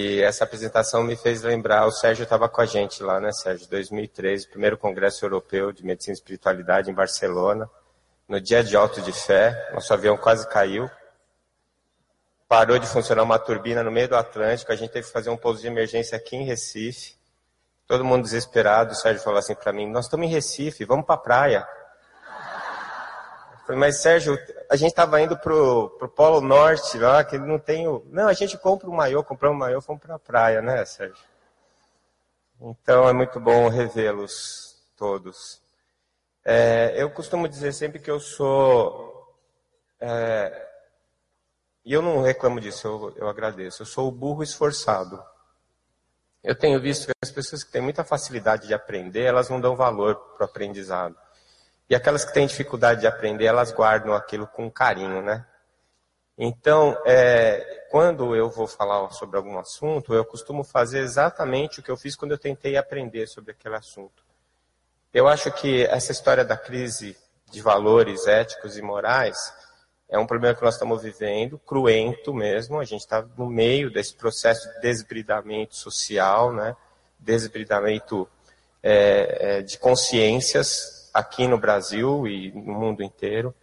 E 0.00 0.22
essa 0.22 0.44
apresentação 0.44 1.02
me 1.02 1.16
fez 1.16 1.42
lembrar, 1.42 1.84
o 1.84 1.90
Sérgio 1.90 2.22
estava 2.22 2.48
com 2.48 2.60
a 2.60 2.64
gente 2.64 3.02
lá, 3.02 3.18
né, 3.18 3.32
Sérgio? 3.32 3.66
2013, 3.68 4.46
primeiro 4.46 4.78
Congresso 4.78 5.24
Europeu 5.24 5.72
de 5.72 5.84
Medicina 5.84 6.12
e 6.12 6.18
Espiritualidade 6.18 6.88
em 6.88 6.94
Barcelona. 6.94 7.68
No 8.28 8.40
dia 8.40 8.62
de 8.62 8.76
alto 8.76 9.02
de 9.02 9.10
fé, 9.10 9.72
nosso 9.74 9.92
avião 9.92 10.16
quase 10.16 10.48
caiu. 10.48 10.88
Parou 12.46 12.78
de 12.78 12.86
funcionar 12.86 13.24
uma 13.24 13.40
turbina 13.40 13.82
no 13.82 13.90
meio 13.90 14.08
do 14.08 14.14
Atlântico, 14.14 14.70
a 14.70 14.76
gente 14.76 14.92
teve 14.92 15.08
que 15.08 15.12
fazer 15.12 15.30
um 15.30 15.36
pouso 15.36 15.62
de 15.62 15.66
emergência 15.66 16.16
aqui 16.16 16.36
em 16.36 16.44
Recife. 16.44 17.16
Todo 17.84 18.04
mundo 18.04 18.22
desesperado, 18.22 18.92
o 18.92 18.94
Sérgio 18.94 19.20
falou 19.24 19.40
assim 19.40 19.56
para 19.56 19.72
mim, 19.72 19.90
nós 19.90 20.04
estamos 20.04 20.28
em 20.28 20.30
Recife, 20.30 20.84
vamos 20.84 21.06
para 21.06 21.16
a 21.16 21.18
praia. 21.18 21.68
Eu 23.52 23.66
falei, 23.66 23.80
mas 23.80 24.00
Sérgio, 24.00 24.38
a 24.70 24.76
gente 24.76 24.90
estava 24.90 25.20
indo 25.20 25.36
pro, 25.38 25.90
pro 25.98 26.08
Polo 26.08 26.40
Norte 26.40 26.98
lá, 26.98 27.24
que 27.24 27.38
não 27.38 27.58
tem 27.58 27.88
o... 27.88 28.04
Não, 28.10 28.28
a 28.28 28.32
gente 28.32 28.58
compra 28.58 28.88
um 28.88 28.94
maiô, 28.94 29.24
compramos 29.24 29.56
um 29.56 29.60
maiô, 29.60 29.80
fomos 29.80 30.02
para 30.02 30.16
a 30.16 30.18
praia, 30.18 30.60
né, 30.60 30.84
Sérgio? 30.84 31.24
Então 32.60 33.08
é 33.08 33.12
muito 33.12 33.40
bom 33.40 33.68
revê-los 33.68 34.76
todos. 34.96 35.62
É, 36.44 36.94
eu 36.96 37.10
costumo 37.10 37.48
dizer 37.48 37.72
sempre 37.72 37.98
que 37.98 38.10
eu 38.10 38.20
sou... 38.20 39.34
É, 40.00 40.66
e 41.84 41.92
eu 41.92 42.02
não 42.02 42.20
reclamo 42.20 42.60
disso, 42.60 42.86
eu, 42.86 43.14
eu 43.16 43.28
agradeço. 43.28 43.82
Eu 43.82 43.86
sou 43.86 44.08
o 44.08 44.12
burro 44.12 44.42
esforçado. 44.42 45.22
Eu 46.44 46.54
tenho 46.54 46.78
visto 46.80 47.06
que 47.06 47.12
as 47.22 47.30
pessoas 47.30 47.64
que 47.64 47.72
têm 47.72 47.80
muita 47.80 48.04
facilidade 48.04 48.66
de 48.66 48.74
aprender, 48.74 49.22
elas 49.22 49.48
não 49.48 49.60
dão 49.60 49.74
valor 49.74 50.14
para 50.36 50.44
o 50.44 50.48
aprendizado. 50.48 51.16
E 51.88 51.94
aquelas 51.94 52.24
que 52.24 52.34
têm 52.34 52.46
dificuldade 52.46 53.00
de 53.00 53.06
aprender, 53.06 53.46
elas 53.46 53.72
guardam 53.72 54.12
aquilo 54.12 54.46
com 54.46 54.70
carinho, 54.70 55.22
né? 55.22 55.46
Então, 56.36 56.96
é, 57.04 57.86
quando 57.90 58.36
eu 58.36 58.48
vou 58.48 58.68
falar 58.68 59.10
sobre 59.10 59.36
algum 59.36 59.58
assunto, 59.58 60.14
eu 60.14 60.24
costumo 60.24 60.62
fazer 60.62 61.00
exatamente 61.00 61.80
o 61.80 61.82
que 61.82 61.90
eu 61.90 61.96
fiz 61.96 62.14
quando 62.14 62.32
eu 62.32 62.38
tentei 62.38 62.76
aprender 62.76 63.26
sobre 63.26 63.52
aquele 63.52 63.74
assunto. 63.74 64.22
Eu 65.12 65.26
acho 65.26 65.50
que 65.50 65.84
essa 65.86 66.12
história 66.12 66.44
da 66.44 66.56
crise 66.56 67.16
de 67.50 67.60
valores 67.60 68.26
éticos 68.26 68.76
e 68.76 68.82
morais 68.82 69.52
é 70.08 70.18
um 70.18 70.26
problema 70.26 70.54
que 70.54 70.62
nós 70.62 70.74
estamos 70.74 71.02
vivendo, 71.02 71.58
cruento 71.58 72.32
mesmo. 72.32 72.78
A 72.78 72.84
gente 72.84 73.00
está 73.00 73.26
no 73.36 73.46
meio 73.46 73.90
desse 73.90 74.14
processo 74.14 74.68
de 74.74 74.80
desbridamento 74.80 75.74
social, 75.74 76.52
né? 76.52 76.76
desbridamento 77.18 78.28
é, 78.82 79.38
é, 79.40 79.62
de 79.62 79.76
consciências 79.76 80.97
aqui 81.12 81.46
no 81.46 81.58
Brasil 81.58 82.26
e 82.26 82.52
no 82.52 82.74
mundo 82.74 83.02
inteiro. 83.02 83.54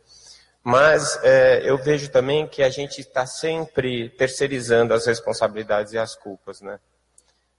Mas 0.64 1.20
é, 1.24 1.62
eu 1.70 1.78
vejo 1.78 2.10
também 2.10 2.48
que 2.48 2.64
a 2.64 2.70
gente 2.70 3.00
está 3.00 3.26
sempre 3.26 4.10
terceirizando 4.10 4.94
as 4.94 5.06
responsabilidades 5.06 5.94
e 5.94 5.98
as 5.98 6.16
culpas, 6.16 6.62
né? 6.62 6.80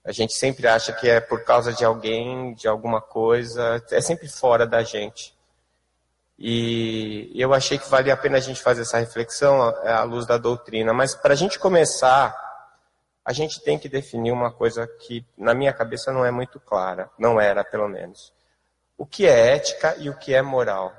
A 0.04 0.12
gente 0.12 0.34
sempre 0.34 0.66
acha 0.68 0.92
que 0.92 1.08
é 1.08 1.20
por 1.20 1.44
causa 1.44 1.72
de 1.72 1.84
alguém, 1.84 2.54
de 2.54 2.68
alguma 2.68 3.00
coisa, 3.00 3.82
é 3.90 4.00
sempre 4.00 4.28
fora 4.28 4.66
da 4.66 4.82
gente. 4.82 5.36
E 6.38 7.32
eu 7.34 7.54
achei 7.54 7.78
que 7.78 7.88
valia 7.88 8.14
a 8.14 8.16
pena 8.16 8.36
a 8.36 8.40
gente 8.40 8.60
fazer 8.60 8.82
essa 8.82 8.98
reflexão 8.98 9.62
à 9.62 10.02
luz 10.02 10.26
da 10.26 10.36
doutrina. 10.36 10.92
Mas 10.92 11.14
para 11.14 11.32
a 11.32 11.36
gente 11.36 11.58
começar, 11.58 12.36
a 13.24 13.32
gente 13.32 13.60
tem 13.60 13.78
que 13.78 13.88
definir 13.88 14.30
uma 14.30 14.52
coisa 14.52 14.86
que 14.86 15.24
na 15.36 15.54
minha 15.54 15.72
cabeça 15.72 16.12
não 16.12 16.24
é 16.24 16.30
muito 16.30 16.60
clara, 16.60 17.10
não 17.18 17.40
era 17.40 17.64
pelo 17.64 17.88
menos. 17.88 18.32
O 18.96 19.04
que 19.04 19.26
é 19.26 19.54
ética 19.54 19.94
e 19.98 20.08
o 20.08 20.16
que 20.16 20.34
é 20.34 20.40
moral? 20.40 20.92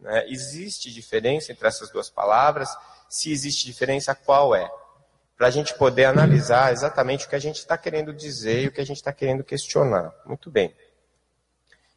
Né? 0.00 0.26
Existe 0.28 0.92
diferença 0.92 1.52
entre 1.52 1.66
essas 1.66 1.90
duas 1.90 2.10
palavras? 2.10 2.68
Se 3.08 3.30
existe 3.30 3.64
diferença, 3.66 4.14
qual 4.14 4.54
é? 4.54 4.70
Para 5.36 5.46
a 5.46 5.50
gente 5.50 5.74
poder 5.74 6.04
analisar 6.04 6.72
exatamente 6.72 7.26
o 7.26 7.28
que 7.28 7.36
a 7.36 7.40
gente 7.40 7.56
está 7.56 7.78
querendo 7.78 8.12
dizer 8.12 8.62
e 8.62 8.68
o 8.68 8.72
que 8.72 8.80
a 8.80 8.86
gente 8.86 8.96
está 8.96 9.12
querendo 9.12 9.44
questionar. 9.44 10.12
Muito 10.26 10.50
bem. 10.50 10.74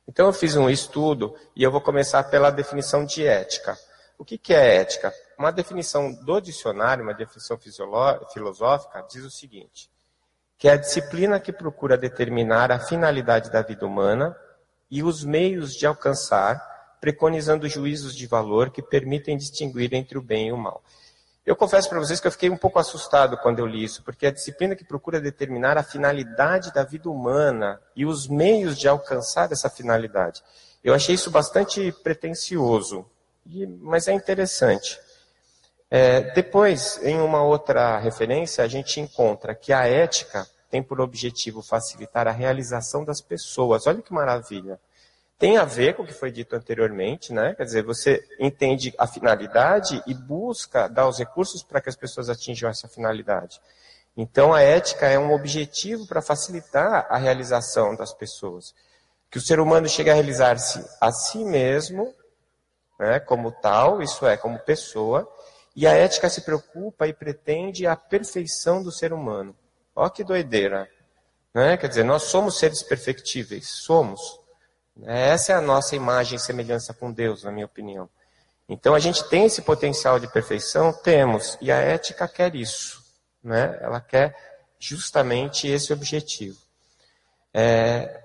Então 0.07 0.27
eu 0.27 0.33
fiz 0.33 0.55
um 0.55 0.69
estudo 0.69 1.35
e 1.55 1.63
eu 1.63 1.71
vou 1.71 1.81
começar 1.81 2.23
pela 2.25 2.49
definição 2.49 3.03
de 3.03 3.25
ética. 3.25 3.77
O 4.17 4.25
que, 4.25 4.37
que 4.37 4.53
é 4.53 4.77
ética? 4.77 5.13
Uma 5.37 5.51
definição 5.51 6.13
do 6.13 6.39
dicionário, 6.39 7.03
uma 7.03 7.13
definição 7.13 7.57
filosófica, 7.57 9.05
diz 9.09 9.23
o 9.23 9.29
seguinte: 9.29 9.91
que 10.57 10.67
é 10.67 10.71
a 10.71 10.77
disciplina 10.77 11.39
que 11.39 11.51
procura 11.51 11.97
determinar 11.97 12.71
a 12.71 12.79
finalidade 12.79 13.51
da 13.51 13.61
vida 13.61 13.85
humana 13.85 14.35
e 14.89 15.03
os 15.03 15.23
meios 15.23 15.73
de 15.75 15.85
alcançar, 15.85 16.61
preconizando 16.99 17.67
juízos 17.67 18.15
de 18.15 18.25
valor 18.25 18.69
que 18.69 18.81
permitem 18.81 19.37
distinguir 19.37 19.93
entre 19.93 20.17
o 20.17 20.21
bem 20.21 20.47
e 20.47 20.51
o 20.51 20.57
mal. 20.57 20.83
Eu 21.45 21.55
confesso 21.55 21.87
para 21.87 21.99
vocês 21.99 22.19
que 22.19 22.27
eu 22.27 22.31
fiquei 22.31 22.49
um 22.49 22.57
pouco 22.57 22.77
assustado 22.77 23.37
quando 23.37 23.59
eu 23.59 23.65
li 23.65 23.81
isso, 23.81 24.03
porque 24.03 24.25
é 24.25 24.29
a 24.29 24.33
disciplina 24.33 24.75
que 24.75 24.83
procura 24.83 25.21
determinar 25.21 25.77
a 25.77 25.83
finalidade 25.83 26.73
da 26.73 26.83
vida 26.83 27.09
humana 27.09 27.79
e 27.95 28.05
os 28.05 28.27
meios 28.27 28.77
de 28.77 28.87
alcançar 28.87 29.49
essa 29.51 29.69
finalidade. 29.69 30.43
Eu 30.83 30.93
achei 30.93 31.15
isso 31.15 31.31
bastante 31.31 31.91
pretensioso, 32.03 33.05
mas 33.79 34.09
é 34.09 34.11
interessante. 34.11 34.99
É, 35.89 36.19
depois, 36.33 36.99
em 37.01 37.17
uma 37.21 37.41
outra 37.43 37.97
referência, 37.97 38.61
a 38.63 38.67
gente 38.67 38.99
encontra 38.99 39.55
que 39.55 39.71
a 39.71 39.87
ética 39.87 40.45
tem 40.69 40.83
por 40.83 41.01
objetivo 41.01 41.61
facilitar 41.61 42.27
a 42.27 42.31
realização 42.31 43.03
das 43.03 43.21
pessoas. 43.21 43.87
Olha 43.87 44.01
que 44.01 44.13
maravilha 44.13 44.79
tem 45.39 45.57
a 45.57 45.63
ver 45.63 45.95
com 45.95 46.01
o 46.01 46.05
que 46.05 46.13
foi 46.13 46.31
dito 46.31 46.55
anteriormente, 46.55 47.31
né? 47.31 47.53
Quer 47.53 47.63
dizer, 47.63 47.83
você 47.83 48.25
entende 48.39 48.93
a 48.97 49.05
finalidade 49.05 50.01
e 50.07 50.13
busca 50.13 50.87
dar 50.87 51.07
os 51.07 51.19
recursos 51.19 51.61
para 51.61 51.79
que 51.79 51.89
as 51.89 51.95
pessoas 51.95 52.27
atinjam 52.27 52.69
essa 52.69 52.87
finalidade. 52.87 53.61
Então, 54.15 54.51
a 54.51 54.61
ética 54.61 55.05
é 55.05 55.19
um 55.19 55.31
objetivo 55.31 56.07
para 56.07 56.23
facilitar 56.23 57.05
a 57.07 57.17
realização 57.17 57.95
das 57.95 58.11
pessoas. 58.13 58.73
Que 59.29 59.37
o 59.37 59.41
ser 59.41 59.59
humano 59.59 59.87
chegue 59.87 60.09
a 60.09 60.13
realizar-se 60.13 60.83
a 60.99 61.11
si 61.11 61.43
mesmo, 61.45 62.11
né, 62.99 63.19
como 63.19 63.51
tal, 63.51 64.01
isso 64.01 64.25
é, 64.25 64.35
como 64.37 64.57
pessoa, 64.57 65.31
e 65.75 65.85
a 65.85 65.93
ética 65.93 66.29
se 66.29 66.41
preocupa 66.41 67.07
e 67.07 67.13
pretende 67.13 67.85
a 67.85 67.95
perfeição 67.95 68.81
do 68.81 68.91
ser 68.91 69.13
humano. 69.13 69.55
Ó 69.97 70.09
que 70.09 70.23
doideira. 70.23 70.87
Né? 71.51 71.75
Quer 71.75 71.87
dizer, 71.87 72.03
nós 72.03 72.23
somos 72.23 72.59
seres 72.59 72.83
perfectíveis, 72.83 73.67
somos. 73.67 74.39
Essa 75.03 75.53
é 75.53 75.55
a 75.55 75.61
nossa 75.61 75.95
imagem 75.95 76.35
e 76.35 76.39
semelhança 76.39 76.93
com 76.93 77.11
Deus, 77.11 77.43
na 77.43 77.51
minha 77.51 77.65
opinião. 77.65 78.07
Então 78.69 78.93
a 78.93 78.99
gente 78.99 79.27
tem 79.27 79.45
esse 79.45 79.63
potencial 79.63 80.19
de 80.19 80.31
perfeição? 80.31 80.93
Temos. 80.93 81.57
E 81.59 81.71
a 81.71 81.77
ética 81.77 82.27
quer 82.27 82.53
isso. 82.53 83.03
Né? 83.43 83.75
Ela 83.81 83.99
quer 83.99 84.37
justamente 84.77 85.67
esse 85.67 85.91
objetivo. 85.91 86.59
É, 87.51 88.21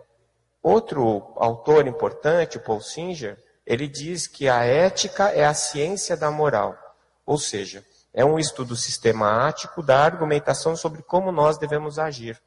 outro 0.63 1.33
autor 1.37 1.87
importante, 1.87 2.59
o 2.59 2.61
Paul 2.61 2.83
Singer, 2.83 3.43
ele 3.67 3.89
diz 3.89 4.27
que 4.27 4.47
a 4.47 4.63
ética 4.63 5.31
é 5.31 5.47
a 5.47 5.55
ciência 5.55 6.19
da 6.19 6.31
moral. 6.31 6.77
Ou 7.25 7.39
seja, 7.39 7.83
é 8.13 8.25
um 8.25 8.39
estudo 8.39 8.77
sistemático 8.77 9.83
da 9.83 9.99
argumentação 9.99 10.77
sobre 10.77 11.03
como 11.03 11.33
nós 11.33 11.57
devemos 11.57 11.99
agir. 11.99 12.41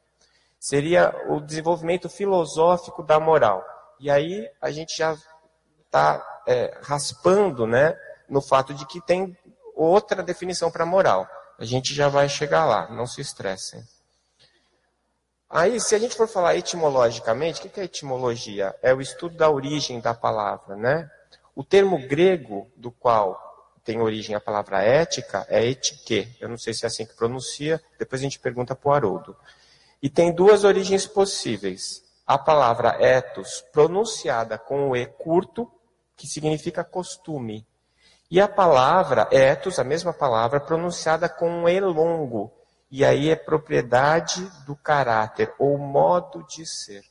Seria 0.58 1.14
o 1.28 1.40
desenvolvimento 1.40 2.08
filosófico 2.08 3.02
da 3.02 3.18
moral. 3.18 3.64
E 3.98 4.10
aí 4.10 4.48
a 4.60 4.70
gente 4.70 4.96
já 4.96 5.16
está 5.84 6.24
é, 6.46 6.78
raspando 6.82 7.66
né, 7.66 7.98
no 8.28 8.40
fato 8.40 8.72
de 8.72 8.86
que 8.86 9.00
tem 9.00 9.36
outra 9.74 10.22
definição 10.22 10.70
para 10.70 10.86
moral. 10.86 11.28
A 11.58 11.64
gente 11.64 11.94
já 11.94 12.08
vai 12.08 12.28
chegar 12.28 12.64
lá, 12.64 12.88
não 12.90 13.06
se 13.06 13.20
estressem. 13.20 13.82
Aí, 15.48 15.80
se 15.80 15.94
a 15.94 15.98
gente 15.98 16.16
for 16.16 16.26
falar 16.26 16.56
etimologicamente, 16.56 17.64
o 17.64 17.70
que 17.70 17.80
é 17.80 17.84
etimologia? 17.84 18.74
É 18.82 18.92
o 18.92 19.00
estudo 19.00 19.36
da 19.36 19.48
origem 19.48 20.00
da 20.00 20.12
palavra, 20.12 20.74
né? 20.74 21.08
O 21.54 21.62
termo 21.62 21.98
grego 22.06 22.70
do 22.76 22.90
qual 22.90 23.45
tem 23.86 24.00
origem 24.00 24.34
a 24.34 24.40
palavra 24.40 24.82
ética 24.82 25.46
é 25.48 25.64
etique. 25.64 26.28
Eu 26.40 26.48
não 26.48 26.58
sei 26.58 26.74
se 26.74 26.84
é 26.84 26.88
assim 26.88 27.06
que 27.06 27.14
pronuncia, 27.14 27.80
depois 27.98 28.20
a 28.20 28.24
gente 28.24 28.40
pergunta 28.40 28.74
para 28.74 28.90
o 28.90 28.92
Haroldo. 28.92 29.36
E 30.02 30.10
tem 30.10 30.34
duas 30.34 30.64
origens 30.64 31.06
possíveis 31.06 32.04
a 32.26 32.36
palavra 32.36 32.96
ethos 33.00 33.64
pronunciada 33.72 34.58
com 34.58 34.90
o 34.90 34.96
E 34.96 35.06
curto, 35.06 35.70
que 36.16 36.26
significa 36.26 36.82
costume. 36.82 37.64
E 38.28 38.40
a 38.40 38.48
palavra 38.48 39.28
ethos, 39.30 39.78
a 39.78 39.84
mesma 39.84 40.12
palavra, 40.12 40.58
pronunciada 40.58 41.28
com 41.28 41.48
um 41.48 41.68
E 41.68 41.78
longo. 41.78 42.52
E 42.90 43.04
aí 43.04 43.30
é 43.30 43.36
propriedade 43.36 44.42
do 44.66 44.74
caráter, 44.74 45.54
ou 45.56 45.78
modo 45.78 46.44
de 46.48 46.66
ser. 46.66 47.04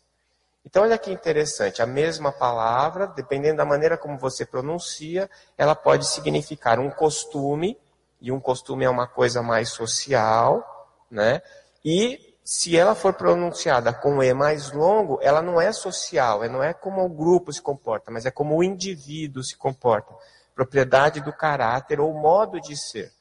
Então, 0.66 0.84
olha 0.84 0.98
que 0.98 1.12
interessante, 1.12 1.82
a 1.82 1.86
mesma 1.86 2.32
palavra, 2.32 3.06
dependendo 3.08 3.58
da 3.58 3.66
maneira 3.66 3.98
como 3.98 4.18
você 4.18 4.46
pronuncia, 4.46 5.30
ela 5.58 5.76
pode 5.76 6.08
significar 6.08 6.80
um 6.80 6.90
costume, 6.90 7.78
e 8.20 8.32
um 8.32 8.40
costume 8.40 8.86
é 8.86 8.90
uma 8.90 9.08
coisa 9.08 9.44
mais 9.44 9.70
social, 9.70 10.90
né? 11.12 11.42
E 11.84 12.36
se 12.44 12.76
ela 12.76 12.96
for 12.96 13.14
pronunciada 13.14 13.94
com 13.94 14.22
E 14.24 14.34
mais 14.34 14.72
longo, 14.72 15.20
ela 15.22 15.42
não 15.42 15.62
é 15.62 15.72
social, 15.72 16.48
não 16.50 16.64
é 16.64 16.74
como 16.74 17.06
o 17.06 17.10
grupo 17.10 17.54
se 17.54 17.62
comporta, 17.62 18.10
mas 18.10 18.26
é 18.26 18.32
como 18.32 18.56
o 18.56 18.64
indivíduo 18.64 19.44
se 19.44 19.56
comporta. 19.56 20.14
Propriedade 20.56 21.22
do 21.22 21.34
caráter 21.34 22.00
ou 22.00 22.14
modo 22.14 22.60
de 22.60 22.76
ser. 22.76 23.12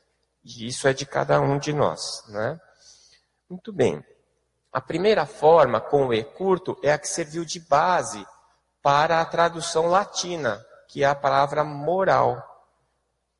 E 0.44 0.66
isso 0.66 0.86
é 0.86 0.92
de 0.92 1.04
cada 1.04 1.40
um 1.40 1.58
de 1.58 1.72
nós. 1.72 2.24
Né? 2.28 2.60
Muito 3.48 3.72
bem. 3.72 4.02
A 4.74 4.80
primeira 4.80 5.24
forma, 5.24 5.80
com 5.80 6.08
o 6.08 6.12
E 6.12 6.24
curto, 6.24 6.76
é 6.82 6.90
a 6.92 6.98
que 6.98 7.06
serviu 7.06 7.44
de 7.44 7.60
base 7.60 8.26
para 8.82 9.20
a 9.20 9.24
tradução 9.24 9.86
latina, 9.86 10.66
que 10.88 11.04
é 11.04 11.06
a 11.06 11.14
palavra 11.14 11.62
moral. 11.62 12.42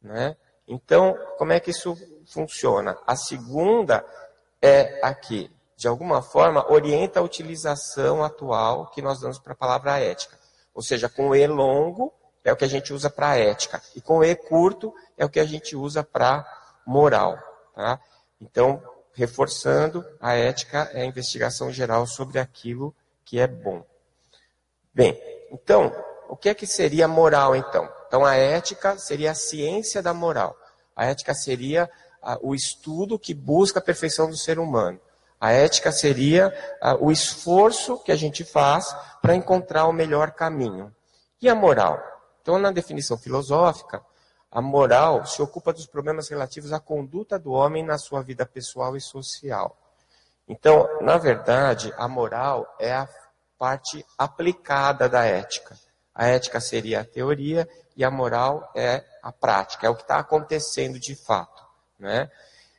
Né? 0.00 0.36
Então, 0.68 1.18
como 1.36 1.52
é 1.52 1.58
que 1.58 1.72
isso 1.72 1.98
funciona? 2.32 2.96
A 3.04 3.16
segunda 3.16 4.06
é 4.62 5.00
aqui, 5.02 5.50
de 5.76 5.88
alguma 5.88 6.22
forma, 6.22 6.70
orienta 6.70 7.18
a 7.18 7.24
utilização 7.24 8.22
atual 8.22 8.86
que 8.92 9.02
nós 9.02 9.18
damos 9.18 9.40
para 9.40 9.54
a 9.54 9.56
palavra 9.56 9.98
ética. 9.98 10.38
Ou 10.72 10.84
seja, 10.84 11.08
com 11.08 11.30
o 11.30 11.34
E 11.34 11.44
longo 11.48 12.14
é 12.44 12.52
o 12.52 12.56
que 12.56 12.64
a 12.64 12.68
gente 12.68 12.92
usa 12.92 13.10
para 13.10 13.36
ética, 13.36 13.82
e 13.96 14.00
com 14.00 14.18
o 14.18 14.24
E 14.24 14.36
curto 14.36 14.94
é 15.18 15.24
o 15.24 15.28
que 15.28 15.40
a 15.40 15.44
gente 15.44 15.74
usa 15.74 16.04
para 16.04 16.46
moral. 16.86 17.36
Tá? 17.74 17.98
Então, 18.40 18.80
reforçando, 19.14 20.04
a 20.20 20.34
ética 20.34 20.90
é 20.92 21.02
a 21.02 21.06
investigação 21.06 21.72
geral 21.72 22.06
sobre 22.06 22.38
aquilo 22.38 22.94
que 23.24 23.38
é 23.38 23.46
bom. 23.46 23.84
Bem, 24.92 25.18
então, 25.50 25.92
o 26.28 26.36
que 26.36 26.48
é 26.48 26.54
que 26.54 26.66
seria 26.66 27.08
moral 27.08 27.54
então? 27.54 27.88
Então, 28.06 28.24
a 28.24 28.34
ética 28.34 28.98
seria 28.98 29.30
a 29.30 29.34
ciência 29.34 30.02
da 30.02 30.12
moral. 30.12 30.56
A 30.94 31.06
ética 31.06 31.34
seria 31.34 31.90
o 32.40 32.54
estudo 32.54 33.18
que 33.18 33.34
busca 33.34 33.78
a 33.78 33.82
perfeição 33.82 34.30
do 34.30 34.36
ser 34.36 34.58
humano. 34.58 35.00
A 35.40 35.52
ética 35.52 35.92
seria 35.92 36.52
o 37.00 37.10
esforço 37.12 37.98
que 37.98 38.12
a 38.12 38.16
gente 38.16 38.44
faz 38.44 38.96
para 39.20 39.34
encontrar 39.34 39.86
o 39.86 39.92
melhor 39.92 40.30
caminho. 40.30 40.94
E 41.42 41.48
a 41.48 41.54
moral? 41.54 42.00
Então, 42.40 42.58
na 42.58 42.70
definição 42.70 43.18
filosófica, 43.18 44.02
a 44.54 44.62
moral 44.62 45.26
se 45.26 45.42
ocupa 45.42 45.72
dos 45.72 45.84
problemas 45.84 46.28
relativos 46.28 46.72
à 46.72 46.78
conduta 46.78 47.36
do 47.36 47.50
homem 47.50 47.82
na 47.82 47.98
sua 47.98 48.22
vida 48.22 48.46
pessoal 48.46 48.96
e 48.96 49.00
social. 49.00 49.76
Então, 50.46 50.88
na 51.00 51.18
verdade, 51.18 51.92
a 51.96 52.06
moral 52.06 52.72
é 52.78 52.92
a 52.92 53.08
parte 53.58 54.06
aplicada 54.16 55.08
da 55.08 55.24
ética. 55.24 55.76
A 56.14 56.28
ética 56.28 56.60
seria 56.60 57.00
a 57.00 57.04
teoria 57.04 57.68
e 57.96 58.04
a 58.04 58.10
moral 58.12 58.70
é 58.76 59.02
a 59.20 59.32
prática, 59.32 59.88
é 59.88 59.90
o 59.90 59.96
que 59.96 60.02
está 60.02 60.20
acontecendo 60.20 61.00
de 61.00 61.16
fato. 61.16 61.64
Né? 61.98 62.30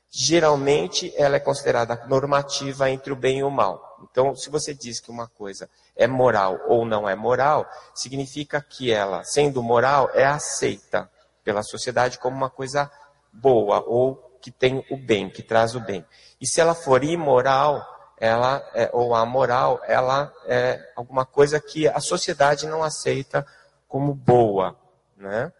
Geralmente, 0.10 1.13
ela 1.18 1.36
é 1.36 1.42
considerada 1.42 2.06
normativa 2.07 2.89
entre 2.89 3.12
o 3.12 3.18
bem 3.18 3.39
e 3.39 3.44
o 3.44 3.51
mal. 3.51 4.00
Então, 4.10 4.33
se 4.33 4.50
você 4.50 4.74
diz 4.74 5.01
que 5.01 5.12
uma 5.12 5.27
coisa 5.27 5.69
é 5.94 6.07
moral 6.07 6.57
ou 6.69 6.86
não 6.86 7.10
é 7.10 7.16
moral, 7.16 7.69
significa 7.94 8.62
que 8.62 8.94
ela, 8.94 9.25
sendo 9.25 9.62
moral, 9.62 10.10
é 10.13 10.24
aceita 10.25 11.13
pela 11.45 11.63
sociedade 11.63 12.19
como 12.19 12.36
uma 12.36 12.50
coisa 12.50 12.92
boa 13.31 13.81
ou 13.88 14.38
que 14.42 14.51
tem 14.51 14.86
o 14.89 14.97
bem, 14.97 15.30
que 15.30 15.42
traz 15.42 15.75
o 15.75 15.80
bem. 15.80 16.06
E 16.42 16.45
se 16.45 16.59
ela 16.59 16.75
for 16.75 17.03
imoral, 17.03 17.86
ela 18.18 18.68
é, 18.74 18.89
ou 18.92 19.15
amoral, 19.15 19.80
ela 19.88 20.33
é 20.45 20.80
alguma 20.95 21.25
coisa 21.25 21.59
que 21.59 21.88
a 21.88 22.00
sociedade 22.00 22.68
não 22.68 22.83
aceita 22.83 23.45
como 23.88 24.13
boa, 24.13 24.75
né? 25.15 25.53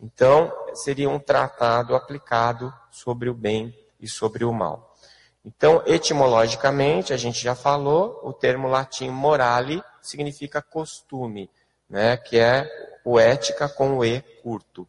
Então, 0.00 0.52
seria 0.74 1.08
um 1.08 1.18
tratado 1.18 1.94
aplicado 1.94 2.72
sobre 2.90 3.30
o 3.30 3.34
bem 3.34 3.74
e 3.98 4.08
sobre 4.08 4.44
o 4.44 4.52
mal. 4.52 4.94
Então, 5.44 5.82
etimologicamente, 5.86 7.12
a 7.12 7.16
gente 7.16 7.42
já 7.42 7.54
falou, 7.54 8.20
o 8.22 8.32
termo 8.32 8.68
latim 8.68 9.08
morale 9.08 9.82
significa 10.02 10.60
costume, 10.60 11.50
né? 11.88 12.16
Que 12.16 12.38
é 12.38 12.68
o 13.04 13.18
ética 13.18 13.68
com 13.68 13.98
o 13.98 14.04
e 14.04 14.20
curto. 14.42 14.86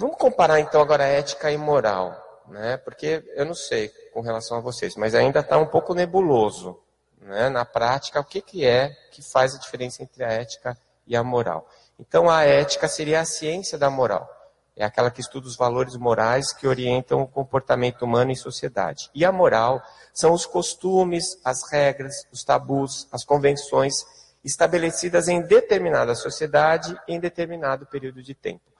Vamos 0.00 0.16
comparar 0.16 0.58
então 0.58 0.80
agora 0.80 1.04
ética 1.04 1.52
e 1.52 1.58
moral, 1.58 2.16
né? 2.48 2.78
Porque 2.78 3.22
eu 3.36 3.44
não 3.44 3.52
sei 3.52 3.90
com 4.14 4.22
relação 4.22 4.56
a 4.56 4.60
vocês, 4.60 4.96
mas 4.96 5.14
ainda 5.14 5.40
está 5.40 5.58
um 5.58 5.66
pouco 5.66 5.92
nebuloso, 5.92 6.80
né? 7.20 7.50
Na 7.50 7.66
prática, 7.66 8.18
o 8.18 8.24
que, 8.24 8.40
que 8.40 8.64
é 8.64 8.96
que 9.10 9.20
faz 9.20 9.54
a 9.54 9.58
diferença 9.58 10.02
entre 10.02 10.24
a 10.24 10.28
ética 10.28 10.74
e 11.06 11.14
a 11.14 11.22
moral? 11.22 11.68
Então, 11.98 12.30
a 12.30 12.44
ética 12.44 12.88
seria 12.88 13.20
a 13.20 13.26
ciência 13.26 13.76
da 13.76 13.90
moral. 13.90 14.26
É 14.74 14.86
aquela 14.86 15.10
que 15.10 15.20
estuda 15.20 15.46
os 15.46 15.54
valores 15.54 15.94
morais 15.96 16.50
que 16.50 16.66
orientam 16.66 17.20
o 17.20 17.28
comportamento 17.28 18.00
humano 18.00 18.30
em 18.30 18.36
sociedade. 18.36 19.10
E 19.14 19.22
a 19.22 19.30
moral 19.30 19.82
são 20.14 20.32
os 20.32 20.46
costumes, 20.46 21.38
as 21.44 21.70
regras, 21.70 22.26
os 22.32 22.42
tabus, 22.42 23.06
as 23.12 23.22
convenções 23.22 23.96
estabelecidas 24.42 25.28
em 25.28 25.42
determinada 25.42 26.14
sociedade 26.14 26.98
em 27.06 27.20
determinado 27.20 27.84
período 27.84 28.22
de 28.22 28.34
tempo. 28.34 28.70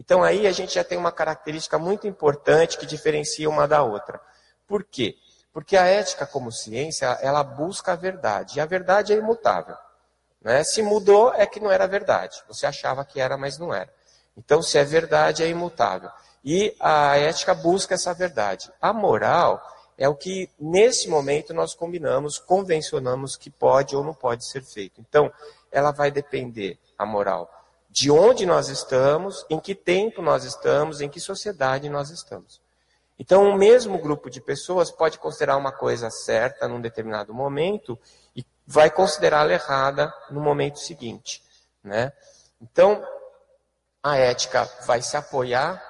Então 0.00 0.24
aí 0.24 0.46
a 0.46 0.50
gente 0.50 0.76
já 0.76 0.82
tem 0.82 0.96
uma 0.96 1.12
característica 1.12 1.78
muito 1.78 2.08
importante 2.08 2.78
que 2.78 2.86
diferencia 2.86 3.50
uma 3.50 3.68
da 3.68 3.82
outra. 3.82 4.18
Por 4.66 4.82
quê? 4.82 5.14
Porque 5.52 5.76
a 5.76 5.84
ética 5.84 6.26
como 6.26 6.50
ciência, 6.50 7.18
ela 7.20 7.44
busca 7.44 7.92
a 7.92 7.96
verdade. 7.96 8.56
E 8.56 8.60
a 8.62 8.64
verdade 8.64 9.12
é 9.12 9.16
imutável. 9.16 9.76
Né? 10.40 10.64
Se 10.64 10.80
mudou, 10.80 11.34
é 11.34 11.44
que 11.44 11.60
não 11.60 11.70
era 11.70 11.86
verdade. 11.86 12.42
Você 12.48 12.64
achava 12.64 13.04
que 13.04 13.20
era, 13.20 13.36
mas 13.36 13.58
não 13.58 13.74
era. 13.74 13.92
Então, 14.34 14.62
se 14.62 14.78
é 14.78 14.84
verdade, 14.84 15.42
é 15.42 15.48
imutável. 15.48 16.08
E 16.42 16.74
a 16.80 17.18
ética 17.18 17.52
busca 17.52 17.94
essa 17.94 18.14
verdade. 18.14 18.72
A 18.80 18.94
moral 18.94 19.62
é 19.98 20.08
o 20.08 20.14
que, 20.14 20.48
nesse 20.58 21.10
momento, 21.10 21.52
nós 21.52 21.74
combinamos, 21.74 22.38
convencionamos 22.38 23.36
que 23.36 23.50
pode 23.50 23.94
ou 23.94 24.02
não 24.02 24.14
pode 24.14 24.46
ser 24.46 24.62
feito. 24.62 24.98
Então, 24.98 25.30
ela 25.70 25.90
vai 25.90 26.10
depender, 26.10 26.78
a 26.96 27.04
moral, 27.04 27.59
de 27.90 28.10
onde 28.10 28.46
nós 28.46 28.68
estamos, 28.68 29.44
em 29.50 29.58
que 29.58 29.74
tempo 29.74 30.22
nós 30.22 30.44
estamos, 30.44 31.00
em 31.00 31.08
que 31.08 31.18
sociedade 31.18 31.88
nós 31.88 32.10
estamos. 32.10 32.60
Então, 33.18 33.50
o 33.50 33.54
mesmo 33.58 33.98
grupo 33.98 34.30
de 34.30 34.40
pessoas 34.40 34.90
pode 34.90 35.18
considerar 35.18 35.56
uma 35.56 35.72
coisa 35.72 36.08
certa 36.08 36.68
num 36.68 36.80
determinado 36.80 37.34
momento 37.34 37.98
e 38.34 38.46
vai 38.66 38.88
considerá-la 38.88 39.52
errada 39.52 40.12
no 40.30 40.40
momento 40.40 40.78
seguinte. 40.78 41.42
Né? 41.82 42.12
Então, 42.62 43.04
a 44.02 44.16
ética 44.16 44.64
vai 44.86 45.02
se 45.02 45.16
apoiar 45.16 45.82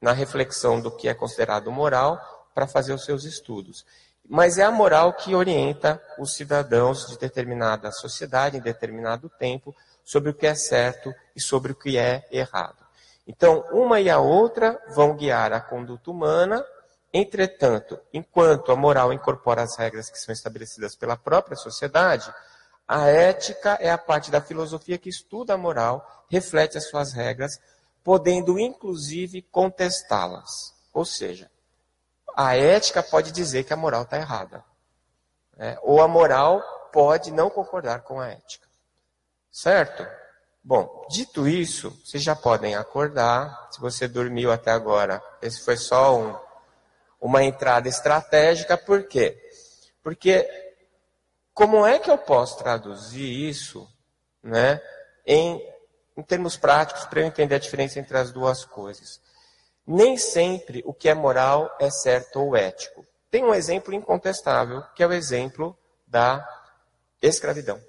na 0.00 0.12
reflexão 0.12 0.80
do 0.80 0.90
que 0.90 1.08
é 1.08 1.14
considerado 1.14 1.70
moral 1.70 2.48
para 2.54 2.66
fazer 2.66 2.94
os 2.94 3.04
seus 3.04 3.24
estudos. 3.24 3.84
Mas 4.26 4.56
é 4.56 4.62
a 4.62 4.70
moral 4.70 5.12
que 5.12 5.34
orienta 5.34 6.00
os 6.18 6.34
cidadãos 6.34 7.08
de 7.08 7.18
determinada 7.18 7.90
sociedade, 7.90 8.56
em 8.56 8.60
determinado 8.60 9.28
tempo, 9.28 9.74
sobre 10.04 10.30
o 10.30 10.34
que 10.34 10.46
é 10.46 10.54
certo 10.54 11.14
e 11.34 11.40
sobre 11.40 11.72
o 11.72 11.74
que 11.74 11.96
é 11.96 12.26
errado. 12.30 12.78
Então, 13.26 13.64
uma 13.70 14.00
e 14.00 14.10
a 14.10 14.18
outra 14.18 14.80
vão 14.94 15.14
guiar 15.16 15.52
a 15.52 15.60
conduta 15.60 16.10
humana, 16.10 16.64
entretanto, 17.12 17.98
enquanto 18.12 18.72
a 18.72 18.76
moral 18.76 19.12
incorpora 19.12 19.62
as 19.62 19.76
regras 19.76 20.10
que 20.10 20.18
são 20.18 20.32
estabelecidas 20.32 20.96
pela 20.96 21.16
própria 21.16 21.56
sociedade, 21.56 22.32
a 22.88 23.06
ética 23.06 23.78
é 23.80 23.88
a 23.88 23.96
parte 23.98 24.32
da 24.32 24.40
filosofia 24.40 24.98
que 24.98 25.08
estuda 25.08 25.54
a 25.54 25.56
moral, 25.56 26.26
reflete 26.28 26.76
as 26.76 26.88
suas 26.88 27.12
regras, 27.12 27.60
podendo 28.02 28.58
inclusive 28.58 29.42
contestá-las. 29.42 30.74
Ou 30.92 31.04
seja, 31.04 31.48
a 32.36 32.56
ética 32.56 33.02
pode 33.02 33.30
dizer 33.30 33.64
que 33.64 33.72
a 33.72 33.76
moral 33.76 34.02
está 34.02 34.16
errada. 34.16 34.64
Né? 35.56 35.78
Ou 35.82 36.02
a 36.02 36.08
moral 36.08 36.60
pode 36.92 37.30
não 37.30 37.48
concordar 37.48 38.02
com 38.02 38.18
a 38.18 38.28
ética. 38.28 38.66
Certo? 39.50 40.06
Bom, 40.62 41.06
dito 41.08 41.48
isso, 41.48 41.90
vocês 42.04 42.22
já 42.22 42.36
podem 42.36 42.74
acordar. 42.74 43.68
Se 43.72 43.80
você 43.80 44.06
dormiu 44.06 44.52
até 44.52 44.70
agora, 44.70 45.22
esse 45.40 45.60
foi 45.62 45.76
só 45.76 46.16
um, 46.16 46.36
uma 47.20 47.42
entrada 47.42 47.88
estratégica. 47.88 48.76
Por 48.76 49.04
quê? 49.04 49.36
Porque 50.02 50.48
como 51.54 51.84
é 51.84 51.98
que 51.98 52.10
eu 52.10 52.18
posso 52.18 52.58
traduzir 52.58 53.48
isso 53.48 53.88
né, 54.42 54.80
em, 55.26 55.60
em 56.16 56.22
termos 56.22 56.56
práticos 56.56 57.04
para 57.06 57.20
eu 57.20 57.26
entender 57.26 57.54
a 57.54 57.58
diferença 57.58 57.98
entre 57.98 58.16
as 58.16 58.30
duas 58.30 58.64
coisas? 58.64 59.20
Nem 59.86 60.16
sempre 60.16 60.82
o 60.84 60.94
que 60.94 61.08
é 61.08 61.14
moral 61.14 61.74
é 61.80 61.90
certo 61.90 62.40
ou 62.40 62.54
ético. 62.54 63.04
Tem 63.30 63.44
um 63.44 63.54
exemplo 63.54 63.94
incontestável, 63.94 64.82
que 64.94 65.02
é 65.02 65.06
o 65.06 65.12
exemplo 65.12 65.76
da 66.06 66.46
escravidão. 67.22 67.80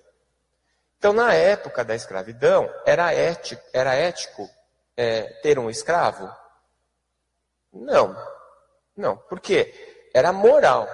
Então, 1.01 1.13
na 1.13 1.33
época 1.33 1.83
da 1.83 1.95
escravidão, 1.95 2.71
era 2.85 3.11
ético, 3.11 3.63
era 3.73 3.95
ético 3.95 4.47
é, 4.95 5.23
ter 5.41 5.57
um 5.57 5.67
escravo? 5.67 6.31
Não. 7.73 8.15
Não. 8.95 9.17
Por 9.17 9.39
quê? 9.39 10.11
Era 10.13 10.31
moral. 10.31 10.87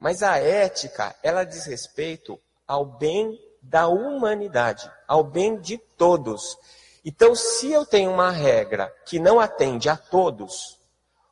Mas 0.00 0.22
a 0.22 0.38
ética, 0.38 1.14
ela 1.22 1.44
diz 1.44 1.66
respeito 1.66 2.40
ao 2.66 2.86
bem 2.86 3.38
da 3.60 3.88
humanidade, 3.88 4.90
ao 5.06 5.22
bem 5.22 5.60
de 5.60 5.76
todos. 5.76 6.56
Então, 7.04 7.34
se 7.34 7.70
eu 7.70 7.84
tenho 7.84 8.10
uma 8.10 8.30
regra 8.30 8.90
que 9.04 9.18
não 9.18 9.38
atende 9.38 9.90
a 9.90 9.98
todos, 9.98 10.80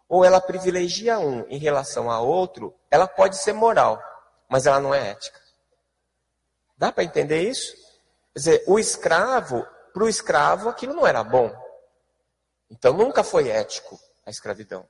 ou 0.06 0.22
ela 0.26 0.42
privilegia 0.42 1.18
um 1.18 1.46
em 1.48 1.56
relação 1.56 2.10
a 2.10 2.20
outro, 2.20 2.74
ela 2.90 3.08
pode 3.08 3.38
ser 3.38 3.54
moral, 3.54 3.98
mas 4.46 4.66
ela 4.66 4.78
não 4.78 4.92
é 4.94 5.12
ética. 5.12 5.40
Dá 6.76 6.92
para 6.92 7.02
entender 7.02 7.48
isso? 7.48 7.82
Quer 8.34 8.38
dizer, 8.38 8.64
o 8.66 8.78
escravo, 8.80 9.64
para 9.92 10.02
o 10.02 10.08
escravo, 10.08 10.68
aquilo 10.68 10.92
não 10.92 11.06
era 11.06 11.22
bom. 11.22 11.54
Então 12.68 12.92
nunca 12.92 13.22
foi 13.22 13.48
ético 13.48 13.98
a 14.26 14.30
escravidão. 14.30 14.84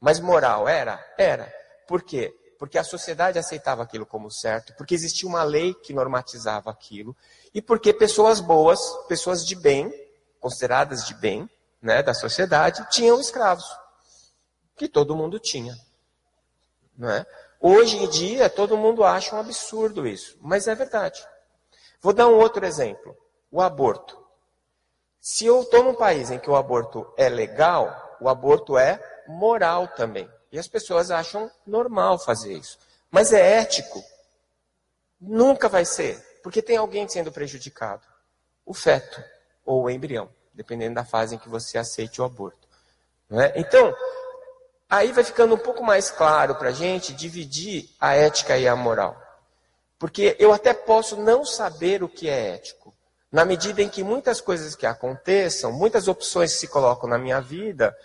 Mas 0.00 0.18
moral 0.18 0.68
era? 0.68 1.02
Era. 1.16 1.52
Por 1.86 2.02
quê? 2.02 2.34
Porque 2.58 2.76
a 2.76 2.82
sociedade 2.82 3.38
aceitava 3.38 3.84
aquilo 3.84 4.04
como 4.04 4.30
certo, 4.32 4.74
porque 4.76 4.94
existia 4.94 5.28
uma 5.28 5.44
lei 5.44 5.74
que 5.74 5.92
normatizava 5.92 6.70
aquilo, 6.70 7.16
e 7.54 7.62
porque 7.62 7.92
pessoas 7.92 8.40
boas, 8.40 8.80
pessoas 9.06 9.46
de 9.46 9.54
bem, 9.54 9.92
consideradas 10.40 11.06
de 11.06 11.14
bem, 11.14 11.48
né, 11.80 12.02
da 12.02 12.12
sociedade, 12.12 12.84
tinham 12.90 13.20
escravos. 13.20 13.64
Que 14.76 14.88
todo 14.88 15.14
mundo 15.14 15.38
tinha. 15.38 15.78
Não 16.96 17.08
é? 17.08 17.24
Hoje 17.60 17.96
em 17.96 18.08
dia, 18.08 18.50
todo 18.50 18.76
mundo 18.76 19.04
acha 19.04 19.36
um 19.36 19.38
absurdo 19.38 20.06
isso, 20.06 20.36
mas 20.40 20.66
é 20.66 20.74
verdade. 20.74 21.24
Vou 22.00 22.12
dar 22.12 22.28
um 22.28 22.38
outro 22.38 22.64
exemplo: 22.64 23.16
o 23.50 23.60
aborto. 23.60 24.18
Se 25.20 25.46
eu 25.46 25.62
estou 25.62 25.82
num 25.84 25.94
país 25.94 26.30
em 26.30 26.38
que 26.38 26.48
o 26.48 26.56
aborto 26.56 27.06
é 27.16 27.28
legal, 27.28 28.16
o 28.20 28.28
aborto 28.28 28.78
é 28.78 28.98
moral 29.26 29.88
também. 29.88 30.30
E 30.50 30.58
as 30.58 30.68
pessoas 30.68 31.10
acham 31.10 31.50
normal 31.66 32.18
fazer 32.18 32.54
isso. 32.54 32.78
Mas 33.10 33.32
é 33.32 33.60
ético? 33.60 34.02
Nunca 35.20 35.68
vai 35.68 35.84
ser, 35.84 36.18
porque 36.42 36.62
tem 36.62 36.76
alguém 36.76 37.06
sendo 37.08 37.32
prejudicado. 37.32 38.06
O 38.64 38.72
feto 38.72 39.22
ou 39.64 39.84
o 39.84 39.90
embrião, 39.90 40.30
dependendo 40.54 40.94
da 40.94 41.04
fase 41.04 41.34
em 41.34 41.38
que 41.38 41.48
você 41.48 41.76
aceite 41.76 42.20
o 42.20 42.24
aborto. 42.24 42.68
É? 43.30 43.60
Então, 43.60 43.94
aí 44.88 45.12
vai 45.12 45.24
ficando 45.24 45.54
um 45.54 45.58
pouco 45.58 45.84
mais 45.84 46.10
claro 46.10 46.54
para 46.54 46.68
a 46.68 46.72
gente 46.72 47.12
dividir 47.12 47.90
a 48.00 48.14
ética 48.14 48.56
e 48.56 48.66
a 48.66 48.74
moral. 48.74 49.20
Porque 49.98 50.36
eu 50.38 50.52
até 50.52 50.72
posso 50.72 51.16
não 51.16 51.44
saber 51.44 52.02
o 52.02 52.08
que 52.08 52.28
é 52.28 52.54
ético. 52.54 52.94
Na 53.30 53.44
medida 53.44 53.82
em 53.82 53.88
que 53.88 54.02
muitas 54.02 54.40
coisas 54.40 54.74
que 54.74 54.86
aconteçam, 54.86 55.72
muitas 55.72 56.08
opções 56.08 56.52
se 56.52 56.68
colocam 56.68 57.08
na 57.08 57.18
minha 57.18 57.40
vida, 57.40 57.96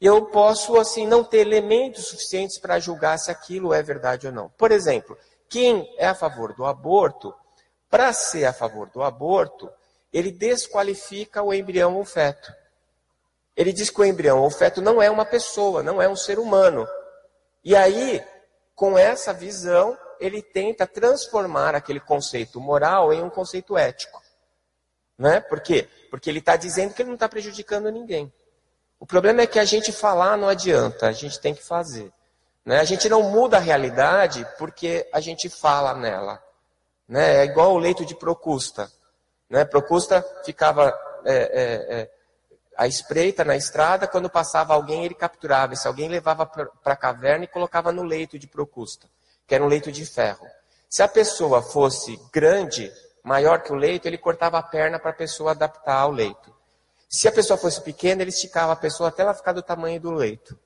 eu 0.00 0.26
posso 0.26 0.78
assim 0.78 1.06
não 1.06 1.24
ter 1.24 1.38
elementos 1.38 2.06
suficientes 2.06 2.58
para 2.58 2.78
julgar 2.78 3.18
se 3.18 3.30
aquilo 3.30 3.74
é 3.74 3.82
verdade 3.82 4.26
ou 4.26 4.32
não. 4.32 4.48
Por 4.50 4.70
exemplo, 4.70 5.18
quem 5.48 5.92
é 5.98 6.06
a 6.06 6.14
favor 6.14 6.54
do 6.54 6.64
aborto, 6.64 7.34
para 7.90 8.12
ser 8.12 8.44
a 8.44 8.52
favor 8.52 8.88
do 8.90 9.02
aborto, 9.02 9.68
ele 10.12 10.30
desqualifica 10.30 11.42
o 11.42 11.52
embrião 11.52 11.96
ou 11.96 12.02
o 12.02 12.04
feto. 12.04 12.52
Ele 13.56 13.72
diz 13.72 13.90
que 13.90 14.00
o 14.00 14.04
embrião 14.04 14.38
ou 14.40 14.46
o 14.46 14.50
feto 14.50 14.80
não 14.80 15.02
é 15.02 15.10
uma 15.10 15.24
pessoa, 15.24 15.82
não 15.82 16.00
é 16.00 16.08
um 16.08 16.16
ser 16.16 16.38
humano. 16.38 16.86
E 17.64 17.74
aí, 17.74 18.24
com 18.74 18.96
essa 18.96 19.32
visão, 19.32 19.98
ele 20.20 20.42
tenta 20.42 20.86
transformar 20.86 21.74
aquele 21.74 22.00
conceito 22.00 22.60
moral 22.60 23.12
em 23.12 23.22
um 23.22 23.30
conceito 23.30 23.76
ético. 23.76 24.20
Né? 25.18 25.40
Por 25.40 25.60
quê? 25.60 25.88
Porque 26.10 26.28
ele 26.28 26.38
está 26.38 26.56
dizendo 26.56 26.94
que 26.94 27.02
ele 27.02 27.08
não 27.08 27.14
está 27.14 27.28
prejudicando 27.28 27.90
ninguém. 27.90 28.32
O 28.98 29.06
problema 29.06 29.42
é 29.42 29.46
que 29.46 29.58
a 29.58 29.64
gente 29.64 29.92
falar 29.92 30.36
não 30.36 30.48
adianta, 30.48 31.06
a 31.06 31.12
gente 31.12 31.40
tem 31.40 31.54
que 31.54 31.62
fazer. 31.62 32.12
Né? 32.64 32.78
A 32.78 32.84
gente 32.84 33.08
não 33.08 33.22
muda 33.22 33.56
a 33.56 33.60
realidade 33.60 34.46
porque 34.58 35.08
a 35.12 35.20
gente 35.20 35.48
fala 35.48 35.94
nela. 35.94 36.42
Né? 37.08 37.38
É 37.38 37.44
igual 37.44 37.72
o 37.72 37.78
leito 37.78 38.04
de 38.04 38.14
Procusta. 38.14 38.90
Né? 39.48 39.64
Procusta 39.64 40.22
ficava 40.44 40.96
é, 41.24 41.34
é, 41.34 42.00
é, 42.00 42.10
à 42.76 42.86
espreita 42.86 43.44
na 43.44 43.56
estrada, 43.56 44.06
quando 44.06 44.30
passava 44.30 44.74
alguém 44.74 45.04
ele 45.04 45.14
capturava. 45.14 45.72
Esse 45.72 45.88
alguém 45.88 46.08
levava 46.08 46.46
para 46.46 46.68
a 46.84 46.96
caverna 46.96 47.44
e 47.44 47.48
colocava 47.48 47.90
no 47.90 48.02
leito 48.02 48.38
de 48.38 48.46
Procusta, 48.46 49.08
que 49.50 49.54
era 49.56 49.64
um 49.64 49.66
leito 49.66 49.90
de 49.90 50.06
ferro. 50.06 50.46
Se 50.88 51.02
a 51.02 51.08
pessoa 51.08 51.60
fosse 51.60 52.16
grande, 52.32 52.88
maior 53.24 53.60
que 53.64 53.72
o 53.72 53.74
leito, 53.74 54.06
ele 54.06 54.16
cortava 54.16 54.58
a 54.58 54.62
perna 54.62 54.96
para 54.96 55.10
a 55.10 55.12
pessoa 55.12 55.50
adaptar 55.50 55.96
ao 55.96 56.12
leito. 56.12 56.54
Se 57.08 57.26
a 57.26 57.32
pessoa 57.32 57.58
fosse 57.58 57.80
pequena, 57.80 58.22
ele 58.22 58.30
esticava 58.30 58.72
a 58.74 58.76
pessoa 58.76 59.08
até 59.08 59.22
ela 59.22 59.34
ficar 59.34 59.52
do 59.52 59.60
tamanho 59.60 60.00
do 60.00 60.12
leito. 60.12 60.56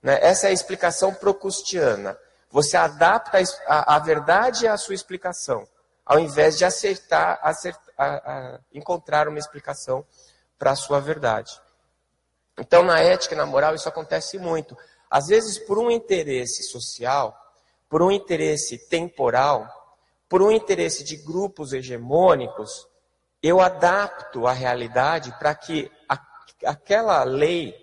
Né? 0.00 0.20
Essa 0.22 0.46
é 0.46 0.50
a 0.50 0.52
explicação 0.52 1.12
procustiana. 1.12 2.16
Você 2.48 2.76
adapta 2.76 3.38
a, 3.66 3.96
a, 3.96 3.98
verdade 3.98 4.68
à 4.68 4.76
sua 4.76 4.94
explicação, 4.94 5.66
ao 6.06 6.20
invés 6.20 6.56
de 6.56 6.64
acertar, 6.64 7.40
acertar 7.42 7.82
a, 7.98 8.60
encontrar 8.72 9.26
uma 9.26 9.40
explicação 9.40 10.06
para 10.56 10.70
a 10.70 10.76
sua 10.76 11.00
verdade. 11.00 11.60
Então, 12.56 12.84
na 12.84 13.00
ética 13.00 13.34
e 13.34 13.36
na 13.36 13.46
moral, 13.46 13.74
isso 13.74 13.88
acontece 13.88 14.38
muito. 14.38 14.78
Às 15.10 15.26
vezes, 15.26 15.58
por 15.58 15.76
um 15.76 15.90
interesse 15.90 16.62
social, 16.62 17.36
por 17.92 18.00
um 18.00 18.10
interesse 18.10 18.78
temporal, 18.88 19.68
por 20.26 20.40
um 20.40 20.50
interesse 20.50 21.04
de 21.04 21.14
grupos 21.14 21.74
hegemônicos, 21.74 22.88
eu 23.42 23.60
adapto 23.60 24.46
a 24.46 24.52
realidade 24.54 25.30
para 25.38 25.54
que 25.54 25.92
a, 26.08 26.18
aquela 26.64 27.22
lei 27.22 27.74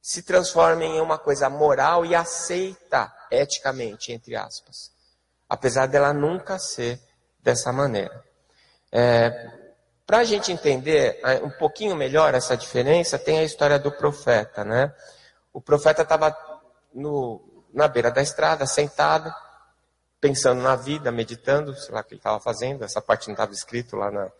se 0.00 0.22
transforme 0.22 0.86
em 0.86 0.98
uma 1.02 1.18
coisa 1.18 1.50
moral 1.50 2.06
e 2.06 2.14
aceita 2.14 3.14
eticamente, 3.30 4.12
entre 4.12 4.34
aspas. 4.34 4.90
Apesar 5.46 5.84
dela 5.88 6.14
nunca 6.14 6.58
ser 6.58 6.98
dessa 7.38 7.70
maneira. 7.70 8.24
É, 8.90 9.28
para 10.06 10.20
a 10.20 10.24
gente 10.24 10.50
entender 10.50 11.20
é, 11.22 11.34
um 11.44 11.50
pouquinho 11.50 11.94
melhor 11.94 12.34
essa 12.34 12.56
diferença, 12.56 13.18
tem 13.18 13.40
a 13.40 13.44
história 13.44 13.78
do 13.78 13.92
profeta. 13.92 14.64
Né? 14.64 14.90
O 15.52 15.60
profeta 15.60 16.00
estava 16.00 16.34
na 17.72 17.88
beira 17.88 18.10
da 18.10 18.22
estrada, 18.22 18.66
sentado, 18.66 19.32
pensando 20.20 20.62
na 20.62 20.76
vida, 20.76 21.12
meditando, 21.12 21.74
sei 21.74 21.94
lá 21.94 22.00
o 22.00 22.04
que 22.04 22.14
ele 22.14 22.20
estava 22.20 22.40
fazendo, 22.40 22.84
essa 22.84 23.00
parte 23.00 23.28
não 23.28 23.34
estava 23.34 23.52
escrito 23.52 23.96
lá 23.96 24.10
na, 24.10 24.30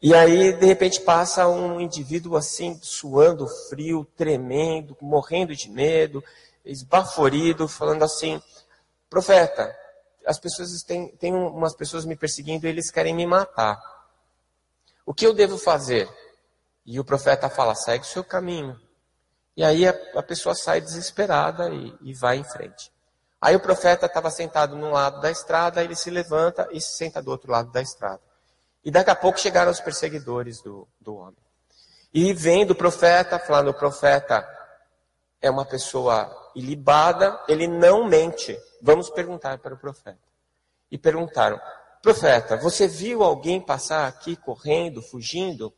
e 0.00 0.14
aí, 0.14 0.52
de 0.52 0.66
repente, 0.66 1.00
passa 1.00 1.48
um 1.48 1.80
indivíduo 1.80 2.36
assim, 2.36 2.78
suando 2.82 3.48
frio, 3.68 4.04
tremendo, 4.16 4.96
morrendo 5.00 5.56
de 5.56 5.70
medo, 5.70 6.22
esbaforido, 6.64 7.66
falando 7.66 8.02
assim: 8.02 8.40
Profeta, 9.08 9.74
as 10.26 10.38
pessoas 10.38 10.82
têm, 10.82 11.08
têm 11.16 11.34
umas 11.34 11.74
pessoas 11.74 12.04
me 12.04 12.14
perseguindo 12.14 12.66
eles 12.66 12.90
querem 12.90 13.14
me 13.14 13.26
matar. 13.26 13.80
O 15.04 15.14
que 15.14 15.26
eu 15.26 15.32
devo 15.32 15.56
fazer? 15.56 16.08
E 16.84 17.00
o 17.00 17.04
profeta 17.04 17.48
fala: 17.48 17.74
segue 17.74 18.04
o 18.04 18.06
seu 18.06 18.22
caminho. 18.22 18.78
E 19.56 19.64
aí 19.64 19.88
a, 19.88 19.94
a 20.14 20.22
pessoa 20.22 20.54
sai 20.54 20.80
desesperada 20.80 21.68
e, 21.70 21.94
e 22.02 22.14
vai 22.14 22.36
em 22.36 22.44
frente. 22.44 22.92
Aí 23.40 23.54
o 23.54 23.60
profeta 23.60 24.06
estava 24.06 24.30
sentado 24.30 24.76
num 24.76 24.90
lado 24.90 25.20
da 25.20 25.30
estrada, 25.30 25.82
ele 25.82 25.94
se 25.94 26.10
levanta 26.10 26.68
e 26.72 26.80
se 26.80 26.96
senta 26.96 27.22
do 27.22 27.30
outro 27.30 27.50
lado 27.50 27.70
da 27.70 27.80
estrada. 27.80 28.20
E 28.84 28.90
daqui 28.90 29.10
a 29.10 29.16
pouco 29.16 29.40
chegaram 29.40 29.70
os 29.70 29.80
perseguidores 29.80 30.60
do, 30.62 30.86
do 31.00 31.16
homem. 31.16 31.36
E 32.12 32.32
vendo 32.32 32.70
o 32.70 32.74
profeta, 32.74 33.38
falando: 33.38 33.68
o 33.68 33.74
profeta 33.74 34.46
é 35.40 35.50
uma 35.50 35.64
pessoa 35.64 36.50
ilibada, 36.54 37.40
ele 37.48 37.66
não 37.66 38.06
mente. 38.06 38.58
Vamos 38.80 39.10
perguntar 39.10 39.58
para 39.58 39.74
o 39.74 39.78
profeta. 39.78 40.18
E 40.90 40.96
perguntaram: 40.96 41.60
Profeta, 42.02 42.56
você 42.56 42.86
viu 42.86 43.22
alguém 43.22 43.60
passar 43.60 44.06
aqui 44.06 44.36
correndo, 44.36 45.02
fugindo? 45.02 45.74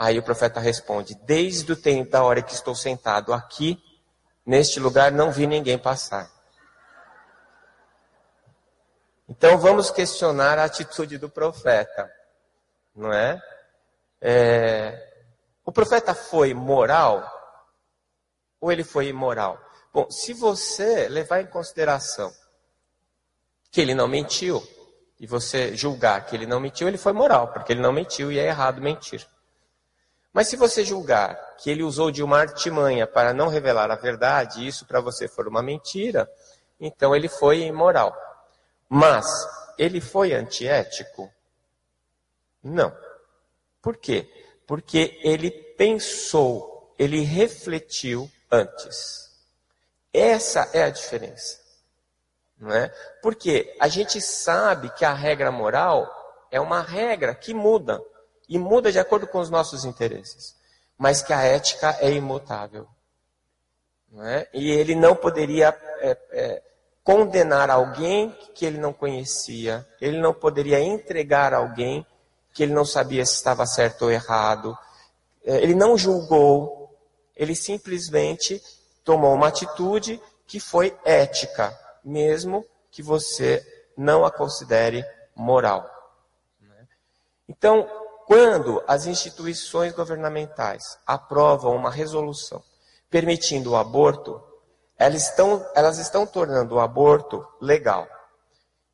Aí 0.00 0.18
o 0.18 0.22
profeta 0.22 0.58
responde: 0.58 1.14
Desde 1.26 1.70
o 1.70 1.76
tempo 1.76 2.10
da 2.10 2.24
hora 2.24 2.40
que 2.40 2.54
estou 2.54 2.74
sentado 2.74 3.34
aqui, 3.34 3.78
neste 4.46 4.80
lugar, 4.80 5.12
não 5.12 5.30
vi 5.30 5.46
ninguém 5.46 5.76
passar. 5.76 6.30
Então 9.28 9.58
vamos 9.58 9.90
questionar 9.90 10.58
a 10.58 10.64
atitude 10.64 11.18
do 11.18 11.28
profeta, 11.28 12.10
não 12.96 13.12
é? 13.12 13.42
é? 14.22 15.06
O 15.66 15.70
profeta 15.70 16.14
foi 16.14 16.54
moral 16.54 17.22
ou 18.58 18.72
ele 18.72 18.82
foi 18.82 19.08
imoral? 19.08 19.60
Bom, 19.92 20.10
se 20.10 20.32
você 20.32 21.10
levar 21.10 21.42
em 21.42 21.46
consideração 21.46 22.32
que 23.70 23.82
ele 23.82 23.94
não 23.94 24.08
mentiu 24.08 24.66
e 25.20 25.26
você 25.26 25.76
julgar 25.76 26.24
que 26.24 26.34
ele 26.34 26.46
não 26.46 26.58
mentiu, 26.58 26.88
ele 26.88 26.96
foi 26.96 27.12
moral, 27.12 27.48
porque 27.48 27.74
ele 27.74 27.82
não 27.82 27.92
mentiu 27.92 28.32
e 28.32 28.38
é 28.38 28.46
errado 28.46 28.80
mentir. 28.80 29.28
Mas 30.32 30.48
se 30.48 30.56
você 30.56 30.84
julgar 30.84 31.34
que 31.56 31.70
ele 31.70 31.82
usou 31.82 32.10
de 32.10 32.22
uma 32.22 32.38
artimanha 32.38 33.06
para 33.06 33.34
não 33.34 33.48
revelar 33.48 33.90
a 33.90 33.96
verdade, 33.96 34.60
e 34.60 34.66
isso 34.66 34.86
para 34.86 35.00
você 35.00 35.26
for 35.26 35.48
uma 35.48 35.62
mentira, 35.62 36.30
então 36.78 37.14
ele 37.14 37.28
foi 37.28 37.62
imoral. 37.62 38.16
Mas 38.88 39.26
ele 39.76 40.00
foi 40.00 40.32
antiético? 40.32 41.30
Não. 42.62 42.96
Por 43.82 43.96
quê? 43.96 44.28
Porque 44.66 45.18
ele 45.22 45.50
pensou, 45.50 46.94
ele 46.98 47.20
refletiu 47.20 48.30
antes. 48.50 49.30
Essa 50.12 50.68
é 50.72 50.82
a 50.82 50.90
diferença. 50.90 51.58
Não 52.58 52.72
é? 52.72 52.88
Porque 53.22 53.74
a 53.80 53.88
gente 53.88 54.20
sabe 54.20 54.90
que 54.90 55.04
a 55.04 55.14
regra 55.14 55.50
moral 55.50 56.08
é 56.50 56.60
uma 56.60 56.82
regra 56.82 57.34
que 57.34 57.54
muda 57.54 58.00
e 58.50 58.58
muda 58.58 58.90
de 58.90 58.98
acordo 58.98 59.28
com 59.28 59.38
os 59.38 59.48
nossos 59.48 59.84
interesses, 59.84 60.56
mas 60.98 61.22
que 61.22 61.32
a 61.32 61.42
ética 61.42 61.96
é 62.00 62.10
imutável. 62.10 62.88
É? 64.18 64.48
E 64.52 64.72
ele 64.72 64.96
não 64.96 65.14
poderia 65.14 65.68
é, 66.00 66.18
é, 66.32 66.62
condenar 67.04 67.70
alguém 67.70 68.36
que 68.52 68.66
ele 68.66 68.76
não 68.76 68.92
conhecia, 68.92 69.86
ele 70.00 70.18
não 70.18 70.34
poderia 70.34 70.80
entregar 70.80 71.54
alguém 71.54 72.04
que 72.52 72.64
ele 72.64 72.72
não 72.72 72.84
sabia 72.84 73.24
se 73.24 73.34
estava 73.34 73.64
certo 73.66 74.02
ou 74.02 74.10
errado, 74.10 74.76
é, 75.44 75.58
ele 75.58 75.76
não 75.76 75.96
julgou, 75.96 76.92
ele 77.36 77.54
simplesmente 77.54 78.60
tomou 79.04 79.32
uma 79.32 79.46
atitude 79.46 80.20
que 80.44 80.58
foi 80.58 80.98
ética, 81.04 81.72
mesmo 82.04 82.66
que 82.90 83.00
você 83.00 83.64
não 83.96 84.24
a 84.24 84.30
considere 84.30 85.06
moral. 85.36 85.88
Então, 87.48 87.88
quando 88.30 88.80
as 88.86 89.06
instituições 89.06 89.92
governamentais 89.92 90.96
aprovam 91.04 91.74
uma 91.74 91.90
resolução 91.90 92.62
permitindo 93.10 93.72
o 93.72 93.76
aborto, 93.76 94.40
elas 94.96 95.24
estão, 95.24 95.68
elas 95.74 95.98
estão 95.98 96.24
tornando 96.24 96.76
o 96.76 96.78
aborto 96.78 97.44
legal. 97.60 98.06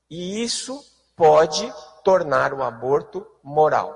E 0.08 0.42
isso 0.42 0.82
pode 1.14 1.70
tornar 2.02 2.54
o 2.54 2.62
aborto 2.62 3.26
moral. 3.42 3.94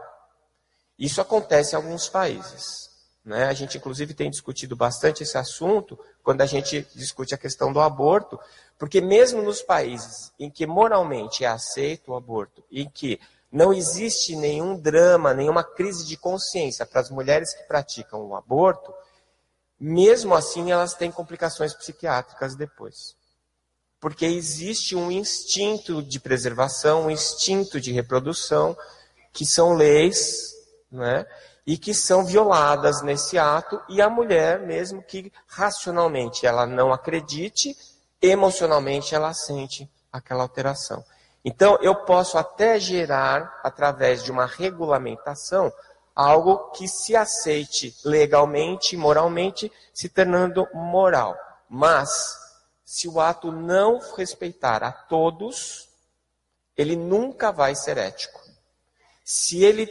Isso 0.99 1.23
acontece 1.23 1.73
em 1.73 1.77
alguns 1.77 2.07
países. 2.07 2.91
Né? 3.25 3.45
A 3.45 3.55
gente, 3.55 3.79
inclusive, 3.79 4.13
tem 4.13 4.29
discutido 4.29 4.77
bastante 4.77 5.23
esse 5.23 5.39
assunto 5.39 5.99
quando 6.23 6.43
a 6.43 6.47
gente 6.47 6.87
discute 6.95 7.35
a 7.35 7.39
questão 7.39 7.73
do 7.73 7.81
aborto, 7.81 8.39
porque 8.79 9.01
mesmo 9.01 9.41
nos 9.41 9.63
países 9.63 10.35
em 10.39 10.51
que 10.51 10.67
moralmente 10.67 11.47
é 11.47 11.49
aceito 11.49 12.13
o 12.13 12.15
aborto, 12.15 12.63
em 12.71 12.91
que 12.91 13.19
não 13.51 13.73
existe 13.73 14.37
nenhum 14.37 14.77
drama, 14.77 15.35
nenhuma 15.35 15.65
crise 15.65 16.07
de 16.07 16.17
consciência 16.17 16.87
para 16.87 17.01
as 17.01 17.11
mulheres 17.11 17.53
que 17.53 17.65
praticam 17.65 18.25
o 18.27 18.37
aborto, 18.37 18.95
mesmo 19.79 20.35
assim 20.35 20.71
elas 20.71 20.95
têm 20.95 21.11
complicações 21.11 21.75
psiquiátricas 21.75 22.55
depois. 22.55 23.17
Porque 23.99 24.25
existe 24.25 24.95
um 24.95 25.11
instinto 25.11 26.03
de 26.03 26.21
preservação, 26.21 27.07
um 27.07 27.11
instinto 27.11 27.81
de 27.81 27.93
reprodução, 27.93 28.77
que 29.33 29.45
são 29.45 29.75
leis, 29.75 30.55
né? 30.91 31.27
e 31.67 31.77
que 31.77 31.95
são 31.95 32.25
violadas 32.25 33.03
nesse 33.03 33.39
ato, 33.39 33.81
e 33.89 34.01
a 34.01 34.09
mulher, 34.09 34.61
mesmo 34.61 35.03
que 35.03 35.33
racionalmente 35.47 36.47
ela 36.47 36.67
não 36.67 36.93
acredite, 36.93 37.77
emocionalmente 38.21 39.15
ela 39.15 39.33
sente 39.33 39.89
aquela 40.13 40.43
alteração. 40.43 41.05
Então, 41.45 41.79
eu 41.81 41.95
posso 41.95 42.37
até 42.37 42.79
gerar, 42.79 43.61
através 43.63 44.23
de 44.23 44.31
uma 44.31 44.47
regulamentação, 44.47 45.73
algo 46.15 46.71
que 46.73 46.87
se 46.87 47.17
aceite 47.17 47.97
legalmente, 48.05 48.97
moralmente, 48.97 49.73
se 49.95 50.09
tornando 50.09 50.69
moral. 50.75 51.37
Mas, 51.69 52.11
se 52.85 53.09
o 53.09 53.21
ato 53.21 53.51
não 53.51 53.99
respeitar 54.17 54.83
a 54.83 54.93
todos, 54.93 55.89
ele 56.77 56.95
nunca 56.95 57.51
vai 57.51 57.75
ser 57.75 57.97
ético. 57.97 58.41
Se 59.25 59.65
ele 59.65 59.87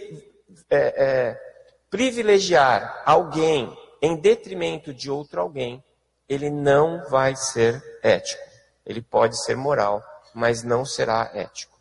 é, 0.70 0.78
é, 0.78 1.42
privilegiar 1.90 3.02
alguém 3.06 3.76
em 4.02 4.16
detrimento 4.16 4.94
de 4.94 5.10
outro 5.10 5.42
alguém, 5.42 5.84
ele 6.28 6.50
não 6.50 7.06
vai 7.10 7.36
ser 7.36 7.84
ético. 8.04 8.42
Ele 8.86 9.02
pode 9.02 9.44
ser 9.44 9.56
moral, 9.56 10.04
mas 10.40 10.64
não 10.64 10.86
será 10.86 11.30
ético. 11.34 11.78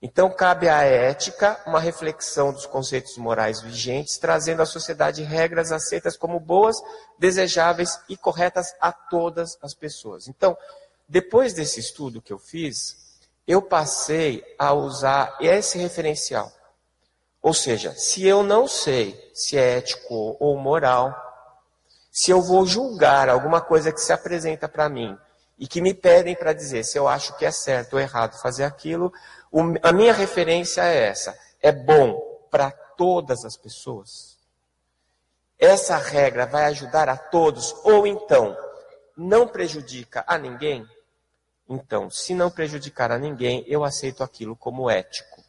Então, 0.00 0.30
cabe 0.30 0.68
à 0.68 0.84
ética 0.84 1.60
uma 1.66 1.80
reflexão 1.80 2.52
dos 2.52 2.64
conceitos 2.64 3.16
morais 3.16 3.60
vigentes, 3.60 4.18
trazendo 4.18 4.62
à 4.62 4.66
sociedade 4.66 5.24
regras 5.24 5.72
aceitas 5.72 6.16
como 6.16 6.38
boas, 6.38 6.76
desejáveis 7.18 7.98
e 8.08 8.16
corretas 8.16 8.72
a 8.80 8.92
todas 8.92 9.58
as 9.60 9.74
pessoas. 9.74 10.28
Então, 10.28 10.56
depois 11.08 11.52
desse 11.52 11.80
estudo 11.80 12.22
que 12.22 12.32
eu 12.32 12.38
fiz, 12.38 12.96
eu 13.46 13.60
passei 13.60 14.44
a 14.56 14.72
usar 14.72 15.36
esse 15.40 15.78
referencial. 15.78 16.52
Ou 17.42 17.54
seja, 17.54 17.92
se 17.94 18.24
eu 18.24 18.44
não 18.44 18.68
sei 18.68 19.18
se 19.34 19.56
é 19.56 19.78
ético 19.78 20.36
ou 20.38 20.56
moral, 20.56 21.14
se 22.12 22.30
eu 22.30 22.40
vou 22.40 22.64
julgar 22.64 23.28
alguma 23.28 23.60
coisa 23.60 23.92
que 23.92 24.00
se 24.00 24.12
apresenta 24.12 24.68
para 24.68 24.88
mim 24.88 25.18
e 25.58 25.66
que 25.66 25.80
me 25.80 25.94
pedem 25.94 26.34
para 26.34 26.52
dizer 26.52 26.84
se 26.84 26.98
eu 26.98 27.08
acho 27.08 27.36
que 27.36 27.44
é 27.44 27.50
certo 27.50 27.94
ou 27.94 28.00
errado 28.00 28.40
fazer 28.40 28.64
aquilo, 28.64 29.12
a 29.82 29.92
minha 29.92 30.12
referência 30.12 30.82
é 30.82 31.08
essa: 31.08 31.36
é 31.62 31.72
bom 31.72 32.20
para 32.50 32.70
todas 32.70 33.44
as 33.44 33.56
pessoas? 33.56 34.36
Essa 35.58 35.96
regra 35.96 36.44
vai 36.44 36.66
ajudar 36.66 37.08
a 37.08 37.16
todos 37.16 37.74
ou 37.84 38.06
então 38.06 38.56
não 39.16 39.48
prejudica 39.48 40.22
a 40.26 40.36
ninguém? 40.36 40.86
Então, 41.68 42.10
se 42.10 42.34
não 42.34 42.50
prejudicar 42.50 43.10
a 43.10 43.18
ninguém, 43.18 43.64
eu 43.66 43.82
aceito 43.82 44.22
aquilo 44.22 44.54
como 44.54 44.90
ético. 44.90 45.42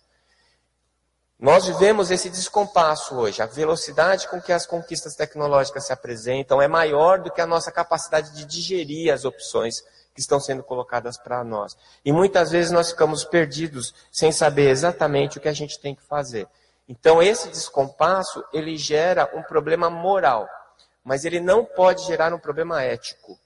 Nós 1.39 1.67
vivemos 1.67 2.09
esse 2.09 2.31
descompasso 2.31 3.15
hoje. 3.15 3.43
A 3.43 3.45
velocidade 3.45 4.27
com 4.27 4.41
que 4.41 4.51
as 4.51 4.65
conquistas 4.65 5.13
tecnológicas 5.13 5.85
se 5.85 5.93
apresentam 5.93 6.59
é 6.59 6.67
maior 6.67 7.19
do 7.19 7.31
que 7.31 7.41
a 7.41 7.45
nossa 7.45 7.71
capacidade 7.71 8.31
de 8.31 8.45
digerir 8.45 9.13
as 9.13 9.23
opções 9.23 9.83
que 10.17 10.21
estão 10.21 10.39
sendo 10.39 10.63
colocadas 10.63 11.15
para 11.15 11.43
nós. 11.43 11.77
E 12.03 12.11
muitas 12.11 12.49
vezes 12.49 12.71
nós 12.71 12.89
ficamos 12.89 13.23
perdidos 13.23 13.93
sem 14.11 14.31
saber 14.31 14.67
exatamente 14.67 15.37
o 15.37 15.41
que 15.41 15.47
a 15.47 15.53
gente 15.53 15.79
tem 15.79 15.93
que 15.93 16.01
fazer. 16.01 16.47
Então 16.89 17.21
esse 17.21 17.49
descompasso, 17.49 18.43
ele 18.51 18.75
gera 18.77 19.29
um 19.35 19.43
problema 19.43 19.91
moral, 19.91 20.49
mas 21.03 21.23
ele 21.23 21.39
não 21.39 21.63
pode 21.63 22.03
gerar 22.07 22.33
um 22.33 22.39
problema 22.39 22.81
ético. 22.81 23.37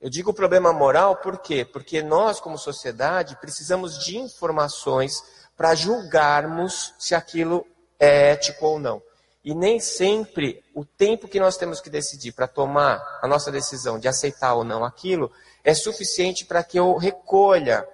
Eu 0.00 0.08
digo 0.08 0.32
problema 0.32 0.72
moral 0.72 1.16
por 1.16 1.38
quê? 1.38 1.64
Porque 1.64 2.00
nós, 2.00 2.38
como 2.38 2.56
sociedade, 2.56 3.36
precisamos 3.40 3.98
de 3.98 4.18
informações 4.18 5.20
para 5.56 5.74
julgarmos 5.74 6.94
se 6.96 7.12
aquilo 7.12 7.66
é 7.98 8.30
ético 8.30 8.66
ou 8.66 8.78
não. 8.78 9.02
E 9.44 9.54
nem 9.54 9.80
sempre 9.80 10.62
o 10.74 10.84
tempo 10.84 11.26
que 11.26 11.40
nós 11.40 11.56
temos 11.56 11.80
que 11.80 11.88
decidir 11.88 12.32
para 12.32 12.46
tomar 12.46 13.20
a 13.22 13.26
nossa 13.26 13.50
decisão 13.50 13.98
de 13.98 14.06
aceitar 14.06 14.54
ou 14.54 14.64
não 14.64 14.84
aquilo 14.84 15.32
é 15.64 15.74
suficiente 15.74 16.44
para 16.44 16.62
que 16.62 16.78
eu 16.78 16.96
recolha 16.96 17.86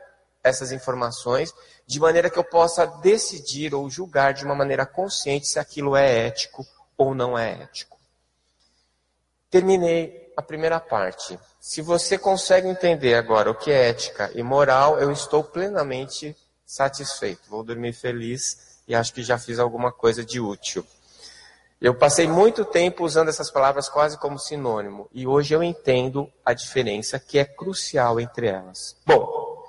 essas 0.43 0.73
informações 0.73 1.53
de 1.87 2.01
maneira 2.01 2.31
que 2.31 2.39
eu 2.39 2.45
possa 2.45 2.87
decidir 2.87 3.75
ou 3.75 3.89
julgar 3.89 4.35
de 4.35 4.45
uma 4.45 4.55
maneira 4.55 4.85
consciente 4.85 5.47
se 5.47 5.59
aquilo 5.59 5.97
é 5.97 6.27
ético 6.27 6.67
ou 6.97 7.15
não 7.15 7.39
é 7.39 7.63
ético. 7.63 7.97
Terminei 9.51 10.33
a 10.37 10.43
primeira 10.43 10.81
parte. 10.81 11.39
Se 11.61 11.81
você 11.81 12.19
consegue 12.19 12.69
entender 12.69 13.15
agora 13.15 13.51
o 13.51 13.55
que 13.55 13.71
é 13.71 13.89
ética 13.89 14.31
e 14.35 14.43
moral, 14.43 14.99
eu 14.99 15.11
estou 15.11 15.43
plenamente 15.43 16.37
satisfeito, 16.65 17.49
vou 17.49 17.63
dormir 17.63 17.93
feliz 17.93 18.81
e 18.89 18.95
acho 18.95 19.15
que 19.15 19.23
já 19.23 19.39
fiz 19.39 19.59
alguma 19.59 19.93
coisa 19.93 20.25
de 20.25 20.41
útil. 20.41 20.85
Eu 21.81 21.95
passei 21.95 22.27
muito 22.27 22.65
tempo 22.65 23.05
usando 23.05 23.29
essas 23.29 23.51
palavras 23.51 23.89
quase 23.89 24.19
como 24.19 24.39
sinônimo 24.39 25.09
e 25.13 25.27
hoje 25.27 25.53
eu 25.53 25.63
entendo 25.63 26.33
a 26.45 26.55
diferença 26.55 27.19
que 27.19 27.39
é 27.39 27.45
crucial 27.45 28.19
entre 28.19 28.47
elas. 28.47 28.97
Bom, 29.05 29.63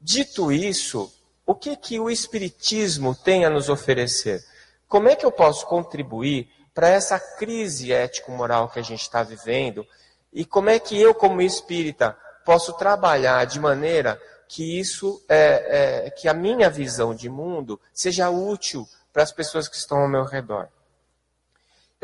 dito 0.00 0.50
isso, 0.50 1.12
o 1.46 1.54
que 1.54 1.76
que 1.76 2.00
o 2.00 2.10
espiritismo 2.10 3.14
tem 3.14 3.44
a 3.44 3.50
nos 3.50 3.68
oferecer? 3.68 4.44
Como 4.88 5.08
é 5.08 5.14
que 5.14 5.24
eu 5.24 5.30
posso 5.30 5.66
contribuir 5.66 6.50
para 6.74 6.88
essa 6.88 7.18
crise 7.18 7.92
ético-moral 7.92 8.68
que 8.68 8.80
a 8.80 8.82
gente 8.82 9.02
está 9.02 9.22
vivendo? 9.22 9.86
E 10.32 10.44
como 10.44 10.68
é 10.68 10.80
que 10.80 11.00
eu, 11.00 11.14
como 11.14 11.40
espírita, 11.40 12.16
posso 12.44 12.72
trabalhar 12.72 13.44
de 13.46 13.60
maneira 13.60 14.20
que 14.48 14.78
isso, 14.78 15.24
é, 15.28 16.06
é, 16.06 16.10
que 16.10 16.28
a 16.28 16.34
minha 16.34 16.68
visão 16.68 17.14
de 17.14 17.28
mundo 17.28 17.80
seja 17.92 18.30
útil 18.30 18.86
para 19.12 19.22
as 19.22 19.32
pessoas 19.32 19.68
que 19.68 19.76
estão 19.76 19.98
ao 19.98 20.08
meu 20.08 20.24
redor. 20.24 20.68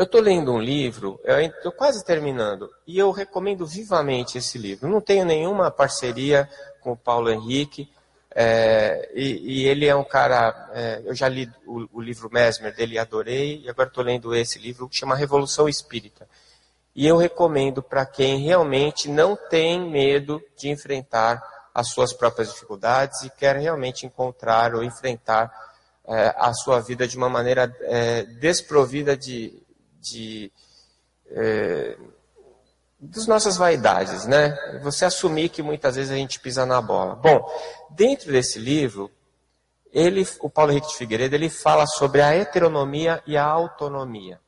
Eu 0.03 0.07
estou 0.07 0.21
lendo 0.21 0.53
um 0.53 0.61
livro, 0.61 1.21
estou 1.25 1.71
quase 1.71 2.05
terminando, 2.05 2.69
e 2.85 2.99
eu 2.99 3.13
recomendo 3.13 3.65
vivamente 3.65 4.37
esse 4.37 4.59
livro. 4.59 4.89
Não 4.89 5.01
tenho 5.01 5.25
nenhuma 5.25 5.71
parceria 5.71 6.51
com 6.81 6.91
o 6.91 6.97
Paulo 6.97 7.31
Henrique, 7.31 7.89
é, 8.35 9.09
e, 9.15 9.61
e, 9.61 9.69
ele 9.69 9.87
é 9.87 9.95
um 9.95 10.03
cara. 10.03 10.71
É, 10.75 11.03
eu 11.05 11.15
já 11.15 11.29
li 11.29 11.49
o, 11.65 11.87
o, 11.93 12.01
livro 12.01 12.29
Mesmer 12.33 12.75
dele 12.75 12.99
adorei, 12.99 13.63
e 13.65 13.71
agora 13.71 13.89
estou 13.89 14.03
lendo 14.03 14.35
esse 14.35 14.59
livro 14.59 14.89
que 14.89 14.97
chama 14.97 15.15
Revolução 15.15 15.69
Espírita. 15.69 16.29
E 16.97 17.07
eu 17.07 17.17
recomendo 17.17 17.81
para 17.81 18.05
quem 18.05 18.41
realmente 18.41 19.09
não 19.09 19.37
tem 19.37 19.89
medo 19.89 20.43
de 20.59 20.69
enfrentar 20.69 21.41
as 21.73 21.91
suas 21.91 22.13
próprias 22.13 22.49
dificuldades 22.49 23.23
e 23.23 23.31
quer 23.31 23.55
realmente 23.55 24.05
encontrar 24.05 24.75
ou 24.75 24.83
enfrentar 24.83 25.49
é, 26.09 26.35
a 26.37 26.53
sua 26.53 26.81
vida 26.81 27.07
de 27.07 27.17
uma 27.17 27.29
maneira 27.29 27.73
é, 27.83 28.25
desprovida 28.25 29.17
de, 29.17 29.62
de 30.03 30.53
é, 31.31 31.97
das 32.99 33.27
nossas 33.27 33.57
vaidades, 33.57 34.27
né? 34.27 34.57
Você 34.83 35.05
assumir 35.05 35.49
que 35.49 35.63
muitas 35.63 35.97
vezes 35.97 36.13
a 36.13 36.17
gente 36.17 36.39
pisa 36.39 36.65
na 36.65 36.81
bola. 36.81 37.17
Bom, 37.17 37.45
dentro 37.91 38.31
desse 38.31 38.61
livro, 38.61 39.11
ele, 39.93 40.27
o 40.41 40.49
Paulo 40.49 40.71
Henrique 40.71 40.89
de 40.89 40.97
Figueiredo, 40.97 41.35
ele 41.35 41.51
fala 41.51 41.85
sobre 41.87 42.23
a 42.23 42.33
heteronomia 42.35 43.21
e 43.27 43.37
a 43.37 43.45
autonomia. 43.45 44.41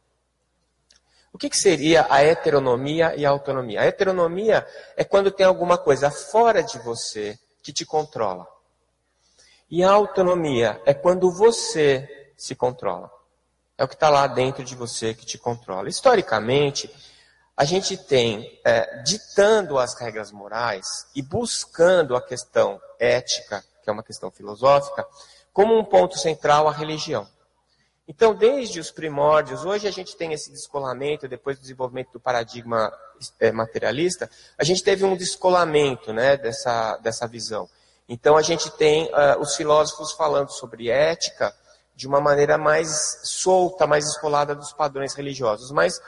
O 1.33 1.39
que, 1.39 1.51
que, 1.51 1.57
seria 1.57 2.07
a 2.09 2.23
heteronomia 2.23 3.17
e 3.17 3.27
a 3.27 3.31
autonomia? 3.31 3.81
A 3.81 3.87
heteronomia 3.87 4.65
é 4.97 5.03
quando 5.03 5.33
tem 5.33 5.45
alguma 5.45 5.77
coisa 5.77 6.09
fora 6.09 6.63
de 6.63 6.79
você 6.79 7.37
que 7.61 7.73
te 7.73 7.85
controla. 7.85 8.47
E 9.69 9.83
a 9.83 9.91
autonomia 9.91 10.81
é 10.87 10.95
quando 10.95 11.33
você 11.33 12.33
se 12.37 12.55
controla. 12.55 13.11
É 13.77 13.85
o 13.85 13.89
que 13.89 13.95
está 13.95 14.09
lá 14.09 14.27
dentro 14.27 14.63
de 14.63 14.75
você 14.75 15.15
que 15.15 15.27
te 15.27 15.37
controla. 15.37 15.89
Historicamente, 15.89 16.89
a 17.57 17.65
gente 17.65 17.97
tem, 17.97 18.61
é, 18.65 19.03
ditando 19.03 19.79
as 19.79 19.99
regras 19.99 20.31
morais 20.31 20.87
e 21.15 21.23
buscando 21.23 22.17
a 22.17 22.23
questão 22.23 22.81
ética, 22.99 23.65
que 23.83 23.91
é 23.91 23.93
uma 23.93 24.03
questão 24.03 24.31
filosófica, 24.31 25.07
como 25.53 25.79
um 25.79 25.85
ponto 25.85 26.19
central 26.19 26.69
a 26.69 26.73
religião. 26.73 27.29
Então, 28.07 28.35
desde 28.35 28.79
os 28.79 28.91
primórdios, 28.91 29.65
hoje 29.65 29.89
a 29.89 29.91
gente 29.91 30.17
tem 30.17 30.33
esse 30.33 30.51
descolamento, 30.51 31.27
depois 31.27 31.57
do 31.57 31.63
desenvolvimento 31.63 32.13
do 32.13 32.21
paradigma 32.21 32.93
é, 33.41 33.51
materialista, 33.51 34.29
a 34.59 34.65
gente 34.65 34.83
teve 34.83 35.05
um 35.05 35.17
descolamento 35.17 36.13
né, 36.13 36.37
dessa, 36.37 36.97
dessa 36.99 37.27
visão. 37.27 37.69
Então, 38.09 38.37
a 38.37 38.43
gente 38.43 38.71
tem 38.73 39.07
uh, 39.07 39.41
os 39.41 39.57
filósofos 39.57 40.13
falando 40.13 40.51
sobre 40.51 40.91
ética 40.91 41.55
de 41.95 42.09
uma 42.09 42.21
maneira 42.21 42.59
mais 42.59 43.21
solta, 43.23 43.87
mais 43.87 44.07
escolada 44.07 44.55
dos 44.55 44.73
padrões 44.73 45.15
religiosos. 45.15 45.71
Mas, 45.71 46.01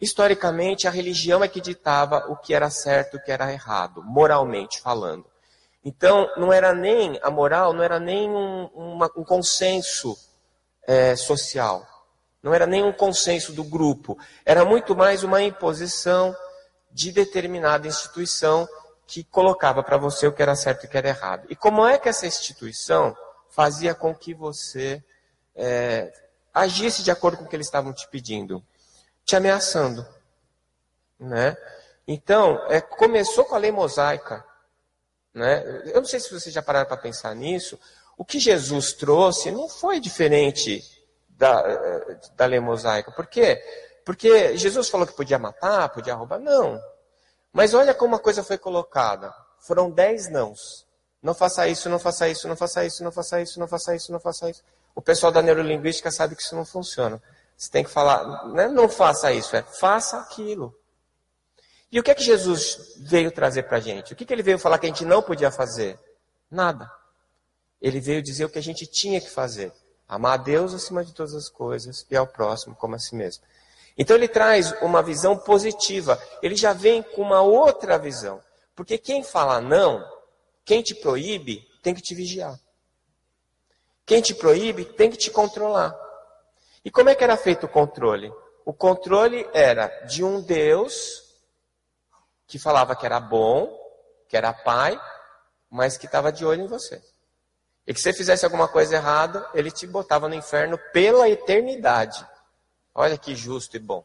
historicamente, 0.00 0.88
a 0.88 0.90
religião 0.90 1.44
é 1.44 1.48
que 1.48 1.60
ditava 1.60 2.26
o 2.28 2.36
que 2.36 2.54
era 2.54 2.70
certo 2.70 3.14
e 3.14 3.16
o 3.18 3.22
que 3.22 3.30
era 3.30 3.52
errado, 3.52 4.02
moralmente 4.02 4.80
falando. 4.80 5.26
Então, 5.84 6.30
não 6.36 6.52
era 6.52 6.72
nem, 6.72 7.18
a 7.22 7.30
moral 7.30 7.74
não 7.74 7.82
era 7.82 8.00
nem 8.00 8.30
um, 8.30 8.66
uma, 8.74 9.10
um 9.16 9.22
consenso 9.22 10.16
é, 10.86 11.14
social. 11.14 11.86
Não 12.42 12.54
era 12.54 12.66
nem 12.66 12.82
um 12.82 12.92
consenso 12.92 13.52
do 13.52 13.62
grupo. 13.62 14.18
Era 14.46 14.64
muito 14.64 14.96
mais 14.96 15.22
uma 15.22 15.42
imposição 15.42 16.34
de 16.90 17.12
determinada 17.12 17.86
instituição 17.86 18.66
que 19.06 19.24
colocava 19.24 19.82
para 19.82 19.98
você 19.98 20.26
o 20.26 20.32
que 20.32 20.42
era 20.42 20.56
certo 20.56 20.84
e 20.84 20.86
o 20.86 20.90
que 20.90 20.96
era 20.96 21.08
errado. 21.08 21.46
E 21.50 21.56
como 21.56 21.86
é 21.86 21.98
que 21.98 22.08
essa 22.08 22.26
instituição 22.26 23.14
fazia 23.50 23.94
com 23.94 24.14
que 24.14 24.32
você 24.32 25.02
é, 25.54 26.12
agisse 26.52 27.02
de 27.02 27.10
acordo 27.10 27.38
com 27.38 27.44
o 27.44 27.48
que 27.48 27.56
eles 27.56 27.66
estavam 27.66 27.92
te 27.92 28.08
pedindo? 28.08 28.64
Te 29.24 29.36
ameaçando. 29.36 30.06
Né? 31.18 31.56
Então, 32.06 32.60
é, 32.68 32.80
começou 32.80 33.44
com 33.44 33.54
a 33.54 33.58
lei 33.58 33.72
mosaica. 33.72 34.44
Né? 35.32 35.82
Eu 35.86 36.00
não 36.00 36.04
sei 36.04 36.20
se 36.20 36.30
vocês 36.30 36.54
já 36.54 36.62
pararam 36.62 36.86
para 36.86 36.96
pensar 36.96 37.34
nisso. 37.34 37.78
O 38.16 38.24
que 38.24 38.38
Jesus 38.38 38.92
trouxe 38.92 39.50
não 39.50 39.68
foi 39.68 39.98
diferente 39.98 40.82
da, 41.28 41.62
da 42.36 42.46
lei 42.46 42.60
mosaica. 42.60 43.10
Por 43.10 43.26
quê? 43.26 43.62
Porque 44.04 44.56
Jesus 44.56 44.88
falou 44.88 45.06
que 45.06 45.14
podia 45.14 45.38
matar, 45.38 45.88
podia 45.88 46.14
roubar. 46.14 46.38
Não. 46.38 46.80
Mas 47.52 47.74
olha 47.74 47.94
como 47.94 48.14
a 48.14 48.20
coisa 48.20 48.44
foi 48.44 48.58
colocada. 48.58 49.34
Foram 49.58 49.90
dez 49.90 50.28
nãos. 50.28 50.86
Não 51.22 51.32
faça 51.32 51.66
isso, 51.66 51.88
não 51.88 51.98
faça 51.98 52.28
isso, 52.28 52.46
não 52.46 52.54
faça 52.54 52.84
isso, 52.84 53.02
não 53.02 53.10
faça 53.10 53.40
isso, 53.40 53.58
não 53.58 53.66
faça 53.66 53.96
isso, 53.96 54.12
não 54.12 54.20
faça 54.20 54.50
isso. 54.50 54.62
O 54.94 55.02
pessoal 55.02 55.32
da 55.32 55.42
neurolinguística 55.42 56.10
sabe 56.10 56.36
que 56.36 56.42
isso 56.42 56.54
não 56.54 56.64
funciona. 56.64 57.20
Você 57.56 57.70
tem 57.70 57.84
que 57.84 57.90
falar, 57.90 58.46
não, 58.46 58.60
é 58.60 58.68
não 58.68 58.88
faça 58.88 59.32
isso, 59.32 59.56
é 59.56 59.62
faça 59.62 60.18
aquilo. 60.18 60.74
E 61.90 62.00
o 62.00 62.02
que 62.02 62.10
é 62.10 62.14
que 62.14 62.24
Jesus 62.24 62.94
veio 62.98 63.30
trazer 63.30 63.64
para 63.64 63.76
a 63.76 63.80
gente? 63.80 64.12
O 64.12 64.16
que, 64.16 64.24
que 64.24 64.32
ele 64.32 64.42
veio 64.42 64.58
falar 64.58 64.78
que 64.78 64.86
a 64.86 64.88
gente 64.88 65.04
não 65.04 65.22
podia 65.22 65.50
fazer? 65.50 65.98
Nada. 66.50 66.90
Ele 67.80 68.00
veio 68.00 68.22
dizer 68.22 68.44
o 68.44 68.48
que 68.48 68.58
a 68.58 68.62
gente 68.62 68.86
tinha 68.86 69.20
que 69.20 69.30
fazer. 69.30 69.72
Amar 70.08 70.34
a 70.34 70.42
Deus 70.42 70.74
acima 70.74 71.04
de 71.04 71.12
todas 71.12 71.34
as 71.34 71.48
coisas 71.48 72.04
e 72.10 72.16
ao 72.16 72.26
próximo 72.26 72.74
como 72.74 72.94
a 72.94 72.98
si 72.98 73.14
mesmo. 73.14 73.44
Então 73.96 74.16
ele 74.16 74.26
traz 74.26 74.72
uma 74.82 75.02
visão 75.02 75.36
positiva. 75.36 76.20
Ele 76.42 76.56
já 76.56 76.72
vem 76.72 77.02
com 77.02 77.22
uma 77.22 77.42
outra 77.42 77.96
visão. 77.96 78.42
Porque 78.74 78.98
quem 78.98 79.22
fala 79.22 79.60
não, 79.60 80.04
quem 80.64 80.82
te 80.82 80.94
proíbe, 80.94 81.64
tem 81.82 81.94
que 81.94 82.02
te 82.02 82.14
vigiar. 82.14 82.58
Quem 84.06 84.20
te 84.20 84.34
proíbe 84.34 84.84
tem 84.84 85.10
que 85.10 85.16
te 85.16 85.30
controlar. 85.30 85.94
E 86.84 86.90
como 86.90 87.08
é 87.08 87.14
que 87.14 87.24
era 87.24 87.36
feito 87.36 87.66
o 87.66 87.68
controle? 87.68 88.32
O 88.64 88.72
controle 88.72 89.48
era 89.52 89.88
de 90.06 90.22
um 90.22 90.40
Deus 90.40 91.22
que 92.46 92.58
falava 92.58 92.94
que 92.94 93.06
era 93.06 93.18
bom, 93.18 93.78
que 94.28 94.36
era 94.36 94.52
pai, 94.52 95.00
mas 95.70 95.96
que 95.96 96.06
estava 96.06 96.30
de 96.30 96.44
olho 96.44 96.62
em 96.62 96.66
você. 96.66 97.02
E 97.86 97.92
que 97.92 98.00
se 98.00 98.04
você 98.04 98.12
fizesse 98.12 98.44
alguma 98.44 98.68
coisa 98.68 98.96
errada, 98.96 99.48
ele 99.54 99.70
te 99.70 99.86
botava 99.86 100.28
no 100.28 100.34
inferno 100.34 100.78
pela 100.92 101.28
eternidade. 101.28 102.26
Olha 102.94 103.18
que 103.18 103.34
justo 103.34 103.76
e 103.76 103.80
bom. 103.80 104.04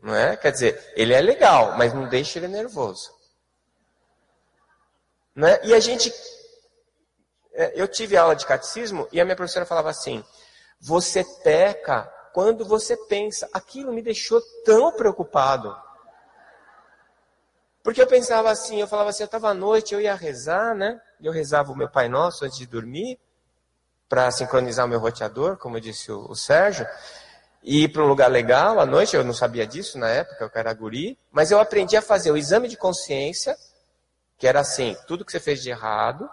Não 0.00 0.14
é? 0.14 0.36
Quer 0.36 0.52
dizer, 0.52 0.92
ele 0.96 1.12
é 1.12 1.20
legal, 1.20 1.76
mas 1.76 1.92
não 1.92 2.08
deixa 2.08 2.38
ele 2.38 2.48
nervoso. 2.48 3.12
Não 5.34 5.46
é? 5.46 5.60
E 5.64 5.74
a 5.74 5.80
gente. 5.80 6.12
É, 7.58 7.72
eu 7.74 7.88
tive 7.88 8.16
aula 8.16 8.36
de 8.36 8.46
catecismo 8.46 9.08
e 9.10 9.20
a 9.20 9.24
minha 9.24 9.34
professora 9.34 9.66
falava 9.66 9.90
assim: 9.90 10.24
você 10.80 11.24
peca 11.42 12.04
quando 12.32 12.64
você 12.64 12.96
pensa. 13.08 13.48
Aquilo 13.52 13.92
me 13.92 14.00
deixou 14.00 14.40
tão 14.64 14.92
preocupado. 14.92 15.76
Porque 17.82 18.00
eu 18.00 18.06
pensava 18.06 18.48
assim, 18.48 18.80
eu 18.80 18.86
falava 18.86 19.10
assim, 19.10 19.24
eu 19.24 19.26
estava 19.26 19.48
à 19.48 19.54
noite, 19.54 19.92
eu 19.92 20.00
ia 20.00 20.14
rezar, 20.14 20.72
né? 20.72 21.00
Eu 21.20 21.32
rezava 21.32 21.72
o 21.72 21.76
meu 21.76 21.88
Pai 21.88 22.08
Nosso 22.08 22.44
antes 22.44 22.58
de 22.58 22.66
dormir, 22.66 23.18
para 24.08 24.30
sincronizar 24.30 24.86
o 24.86 24.88
meu 24.88 25.00
roteador, 25.00 25.56
como 25.56 25.80
disse 25.80 26.12
o, 26.12 26.30
o 26.30 26.36
Sérgio, 26.36 26.86
e 27.62 27.84
ir 27.84 27.88
para 27.88 28.04
um 28.04 28.06
lugar 28.06 28.30
legal 28.30 28.78
à 28.78 28.86
noite, 28.86 29.16
eu 29.16 29.24
não 29.24 29.32
sabia 29.32 29.66
disso 29.66 29.98
na 29.98 30.08
época, 30.08 30.44
eu 30.44 30.50
era 30.54 30.72
guri, 30.74 31.18
mas 31.32 31.50
eu 31.50 31.58
aprendi 31.58 31.96
a 31.96 32.02
fazer 32.02 32.30
o 32.30 32.36
exame 32.36 32.68
de 32.68 32.76
consciência, 32.76 33.56
que 34.36 34.46
era 34.46 34.60
assim, 34.60 34.96
tudo 35.08 35.24
que 35.24 35.32
você 35.32 35.40
fez 35.40 35.60
de 35.60 35.70
errado, 35.70 36.28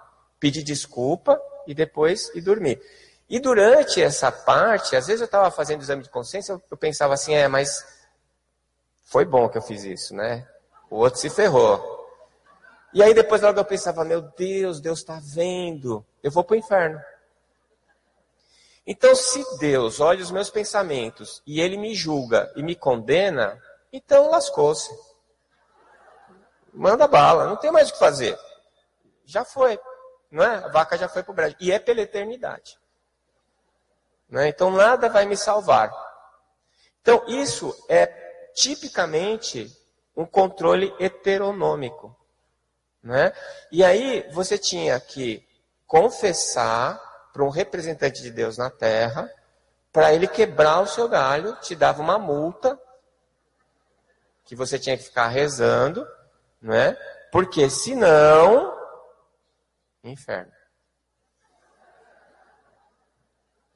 pedir 0.46 0.62
desculpa 0.62 1.42
e 1.66 1.74
depois 1.74 2.30
ir 2.36 2.42
dormir. 2.42 2.80
E 3.28 3.40
durante 3.40 4.00
essa 4.00 4.32
parte, 4.32 4.96
às 4.96 5.08
vezes 5.08 5.22
eu 5.22 5.26
estava 5.26 5.50
fazendo 5.50 5.82
exame 5.82 6.04
de 6.04 6.10
consciência, 6.12 6.62
eu, 6.70 6.78
pensava 6.78 7.16
assim, 7.16 7.34
é, 7.34 7.48
mas 7.48 7.84
foi 9.06 9.26
bom 9.26 9.50
que 9.50 9.58
eu 9.58 9.62
fiz 9.64 9.84
isso, 9.84 10.16
né? 10.16 10.48
O 10.88 10.98
outro 10.98 11.20
se 11.20 11.32
ferrou. 11.32 11.84
E 12.94 13.02
aí 13.02 13.12
depois 13.12 13.42
logo 13.42 13.60
eu 13.60 13.66
pensava, 13.66 14.06
meu 14.06 14.22
Deus, 14.22 14.80
Deus 14.80 15.00
está 15.00 15.20
vendo, 15.20 16.06
eu 16.22 16.30
vou 16.30 16.44
para 16.44 16.54
o 16.54 16.58
inferno. 16.60 17.02
Então, 18.86 19.16
se 19.16 19.44
Deus 19.58 20.00
olha 20.00 20.22
os 20.22 20.30
meus 20.30 20.52
pensamentos 20.52 21.42
e 21.44 21.60
ele 21.60 21.76
me 21.76 21.96
julga 21.96 22.54
e 22.56 22.62
me 22.62 22.76
condena, 22.76 23.60
então 23.92 24.30
lascou-se. 24.30 24.96
Manda 26.72 27.08
bala, 27.08 27.48
não 27.48 27.56
tem 27.56 27.72
mais 27.72 27.90
o 27.90 27.94
que 27.94 27.98
fazer. 27.98 28.38
Já 29.26 29.44
foi, 29.44 29.80
não 30.36 30.44
é? 30.44 30.56
A 30.56 30.68
vaca 30.68 30.98
já 30.98 31.08
foi 31.08 31.24
para 31.24 31.32
o 31.32 31.36
brejo. 31.36 31.56
E 31.62 31.72
é 31.72 31.80
pela 31.80 32.02
eternidade. 32.02 32.78
É? 34.34 34.50
Então, 34.50 34.70
nada 34.70 35.08
vai 35.08 35.26
me 35.26 35.38
salvar. 35.38 35.90
Então, 37.02 37.24
isso 37.26 37.74
é 37.88 38.06
tipicamente 38.54 39.72
um 40.14 40.26
controle 40.26 40.94
heteronômico. 41.00 42.14
Né? 43.02 43.32
E 43.72 43.82
aí 43.82 44.30
você 44.32 44.58
tinha 44.58 45.00
que 45.00 45.48
confessar 45.88 47.00
para 47.32 47.44
um 47.44 47.50
representante 47.50 48.22
de 48.22 48.30
Deus 48.30 48.58
na 48.58 48.70
terra, 48.70 49.32
para 49.94 50.14
ele 50.14 50.28
quebrar 50.28 50.82
o 50.82 50.88
seu 50.88 51.08
galho, 51.08 51.56
te 51.62 51.76
dava 51.76 52.02
uma 52.02 52.20
multa, 52.20 52.78
que 54.44 54.54
você 54.54 54.78
tinha 54.78 54.98
que 54.98 55.04
ficar 55.04 55.30
rezando, 55.30 56.06
né? 56.62 56.98
porque 57.32 57.70
senão, 57.70 58.75
inferno. 60.10 60.52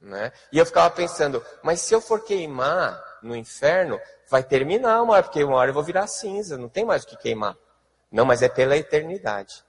Né? 0.00 0.32
E 0.50 0.58
eu 0.58 0.64
ficava 0.64 0.90
pensando, 0.90 1.44
mas 1.62 1.80
se 1.80 1.94
eu 1.94 2.00
for 2.00 2.24
queimar 2.24 3.02
no 3.22 3.36
inferno, 3.36 4.00
vai 4.30 4.42
terminar 4.42 5.02
uma 5.02 5.14
hora, 5.14 5.22
porque 5.22 5.44
uma 5.44 5.56
hora 5.56 5.70
eu 5.70 5.74
vou 5.74 5.82
virar 5.82 6.06
cinza, 6.06 6.56
não 6.56 6.68
tem 6.68 6.84
mais 6.84 7.04
o 7.04 7.06
que 7.06 7.16
queimar. 7.16 7.56
Não, 8.10 8.24
mas 8.24 8.42
é 8.42 8.48
pela 8.48 8.76
eternidade. 8.76 9.62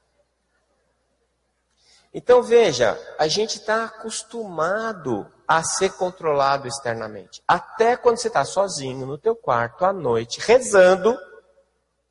Então 2.14 2.42
veja, 2.42 2.98
a 3.18 3.28
gente 3.28 3.58
está 3.58 3.86
acostumado 3.86 5.32
a 5.48 5.64
ser 5.64 5.94
controlado 5.94 6.68
externamente. 6.68 7.42
Até 7.48 7.96
quando 7.96 8.18
você 8.18 8.28
está 8.28 8.44
sozinho 8.44 9.06
no 9.06 9.18
teu 9.18 9.36
quarto 9.36 9.86
à 9.86 9.94
noite, 9.94 10.40
rezando, 10.42 11.18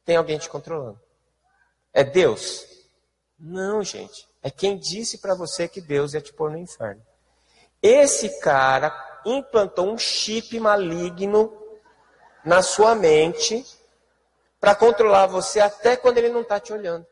tem 0.04 0.16
alguém 0.16 0.38
te 0.38 0.48
controlando. 0.48 1.00
É 1.92 2.04
Deus? 2.04 2.66
Não, 3.38 3.82
gente. 3.82 4.29
É 4.42 4.50
quem 4.50 4.78
disse 4.78 5.18
para 5.18 5.34
você 5.34 5.68
que 5.68 5.80
Deus 5.80 6.14
ia 6.14 6.20
te 6.20 6.32
pôr 6.32 6.50
no 6.50 6.58
inferno. 6.58 7.02
Esse 7.82 8.40
cara 8.40 8.92
implantou 9.24 9.92
um 9.92 9.98
chip 9.98 10.58
maligno 10.58 11.52
na 12.44 12.62
sua 12.62 12.94
mente 12.94 13.64
para 14.58 14.74
controlar 14.74 15.26
você 15.26 15.60
até 15.60 15.96
quando 15.96 16.18
ele 16.18 16.28
não 16.28 16.42
está 16.42 16.60
te 16.60 16.72
olhando. 16.72 17.06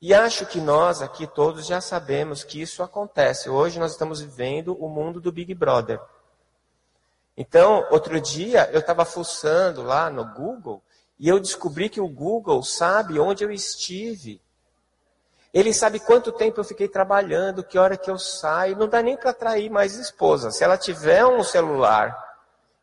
E 0.00 0.12
acho 0.12 0.46
que 0.46 0.60
nós 0.60 1.00
aqui 1.00 1.26
todos 1.26 1.66
já 1.66 1.80
sabemos 1.80 2.44
que 2.44 2.60
isso 2.60 2.82
acontece. 2.82 3.48
Hoje 3.48 3.78
nós 3.78 3.92
estamos 3.92 4.20
vivendo 4.20 4.76
o 4.76 4.88
mundo 4.88 5.20
do 5.20 5.32
Big 5.32 5.54
Brother. 5.54 6.00
Então, 7.36 7.86
outro 7.90 8.20
dia 8.20 8.70
eu 8.72 8.80
estava 8.80 9.04
fuçando 9.04 9.82
lá 9.82 10.10
no 10.10 10.24
Google 10.24 10.82
e 11.18 11.28
eu 11.28 11.40
descobri 11.40 11.88
que 11.88 12.00
o 12.00 12.08
Google 12.08 12.62
sabe 12.62 13.18
onde 13.18 13.42
eu 13.42 13.50
estive. 13.50 14.40
Ele 15.52 15.72
sabe 15.72 16.00
quanto 16.00 16.32
tempo 16.32 16.60
eu 16.60 16.64
fiquei 16.64 16.88
trabalhando, 16.88 17.64
que 17.64 17.78
hora 17.78 17.96
que 17.96 18.10
eu 18.10 18.18
saio. 18.18 18.76
Não 18.76 18.88
dá 18.88 19.02
nem 19.02 19.16
para 19.16 19.30
atrair 19.30 19.70
mais 19.70 19.94
esposa. 19.94 20.50
Se 20.50 20.62
ela 20.62 20.76
tiver 20.76 21.24
um 21.24 21.42
celular 21.42 22.16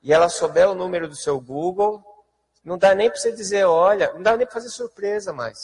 e 0.02 0.12
ela 0.12 0.30
souber 0.30 0.69
o 0.69 0.76
número 0.76 1.08
do 1.08 1.15
seu 1.15 1.39
Google, 1.39 2.04
não 2.63 2.78
dá 2.78 2.95
nem 2.95 3.10
para 3.10 3.19
você 3.19 3.32
dizer, 3.32 3.65
olha, 3.65 4.12
não 4.13 4.21
dá 4.21 4.36
nem 4.36 4.45
para 4.45 4.56
fazer 4.56 4.69
surpresa 4.69 5.32
mais. 5.34 5.60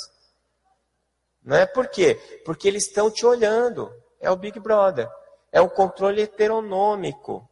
Não 1.43 1.55
é 1.55 1.65
por 1.65 1.88
quê? 1.88 2.15
Porque 2.45 2.67
eles 2.67 2.85
estão 2.85 3.09
te 3.09 3.25
olhando. 3.25 3.91
É 4.19 4.29
o 4.29 4.35
Big 4.35 4.59
Brother. 4.59 5.09
É 5.51 5.62
um 5.62 5.69
controle 5.69 6.21
heteronômico. 6.21 7.49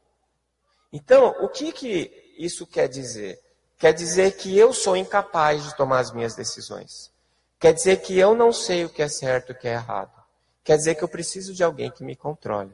Então, 0.91 1.35
o 1.39 1.49
que, 1.49 1.71
que 1.71 2.33
isso 2.37 2.67
quer 2.67 2.87
dizer? 2.87 3.39
Quer 3.77 3.93
dizer 3.93 4.35
que 4.37 4.57
eu 4.57 4.73
sou 4.73 4.95
incapaz 4.95 5.63
de 5.63 5.75
tomar 5.75 5.99
as 5.99 6.11
minhas 6.11 6.35
decisões. 6.35 7.11
Quer 7.59 7.73
dizer 7.73 7.97
que 7.97 8.17
eu 8.17 8.35
não 8.35 8.53
sei 8.53 8.85
o 8.85 8.89
que 8.89 9.01
é 9.01 9.09
certo 9.09 9.49
e 9.49 9.53
o 9.53 9.55
que 9.57 9.67
é 9.67 9.73
errado. 9.73 10.11
Quer 10.63 10.77
dizer 10.77 10.95
que 10.95 11.03
eu 11.03 11.07
preciso 11.07 11.53
de 11.53 11.63
alguém 11.63 11.89
que 11.89 12.03
me 12.03 12.15
controle. 12.15 12.73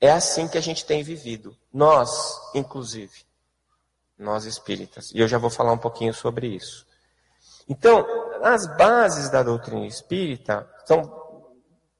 É 0.00 0.10
assim 0.10 0.48
que 0.48 0.58
a 0.58 0.60
gente 0.60 0.84
tem 0.84 1.02
vivido. 1.02 1.56
Nós, 1.72 2.40
inclusive. 2.54 3.24
Nós 4.18 4.44
espíritas. 4.44 5.10
E 5.12 5.20
eu 5.20 5.28
já 5.28 5.38
vou 5.38 5.50
falar 5.50 5.72
um 5.72 5.78
pouquinho 5.78 6.12
sobre 6.12 6.48
isso. 6.48 6.86
Então, 7.68 8.06
as 8.42 8.66
bases 8.76 9.30
da 9.30 9.42
doutrina 9.42 9.86
espírita 9.86 10.68
são 10.84 11.26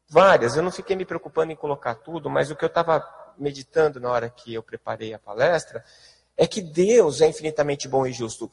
várias. 0.08 0.56
Eu 0.56 0.62
não 0.62 0.70
fiquei 0.70 0.96
me 0.96 1.04
preocupando 1.04 1.52
em 1.52 1.56
colocar 1.56 1.94
tudo, 1.96 2.30
mas 2.30 2.50
o 2.50 2.56
que 2.56 2.64
eu 2.64 2.68
estava 2.68 3.06
meditando 3.38 4.00
na 4.00 4.10
hora 4.10 4.30
que 4.30 4.54
eu 4.54 4.62
preparei 4.62 5.12
a 5.12 5.18
palestra 5.18 5.84
é 6.36 6.46
que 6.46 6.60
Deus 6.60 7.20
é 7.20 7.28
infinitamente 7.28 7.88
bom 7.88 8.06
e 8.06 8.12
justo. 8.12 8.50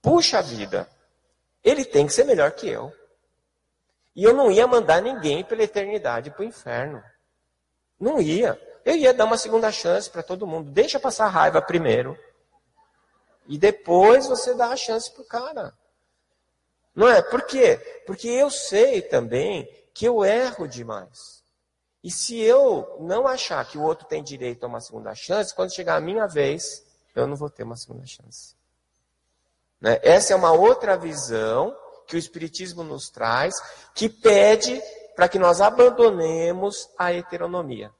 Puxa 0.00 0.42
vida, 0.42 0.88
ele 1.66 1.84
tem 1.84 2.06
que 2.06 2.12
ser 2.12 2.22
melhor 2.22 2.52
que 2.52 2.68
eu. 2.68 2.92
E 4.14 4.22
eu 4.22 4.32
não 4.32 4.52
ia 4.52 4.68
mandar 4.68 5.02
ninguém 5.02 5.42
pela 5.42 5.64
eternidade 5.64 6.30
para 6.30 6.42
o 6.42 6.44
inferno. 6.44 7.02
Não 7.98 8.20
ia. 8.20 8.58
Eu 8.84 8.94
ia 8.94 9.12
dar 9.12 9.24
uma 9.24 9.36
segunda 9.36 9.72
chance 9.72 10.08
para 10.08 10.22
todo 10.22 10.46
mundo. 10.46 10.70
Deixa 10.70 11.00
passar 11.00 11.26
raiva 11.26 11.60
primeiro. 11.60 12.16
E 13.48 13.58
depois 13.58 14.28
você 14.28 14.54
dá 14.54 14.68
a 14.68 14.76
chance 14.76 15.12
para 15.12 15.22
o 15.22 15.26
cara. 15.26 15.74
Não 16.94 17.08
é? 17.08 17.20
Por 17.20 17.42
quê? 17.42 17.76
Porque 18.06 18.28
eu 18.28 18.48
sei 18.48 19.02
também 19.02 19.68
que 19.92 20.06
eu 20.06 20.24
erro 20.24 20.68
demais. 20.68 21.42
E 22.02 22.10
se 22.12 22.40
eu 22.40 22.96
não 23.00 23.26
achar 23.26 23.68
que 23.68 23.76
o 23.76 23.82
outro 23.82 24.06
tem 24.06 24.22
direito 24.22 24.62
a 24.62 24.68
uma 24.68 24.80
segunda 24.80 25.12
chance, 25.16 25.54
quando 25.54 25.74
chegar 25.74 25.96
a 25.96 26.00
minha 26.00 26.26
vez, 26.26 26.86
eu 27.14 27.26
não 27.26 27.34
vou 27.34 27.50
ter 27.50 27.64
uma 27.64 27.76
segunda 27.76 28.06
chance. 28.06 28.55
Né? 29.86 30.00
Essa 30.02 30.32
é 30.32 30.36
uma 30.36 30.50
outra 30.50 30.96
visão 30.96 31.72
que 32.08 32.16
o 32.16 32.18
Espiritismo 32.18 32.82
nos 32.82 33.08
traz, 33.08 33.54
que 33.94 34.08
pede 34.08 34.82
para 35.14 35.28
que 35.28 35.38
nós 35.38 35.60
abandonemos 35.60 36.88
a 36.98 37.12
heteronomia. 37.12 37.92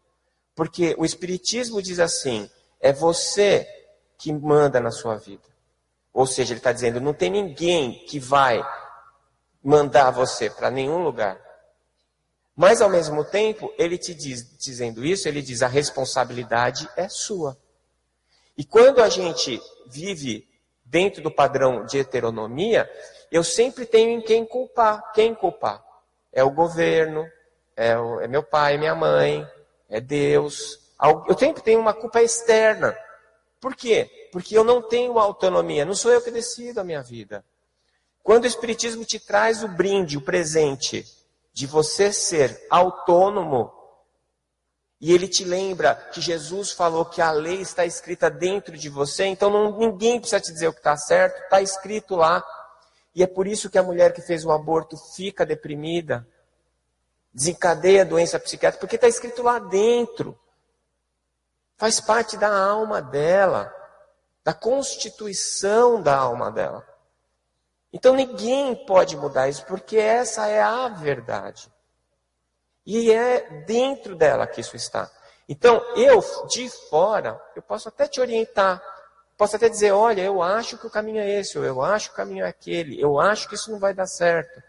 Porque 0.53 0.97
o 0.99 1.05
Espiritismo 1.05 1.81
diz 1.81 2.01
assim: 2.01 2.51
é 2.81 2.93
você 2.93 3.69
que 4.19 4.33
manda 4.33 4.81
na 4.81 4.91
sua 4.91 5.15
vida. 5.15 5.45
Ou 6.13 6.27
seja, 6.27 6.53
ele 6.53 6.59
está 6.59 6.73
dizendo: 6.73 7.01
não 7.01 7.15
tem 7.15 7.31
ninguém 7.31 8.05
que 8.07 8.19
vai 8.19 8.67
mandar 9.63 10.11
você 10.11 10.51
para 10.51 10.73
nenhum 10.73 11.05
lugar. 11.05 11.41
Mas 12.57 12.83
ao 12.83 12.91
mesmo 12.91 13.23
tempo, 13.23 13.73
ele 13.79 13.97
te 13.97 14.13
diz, 14.13 14.59
dizendo 14.59 15.05
isso, 15.05 15.29
ele 15.29 15.41
diz: 15.41 15.63
a 15.63 15.69
responsabilidade 15.69 16.89
é 16.97 17.09
sua. 17.09 17.57
E 18.59 18.65
quando 18.65 19.01
a 19.01 19.09
gente 19.09 19.63
vive 19.87 20.49
dentro 20.87 21.23
do 21.23 21.31
padrão 21.31 21.85
de 21.85 21.99
heteronomia, 21.99 22.91
eu 23.31 23.45
sempre 23.45 23.85
tenho 23.85 24.11
em 24.11 24.21
quem 24.21 24.45
culpar. 24.47 25.13
Quem 25.13 25.35
culpar? 25.35 25.85
É 26.33 26.43
o 26.43 26.51
governo, 26.51 27.27
é, 27.77 27.99
o, 27.99 28.21
é 28.21 28.29
meu 28.29 28.43
pai, 28.43 28.79
minha 28.79 28.95
mãe, 28.95 29.47
é 29.89 30.01
Deus. 30.01 30.79
Eu 31.29 31.37
sempre 31.37 31.63
tenho 31.63 31.81
uma 31.81 31.93
culpa 31.93 32.23
externa. 32.23 32.97
Por 33.61 33.75
quê? 33.75 34.29
Porque 34.33 34.57
eu 34.57 34.65
não 34.65 34.81
tenho 34.81 35.19
autonomia, 35.19 35.85
não 35.85 35.95
sou 35.95 36.13
eu 36.13 36.23
que 36.23 36.31
decido 36.31 36.81
a 36.81 36.85
minha 36.85 37.03
vida. 37.03 37.45
Quando 38.23 38.45
o 38.45 38.49
Espiritismo 38.49 39.05
te 39.05 39.19
traz 39.19 39.63
o 39.63 39.69
brinde, 39.69 40.17
o 40.17 40.21
presente, 40.21 41.05
de 41.53 41.67
você 41.67 42.13
ser 42.13 42.67
autônomo, 42.69 43.73
e 45.01 45.13
ele 45.13 45.29
te 45.29 45.45
lembra 45.45 45.95
que 45.95 46.21
Jesus 46.21 46.73
falou 46.73 47.05
que 47.05 47.21
a 47.21 47.31
lei 47.31 47.61
está 47.61 47.85
escrita 47.85 48.31
dentro 48.31 48.77
de 48.77 48.89
você, 48.89 49.27
então 49.27 49.51
não, 49.51 49.77
ninguém 49.77 50.19
precisa 50.19 50.41
te 50.41 50.53
dizer 50.53 50.69
o 50.69 50.73
que 50.73 50.79
está 50.79 50.97
certo, 50.97 51.43
está 51.43 51.61
escrito 51.61 52.17
lá. 52.17 52.45
E 53.15 53.23
é 53.23 53.27
por 53.27 53.47
isso 53.47 53.69
que 53.69 53.79
a 53.79 53.83
mulher 53.83 54.13
que 54.13 54.23
fez 54.23 54.45
o 54.45 54.51
aborto 54.51 54.97
fica 55.15 55.45
deprimida, 55.45 56.27
desencadeia 57.33 58.03
a 58.03 58.07
doença 58.07 58.39
psiquiátrica, 58.39 58.81
porque 58.81 58.97
está 58.97 59.09
escrito 59.09 59.43
lá 59.43 59.59
dentro. 59.59 60.39
Faz 61.77 62.01
parte 62.01 62.39
da 62.39 62.49
alma 62.49 63.03
dela, 63.03 63.75
da 64.43 64.55
constituição 64.55 66.01
da 66.01 66.17
alma 66.17 66.51
dela. 66.51 66.87
Então 67.93 68.15
ninguém 68.15 68.75
pode 68.87 69.15
mudar 69.17 69.49
isso, 69.49 69.65
porque 69.67 69.99
essa 69.99 70.47
é 70.47 70.63
a 70.63 70.89
verdade. 70.89 71.71
E 72.87 73.11
é 73.11 73.65
dentro 73.67 74.15
dela 74.15 74.47
que 74.47 74.61
isso 74.61 74.77
está. 74.77 75.11
Então, 75.49 75.83
eu, 75.97 76.23
de 76.49 76.71
fora, 76.89 77.41
eu 77.57 77.63
posso 77.63 77.89
até 77.89 78.07
te 78.07 78.21
orientar. 78.21 78.81
Posso 79.37 79.57
até 79.57 79.69
dizer, 79.69 79.93
olha, 79.93 80.23
eu 80.23 80.41
acho 80.41 80.79
que 80.79 80.87
o 80.87 80.91
caminho 80.91 81.19
é 81.19 81.29
esse, 81.41 81.59
ou 81.59 81.65
eu 81.65 81.83
acho 81.83 82.09
que 82.09 82.15
o 82.15 82.17
caminho 82.17 82.45
é 82.45 82.49
aquele, 82.49 82.99
eu 82.99 83.21
acho 83.21 83.49
que 83.49 83.55
isso 83.55 83.71
não 83.71 83.79
vai 83.79 83.93
dar 83.93 84.07
certo. 84.07 84.63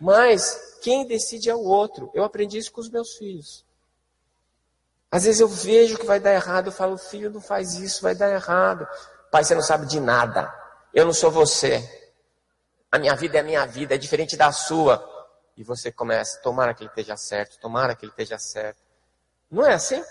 Mas 0.00 0.78
quem 0.80 1.06
decide 1.06 1.50
é 1.50 1.54
o 1.54 1.62
outro. 1.62 2.10
Eu 2.14 2.24
aprendi 2.24 2.58
isso 2.58 2.72
com 2.72 2.80
os 2.80 2.88
meus 2.88 3.16
filhos. 3.16 3.64
Às 5.10 5.24
vezes 5.24 5.40
eu 5.40 5.48
vejo 5.48 5.98
que 5.98 6.06
vai 6.06 6.20
dar 6.20 6.32
errado, 6.32 6.66
eu 6.66 6.72
falo, 6.72 6.96
filho, 6.96 7.30
não 7.30 7.40
faz 7.40 7.74
isso, 7.74 8.02
vai 8.02 8.14
dar 8.14 8.30
errado. 8.30 8.86
Pai, 9.30 9.44
você 9.44 9.54
não 9.54 9.62
sabe 9.62 9.86
de 9.86 10.00
nada. 10.00 10.52
Eu 10.92 11.04
não 11.04 11.12
sou 11.12 11.30
você. 11.30 11.82
A 12.90 12.98
minha 12.98 13.14
vida 13.14 13.38
é 13.38 13.40
a 13.40 13.44
minha 13.44 13.66
vida, 13.66 13.94
é 13.94 13.98
diferente 13.98 14.36
da 14.36 14.52
sua 14.52 15.15
e 15.56 15.64
você 15.64 15.90
começa, 15.90 16.40
tomara 16.40 16.74
que 16.74 16.82
ele 16.82 16.90
esteja 16.90 17.16
certo, 17.16 17.58
tomara 17.58 17.94
que 17.94 18.04
ele 18.04 18.12
esteja 18.12 18.38
certo. 18.38 18.78
Não 19.50 19.64
é 19.64 19.74
assim? 19.74 20.04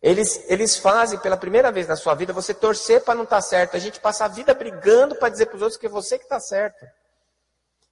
Eles, 0.00 0.44
eles 0.48 0.76
fazem 0.76 1.18
pela 1.18 1.36
primeira 1.36 1.72
vez 1.72 1.88
na 1.88 1.96
sua 1.96 2.14
vida 2.14 2.32
você 2.32 2.54
torcer 2.54 3.02
para 3.02 3.14
não 3.14 3.24
estar 3.24 3.36
tá 3.36 3.42
certo. 3.42 3.76
A 3.76 3.80
gente 3.80 3.98
passa 3.98 4.24
a 4.24 4.28
vida 4.28 4.54
brigando 4.54 5.16
para 5.16 5.28
dizer 5.28 5.46
para 5.46 5.56
os 5.56 5.62
outros 5.62 5.80
que 5.80 5.86
é 5.86 5.90
você 5.90 6.18
que 6.18 6.24
está 6.24 6.38
certo. 6.38 6.86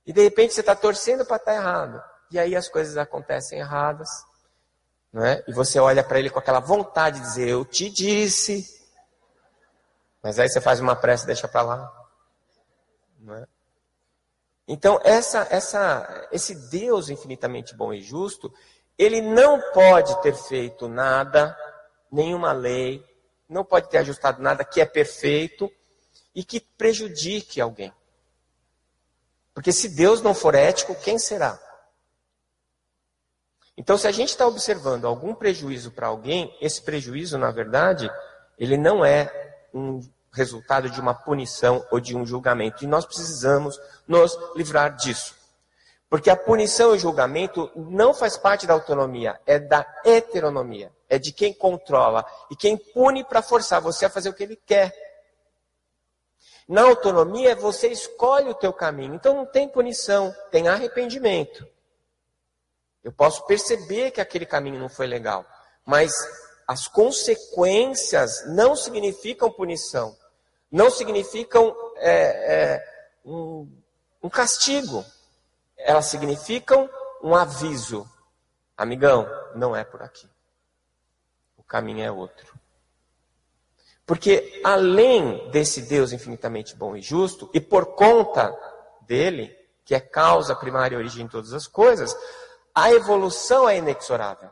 E 0.07 0.13
de 0.13 0.23
repente 0.23 0.55
você 0.55 0.61
está 0.61 0.77
torcendo 0.77 1.25
para 1.25 1.37
estar 1.37 1.53
tá 1.53 1.57
errado. 1.57 2.03
E 2.31 2.39
aí 2.39 2.55
as 2.55 2.69
coisas 2.69 2.97
acontecem 2.97 3.59
erradas. 3.59 4.09
Não 5.13 5.25
é? 5.25 5.43
E 5.49 5.53
você 5.53 5.81
olha 5.81 6.05
para 6.05 6.19
ele 6.19 6.31
com 6.31 6.39
aquela 6.39 6.61
vontade 6.61 7.19
de 7.19 7.27
dizer, 7.27 7.49
eu 7.49 7.65
te 7.65 7.91
disse. 7.91 8.65
Mas 10.23 10.39
aí 10.39 10.49
você 10.49 10.61
faz 10.61 10.81
uma 10.81 10.95
prece 10.95 11.25
e 11.25 11.27
deixa 11.27 11.49
para 11.49 11.63
lá. 11.63 12.07
Não 13.19 13.35
é? 13.35 13.47
Então, 14.67 14.99
essa, 15.05 15.47
essa, 15.51 16.29
esse 16.33 16.55
Deus 16.71 17.11
infinitamente 17.11 17.75
bom 17.75 17.93
e 17.93 18.01
justo, 18.01 18.53
ele 18.97 19.21
não 19.21 19.61
pode 19.73 20.21
ter 20.23 20.35
feito 20.35 20.89
nada, 20.89 21.57
nenhuma 22.11 22.53
lei, 22.53 23.05
não 23.49 23.65
pode 23.65 23.91
ter 23.91 23.99
ajustado 23.99 24.43
nada 24.43 24.65
que 24.65 24.81
é 24.81 24.87
perfeito 24.87 25.71
e 26.35 26.43
que 26.43 26.61
prejudique 26.61 27.61
alguém. 27.61 27.93
Porque 29.53 29.71
se 29.71 29.89
Deus 29.89 30.23
não 30.23 30.35
for 30.35 30.55
ético, 30.55 30.95
quem 30.95 31.19
será? 31.19 31.61
Então, 33.77 33.99
se 33.99 34.07
a 34.07 34.13
gente 34.13 34.31
está 34.31 34.47
observando 34.47 35.05
algum 35.05 35.35
prejuízo 35.35 35.91
para 35.91 36.07
alguém, 36.07 36.57
esse 36.61 36.81
prejuízo, 36.81 37.37
na 37.37 37.51
verdade, 37.51 38.11
ele 38.59 38.77
não 38.77 39.05
é 39.05 39.31
um 39.73 40.01
resultado 40.35 40.91
de 40.91 41.01
uma 41.01 41.15
punição 41.15 41.87
ou 41.91 42.01
de 42.01 42.17
um 42.17 42.27
julgamento. 42.27 42.85
E 42.85 42.87
nós 42.87 43.07
precisamos 43.07 43.81
nos 44.07 44.37
livrar 44.55 44.95
disso. 44.97 45.35
Porque 46.11 46.29
a 46.29 46.37
punição 46.37 46.93
e 46.93 46.97
o 46.97 46.99
julgamento 46.99 47.71
não 47.75 48.13
faz 48.13 48.37
parte 48.37 48.67
da 48.67 48.75
autonomia, 48.75 49.41
é 49.47 49.59
da 49.59 49.87
heteronomia. 50.05 50.93
É 51.09 51.19
de 51.19 51.33
quem 51.33 51.53
controla 51.53 52.25
e 52.51 52.57
quem 52.57 52.77
pune 52.77 53.25
para 53.25 53.43
forçar 53.43 53.81
você 53.81 54.07
a 54.07 54.11
fazer 54.11 54.29
o 54.29 54.35
que 54.35 54.43
ele 54.43 54.57
quer. 54.57 54.93
Na 56.67 56.83
autonomia, 56.83 57.55
você 57.55 57.89
escolhe 57.89 58.49
o 58.49 58.55
teu 58.55 58.73
caminho. 58.73 59.15
Então 59.15 59.35
não 59.35 59.47
tem 59.47 59.69
punição, 59.69 60.35
tem 60.51 60.67
arrependimento. 60.67 61.67
Eu 63.03 63.13
posso 63.13 63.47
perceber 63.47 64.11
que 64.11 64.21
aquele 64.21 64.47
caminho 64.47 64.81
não 64.81 64.89
foi 64.89 65.07
legal, 65.07 65.45
mas 65.85 66.13
as 66.67 66.89
consequências 66.89 68.47
não 68.47 68.75
significam 68.75 69.53
punição 69.53 70.17
não 70.75 70.91
significam 70.91 71.73
é, 71.99 72.75
é, 72.75 72.85
um, 73.25 73.71
um 74.21 74.29
castigo. 74.29 75.05
Elas 75.79 76.07
significam 76.07 76.91
um 77.23 77.33
aviso. 77.33 78.05
Amigão, 78.77 79.25
não 79.55 79.77
é 79.77 79.85
por 79.85 80.03
aqui. 80.03 80.29
O 81.57 81.63
caminho 81.63 82.03
é 82.03 82.11
outro. 82.11 82.59
Porque 84.05 84.61
além 84.65 85.49
desse 85.51 85.83
Deus 85.83 86.11
infinitamente 86.11 86.75
bom 86.75 86.97
e 86.97 87.01
justo, 87.01 87.49
e 87.55 87.61
por 87.61 87.95
conta 87.95 88.53
dele, 89.03 89.57
que 89.85 89.95
é 89.95 90.01
causa 90.01 90.57
primária 90.57 90.97
e 90.97 90.99
origem 90.99 91.27
de 91.27 91.31
todas 91.31 91.53
as 91.53 91.69
coisas, 91.69 92.17
a 92.75 92.91
evolução 92.91 93.69
é 93.69 93.79
inexorável. 93.79 94.51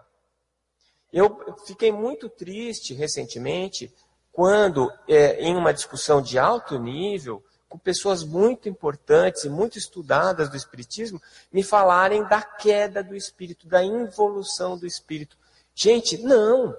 Eu 1.13 1.57
fiquei 1.67 1.91
muito 1.91 2.29
triste 2.29 2.95
recentemente 2.95 3.93
quando, 4.33 4.91
é, 5.07 5.43
em 5.43 5.55
uma 5.55 5.75
discussão 5.75 6.23
de 6.23 6.39
alto 6.39 6.79
nível, 6.79 7.45
com 7.69 7.79
pessoas 7.79 8.25
muito 8.25 8.69
importantes 8.69 9.45
e 9.45 9.49
muito 9.49 9.79
estudadas 9.79 10.49
do 10.49 10.57
Espiritismo, 10.57 11.21
me 11.53 11.63
falarem 11.63 12.25
da 12.25 12.43
queda 12.43 13.03
do 13.03 13.15
espírito, 13.15 13.67
da 13.67 13.83
involução 13.83 14.77
do 14.77 14.87
espírito. 14.87 15.37
Gente, 15.75 16.19
não. 16.19 16.77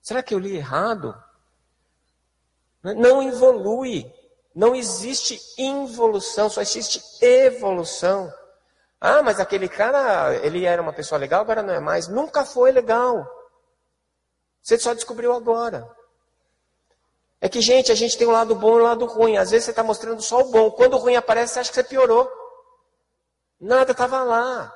Será 0.00 0.22
que 0.22 0.34
eu 0.34 0.38
li 0.38 0.56
errado? 0.56 1.14
Não 2.82 3.22
evolui. 3.22 4.10
Não 4.54 4.74
existe 4.74 5.38
involução, 5.58 6.48
só 6.48 6.60
existe 6.60 7.02
evolução. 7.22 8.32
Ah, 9.00 9.22
mas 9.22 9.38
aquele 9.38 9.68
cara, 9.68 10.34
ele 10.36 10.64
era 10.64 10.82
uma 10.82 10.92
pessoa 10.92 11.18
legal, 11.18 11.42
agora 11.42 11.62
não 11.62 11.74
é 11.74 11.80
mais. 11.80 12.08
Nunca 12.08 12.44
foi 12.44 12.72
legal. 12.72 13.26
Você 14.60 14.78
só 14.78 14.94
descobriu 14.94 15.32
agora. 15.32 15.88
É 17.40 17.48
que, 17.48 17.60
gente, 17.60 17.92
a 17.92 17.94
gente 17.94 18.18
tem 18.18 18.26
um 18.26 18.32
lado 18.32 18.54
bom 18.54 18.78
e 18.78 18.82
um 18.82 18.84
lado 18.84 19.06
ruim. 19.06 19.36
Às 19.36 19.50
vezes 19.50 19.66
você 19.66 19.70
está 19.70 19.82
mostrando 19.82 20.20
só 20.20 20.40
o 20.40 20.50
bom. 20.50 20.70
Quando 20.72 20.94
o 20.94 20.98
ruim 20.98 21.14
aparece, 21.14 21.54
você 21.54 21.60
acha 21.60 21.70
que 21.70 21.76
você 21.76 21.84
piorou. 21.84 22.28
Nada 23.60 23.92
estava 23.92 24.22
lá. 24.24 24.74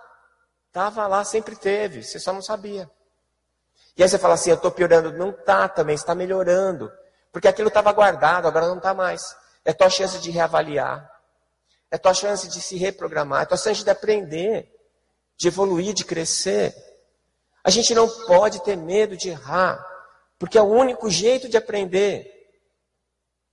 Estava 0.68 1.06
lá, 1.06 1.24
sempre 1.24 1.56
teve. 1.56 2.02
Você 2.02 2.20
só 2.20 2.32
não 2.32 2.40
sabia. 2.40 2.88
E 3.96 4.02
aí 4.02 4.08
você 4.08 4.18
fala 4.18 4.34
assim, 4.34 4.50
eu 4.50 4.56
estou 4.56 4.70
piorando. 4.70 5.12
Não 5.12 5.30
está 5.30 5.68
também, 5.68 5.94
está 5.94 6.14
melhorando. 6.14 6.90
Porque 7.32 7.48
aquilo 7.48 7.68
estava 7.68 7.92
guardado, 7.92 8.46
agora 8.46 8.68
não 8.68 8.76
está 8.76 8.94
mais. 8.94 9.22
É 9.64 9.72
tua 9.72 9.90
chance 9.90 10.18
de 10.18 10.30
reavaliar. 10.30 11.10
É 11.90 11.98
tua 11.98 12.14
chance 12.14 12.48
de 12.48 12.60
se 12.60 12.76
reprogramar. 12.76 13.42
É 13.42 13.46
tua 13.46 13.58
chance 13.58 13.82
de 13.82 13.90
aprender, 13.90 14.72
de 15.36 15.48
evoluir, 15.48 15.92
de 15.92 16.04
crescer. 16.04 16.74
A 17.64 17.70
gente 17.70 17.92
não 17.94 18.08
pode 18.26 18.62
ter 18.62 18.76
medo 18.76 19.16
de 19.16 19.30
errar. 19.30 19.84
Porque 20.38 20.56
é 20.56 20.62
o 20.62 20.66
único 20.66 21.10
jeito 21.10 21.48
de 21.48 21.56
aprender. 21.56 22.31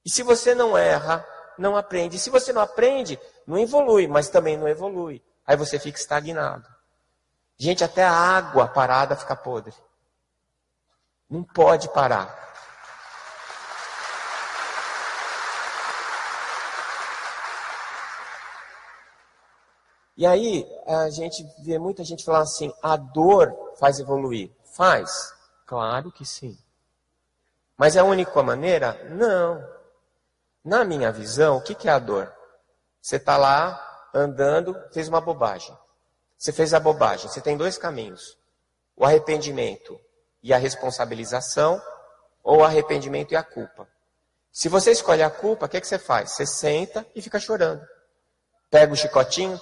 E 0.05 0.09
se 0.09 0.23
você 0.23 0.55
não 0.55 0.77
erra, 0.77 1.25
não 1.57 1.75
aprende. 1.75 2.15
E 2.15 2.19
se 2.19 2.29
você 2.29 2.53
não 2.53 2.61
aprende, 2.61 3.19
não 3.45 3.57
evolui, 3.57 4.07
mas 4.07 4.29
também 4.29 4.57
não 4.57 4.67
evolui. 4.67 5.21
Aí 5.45 5.57
você 5.57 5.77
fica 5.77 5.99
estagnado. 5.99 6.67
Gente, 7.57 7.83
até 7.83 8.03
a 8.03 8.13
água 8.13 8.67
parada 8.67 9.15
fica 9.15 9.35
podre. 9.35 9.73
Não 11.29 11.43
pode 11.43 11.89
parar. 11.89 12.39
E 20.15 20.25
aí 20.25 20.67
a 20.85 21.09
gente 21.09 21.45
vê 21.59 21.79
muita 21.79 22.03
gente 22.03 22.25
falar 22.25 22.41
assim: 22.41 22.73
a 22.81 22.97
dor 22.97 23.53
faz 23.79 23.99
evoluir. 23.99 24.51
Faz? 24.73 25.33
Claro 25.65 26.11
que 26.11 26.25
sim. 26.25 26.57
Mas 27.77 27.95
é 27.95 27.99
a 27.99 28.03
única 28.03 28.43
maneira? 28.43 29.01
Não. 29.11 29.78
Na 30.69 30.85
minha 30.85 31.11
visão, 31.11 31.57
o 31.57 31.61
que 31.63 31.89
é 31.89 31.91
a 31.91 31.97
dor? 31.97 32.31
Você 33.01 33.15
está 33.15 33.37
lá 33.37 34.07
andando, 34.13 34.79
fez 34.91 35.07
uma 35.07 35.19
bobagem. 35.19 35.75
Você 36.37 36.51
fez 36.51 36.75
a 36.75 36.79
bobagem. 36.79 37.27
Você 37.27 37.41
tem 37.41 37.57
dois 37.57 37.75
caminhos: 37.75 38.37
o 38.95 39.03
arrependimento 39.03 39.99
e 40.43 40.53
a 40.53 40.59
responsabilização, 40.59 41.81
ou 42.43 42.59
o 42.59 42.63
arrependimento 42.63 43.31
e 43.31 43.35
a 43.35 43.41
culpa. 43.41 43.87
Se 44.51 44.69
você 44.69 44.91
escolhe 44.91 45.23
a 45.23 45.31
culpa, 45.31 45.65
o 45.65 45.69
que, 45.69 45.81
que 45.81 45.87
você 45.87 45.97
faz? 45.97 46.33
Você 46.33 46.45
senta 46.45 47.03
e 47.15 47.21
fica 47.23 47.39
chorando. 47.39 47.81
Pega 48.69 48.93
o 48.93 48.95
chicotinho, 48.95 49.59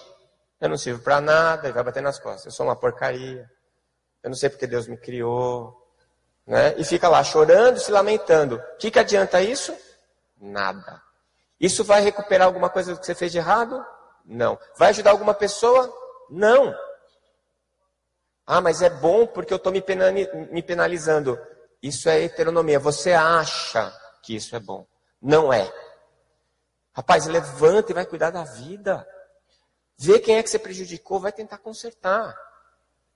eu 0.60 0.68
não 0.68 0.76
sirvo 0.76 1.02
para 1.02 1.22
nada, 1.22 1.70
e 1.70 1.72
vai 1.72 1.86
bater 1.86 2.04
nas 2.04 2.20
costas. 2.20 2.48
Eu 2.48 2.52
sou 2.52 2.66
uma 2.66 2.76
porcaria. 2.76 3.50
Eu 4.22 4.30
não 4.30 4.36
sei 4.36 4.50
porque 4.50 4.68
Deus 4.68 4.90
me 4.90 4.98
criou. 4.98 5.74
Né? 6.46 6.76
E 6.78 6.84
fica 6.84 7.08
lá 7.08 7.24
chorando, 7.24 7.80
se 7.80 7.92
lamentando. 7.94 8.58
O 8.58 8.78
que, 8.78 8.92
que 8.92 9.00
adianta 9.00 9.42
isso? 9.42 9.74
Nada. 10.40 11.02
Isso 11.60 11.84
vai 11.84 12.02
recuperar 12.02 12.48
alguma 12.48 12.70
coisa 12.70 12.96
que 12.96 13.06
você 13.06 13.16
fez 13.16 13.32
de 13.32 13.40
errado? 13.40 13.84
Não. 14.24 14.60
Vai 14.78 14.90
ajudar 14.90 15.12
alguma 15.12 15.34
pessoa? 15.34 15.92
Não. 16.30 16.76
Ah, 18.46 18.62
mas 18.62 18.82
é 18.82 18.90
bom 18.90 19.26
porque 19.26 19.52
eu 19.52 19.58
estou 19.58 19.72
me, 19.72 19.82
penalizando. 20.62 21.40
Isso 21.82 22.10
é 22.10 22.24
heteronomia. 22.24 22.80
Você 22.80 23.14
acha 23.14 23.92
que 24.22 24.36
isso 24.36 24.56
é 24.56 24.60
bom. 24.60 24.86
Não 25.22 25.52
é. 25.52 25.72
Rapaz, 26.94 27.26
levanta 27.26 27.92
e 27.92 27.96
vai 27.96 28.06
cuidar 28.06 28.30
da 28.30 28.44
vida. 28.44 29.08
Vê 29.98 30.20
quem 30.20 30.38
é 30.38 30.44
que 30.44 30.50
você 30.50 30.60
prejudicou, 30.60 31.20
vai 31.20 31.32
tentar 31.32 31.58
consertar. 31.58 32.36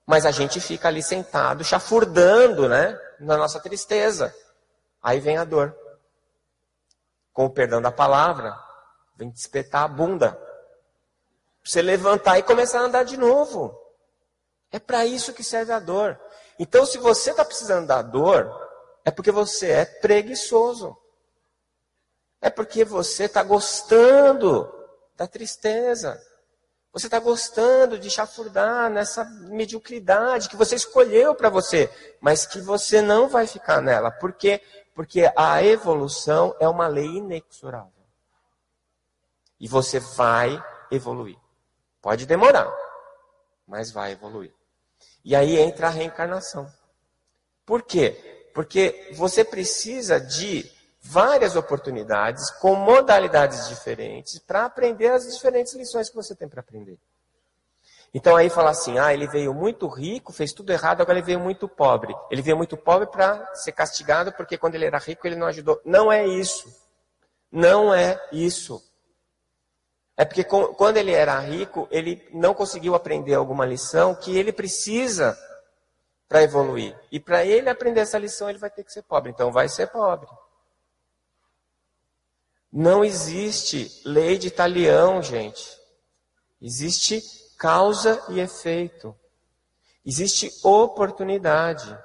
Mas 0.04 0.26
a 0.26 0.32
gente 0.32 0.60
fica 0.60 0.88
ali 0.88 1.02
sentado, 1.02 1.64
chafurdando, 1.64 2.68
né? 2.68 2.98
Na 3.20 3.36
nossa 3.36 3.60
tristeza. 3.60 4.34
Aí 5.00 5.20
vem 5.20 5.36
a 5.36 5.44
dor 5.44 5.76
com 7.32 7.46
o 7.46 7.50
perdão 7.50 7.80
da 7.80 7.90
palavra, 7.90 8.58
vem 9.16 9.30
te 9.30 9.38
espetar 9.38 9.84
a 9.84 9.88
bunda. 9.88 10.38
Você 11.64 11.80
levantar 11.80 12.38
e 12.38 12.42
começar 12.42 12.80
a 12.80 12.84
andar 12.84 13.04
de 13.04 13.16
novo. 13.16 13.78
É 14.70 14.78
para 14.78 15.06
isso 15.06 15.32
que 15.32 15.44
serve 15.44 15.72
a 15.72 15.78
dor. 15.78 16.18
Então, 16.58 16.84
se 16.84 16.98
você 16.98 17.30
está 17.30 17.44
precisando 17.44 17.86
da 17.86 18.02
dor, 18.02 18.50
é 19.04 19.10
porque 19.10 19.30
você 19.30 19.70
é 19.70 19.84
preguiçoso. 19.84 20.96
É 22.40 22.50
porque 22.50 22.84
você 22.84 23.24
está 23.24 23.42
gostando 23.42 24.70
da 25.16 25.26
tristeza. 25.26 26.20
Você 26.92 27.06
está 27.06 27.18
gostando 27.18 27.98
de 27.98 28.10
chafurdar 28.10 28.90
nessa 28.90 29.24
mediocridade 29.24 30.48
que 30.48 30.56
você 30.56 30.74
escolheu 30.74 31.34
para 31.34 31.48
você, 31.48 31.90
mas 32.20 32.44
que 32.44 32.60
você 32.60 33.00
não 33.00 33.28
vai 33.28 33.46
ficar 33.46 33.80
nela. 33.80 34.10
Por 34.10 34.32
quê? 34.34 34.60
Porque 34.94 35.30
a 35.36 35.62
evolução 35.62 36.54
é 36.60 36.68
uma 36.68 36.86
lei 36.86 37.06
inexorável. 37.06 37.90
E 39.58 39.66
você 39.66 40.00
vai 40.00 40.62
evoluir. 40.90 41.38
Pode 42.00 42.26
demorar, 42.26 42.70
mas 43.66 43.90
vai 43.90 44.12
evoluir. 44.12 44.52
E 45.24 45.36
aí 45.36 45.56
entra 45.58 45.86
a 45.86 45.90
reencarnação. 45.90 46.70
Por 47.64 47.82
quê? 47.82 48.50
Porque 48.52 49.12
você 49.14 49.44
precisa 49.44 50.20
de 50.20 50.70
várias 51.00 51.56
oportunidades 51.56 52.50
com 52.50 52.74
modalidades 52.74 53.68
diferentes 53.68 54.38
para 54.38 54.64
aprender 54.64 55.08
as 55.08 55.32
diferentes 55.32 55.74
lições 55.74 56.08
que 56.08 56.16
você 56.16 56.34
tem 56.34 56.48
para 56.48 56.60
aprender. 56.60 56.98
Então 58.14 58.36
aí 58.36 58.50
fala 58.50 58.70
assim: 58.70 58.98
ah, 58.98 59.12
ele 59.12 59.26
veio 59.26 59.54
muito 59.54 59.88
rico, 59.88 60.32
fez 60.32 60.52
tudo 60.52 60.70
errado, 60.70 61.00
agora 61.00 61.18
ele 61.18 61.26
veio 61.26 61.40
muito 61.40 61.66
pobre. 61.66 62.14
Ele 62.30 62.42
veio 62.42 62.56
muito 62.56 62.76
pobre 62.76 63.06
para 63.06 63.54
ser 63.54 63.72
castigado 63.72 64.32
porque 64.32 64.58
quando 64.58 64.74
ele 64.74 64.84
era 64.84 64.98
rico 64.98 65.26
ele 65.26 65.36
não 65.36 65.46
ajudou. 65.46 65.80
Não 65.84 66.12
é 66.12 66.26
isso. 66.26 66.68
Não 67.50 67.92
é 67.92 68.20
isso. 68.30 68.82
É 70.16 70.24
porque 70.24 70.44
quando 70.44 70.98
ele 70.98 71.12
era 71.12 71.38
rico, 71.38 71.88
ele 71.90 72.28
não 72.32 72.52
conseguiu 72.52 72.94
aprender 72.94 73.34
alguma 73.34 73.64
lição 73.64 74.14
que 74.14 74.36
ele 74.36 74.52
precisa 74.52 75.36
para 76.28 76.42
evoluir. 76.42 76.98
E 77.10 77.18
para 77.18 77.44
ele 77.44 77.68
aprender 77.68 78.00
essa 78.00 78.18
lição, 78.18 78.48
ele 78.48 78.58
vai 78.58 78.70
ter 78.70 78.84
que 78.84 78.92
ser 78.92 79.02
pobre. 79.02 79.30
Então 79.30 79.50
vai 79.50 79.68
ser 79.68 79.88
pobre. 79.88 80.28
Não 82.70 83.04
existe 83.04 84.00
lei 84.04 84.38
de 84.38 84.50
talião, 84.50 85.22
gente. 85.22 85.78
Existe 86.60 87.22
causa 87.62 88.20
e 88.28 88.40
efeito. 88.40 89.16
Existe 90.04 90.50
oportunidade. 90.64 91.96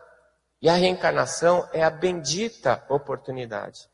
E 0.62 0.70
a 0.70 0.74
reencarnação 0.74 1.68
é 1.74 1.84
a 1.84 1.90
bendita 1.90 2.86
oportunidade. 2.88 3.90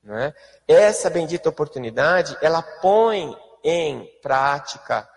Não 0.00 0.16
é? 0.16 0.32
Essa 0.68 1.10
bendita 1.10 1.48
oportunidade, 1.48 2.38
ela 2.40 2.62
põe 2.62 3.36
em 3.64 4.06
prática 4.22 5.08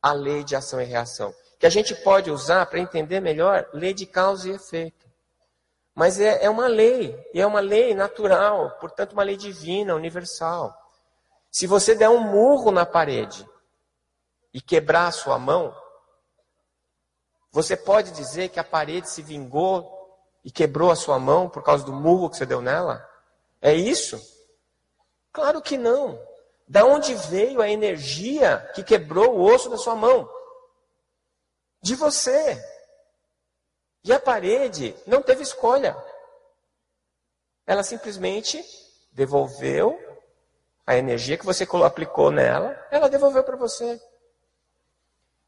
a 0.00 0.12
lei 0.12 0.44
de 0.44 0.54
ação 0.54 0.80
e 0.80 0.84
reação, 0.84 1.34
que 1.58 1.66
a 1.66 1.70
gente 1.70 1.96
pode 1.96 2.30
usar 2.30 2.66
para 2.66 2.78
entender 2.78 3.18
melhor 3.18 3.68
lei 3.72 3.92
de 3.92 4.06
causa 4.06 4.48
e 4.48 4.52
efeito. 4.52 5.04
Mas 5.96 6.20
é, 6.20 6.44
é 6.44 6.48
uma 6.48 6.68
lei, 6.68 7.20
e 7.34 7.40
é 7.40 7.46
uma 7.46 7.58
lei 7.58 7.92
natural, 7.92 8.78
portanto, 8.78 9.14
uma 9.14 9.24
lei 9.24 9.36
divina, 9.36 9.96
universal. 9.96 10.72
Se 11.50 11.66
você 11.66 11.96
der 11.96 12.08
um 12.08 12.20
murro 12.20 12.70
na 12.70 12.86
parede 12.86 13.47
e 14.52 14.60
quebrar 14.60 15.08
a 15.08 15.12
sua 15.12 15.38
mão, 15.38 15.74
você 17.50 17.76
pode 17.76 18.10
dizer 18.12 18.48
que 18.50 18.60
a 18.60 18.64
parede 18.64 19.08
se 19.08 19.22
vingou 19.22 19.96
e 20.44 20.50
quebrou 20.50 20.90
a 20.90 20.96
sua 20.96 21.18
mão 21.18 21.48
por 21.48 21.62
causa 21.62 21.84
do 21.84 21.92
murro 21.92 22.30
que 22.30 22.36
você 22.36 22.46
deu 22.46 22.60
nela? 22.60 23.06
É 23.60 23.72
isso? 23.72 24.20
Claro 25.32 25.60
que 25.60 25.76
não. 25.76 26.20
Da 26.66 26.84
onde 26.84 27.14
veio 27.14 27.62
a 27.62 27.68
energia 27.68 28.70
que 28.74 28.82
quebrou 28.82 29.36
o 29.36 29.42
osso 29.42 29.70
da 29.70 29.78
sua 29.78 29.96
mão? 29.96 30.28
De 31.82 31.94
você. 31.94 32.62
E 34.04 34.12
a 34.12 34.20
parede 34.20 34.94
não 35.06 35.22
teve 35.22 35.42
escolha. 35.42 35.96
Ela 37.66 37.82
simplesmente 37.82 38.62
devolveu 39.12 39.98
a 40.86 40.96
energia 40.96 41.36
que 41.36 41.44
você 41.44 41.66
aplicou 41.84 42.30
nela, 42.30 42.74
ela 42.90 43.10
devolveu 43.10 43.44
para 43.44 43.56
você. 43.56 44.00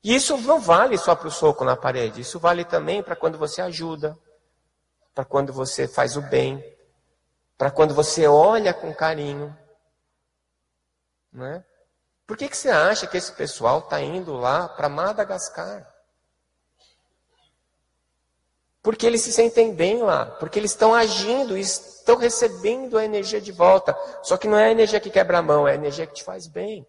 E 0.02 0.14
isso 0.14 0.36
não 0.38 0.60
vale 0.60 0.96
só 0.96 1.14
para 1.14 1.28
o 1.28 1.30
soco 1.30 1.64
na 1.64 1.76
parede, 1.76 2.22
isso 2.22 2.38
vale 2.38 2.64
também 2.64 3.02
para 3.02 3.14
quando 3.14 3.36
você 3.36 3.60
ajuda, 3.60 4.18
para 5.14 5.24
quando 5.24 5.52
você 5.52 5.86
faz 5.86 6.16
o 6.16 6.22
bem, 6.22 6.64
para 7.58 7.70
quando 7.70 7.94
você 7.94 8.26
olha 8.26 8.72
com 8.72 8.94
carinho. 8.94 9.54
Né? 11.30 11.62
Por 12.26 12.36
que, 12.36 12.48
que 12.48 12.56
você 12.56 12.70
acha 12.70 13.06
que 13.06 13.16
esse 13.16 13.32
pessoal 13.32 13.80
está 13.80 14.00
indo 14.00 14.34
lá 14.34 14.68
para 14.68 14.88
Madagascar? 14.88 15.86
Porque 18.82 19.06
eles 19.06 19.20
se 19.20 19.32
sentem 19.32 19.74
bem 19.74 20.02
lá, 20.02 20.24
porque 20.24 20.58
eles 20.58 20.70
estão 20.70 20.94
agindo, 20.94 21.56
estão 21.58 22.16
recebendo 22.16 22.96
a 22.96 23.04
energia 23.04 23.40
de 23.40 23.52
volta. 23.52 23.94
Só 24.22 24.38
que 24.38 24.48
não 24.48 24.56
é 24.56 24.66
a 24.66 24.70
energia 24.70 24.98
que 24.98 25.10
quebra 25.10 25.38
a 25.38 25.42
mão, 25.42 25.68
é 25.68 25.72
a 25.72 25.74
energia 25.74 26.06
que 26.06 26.14
te 26.14 26.24
faz 26.24 26.46
bem. 26.46 26.86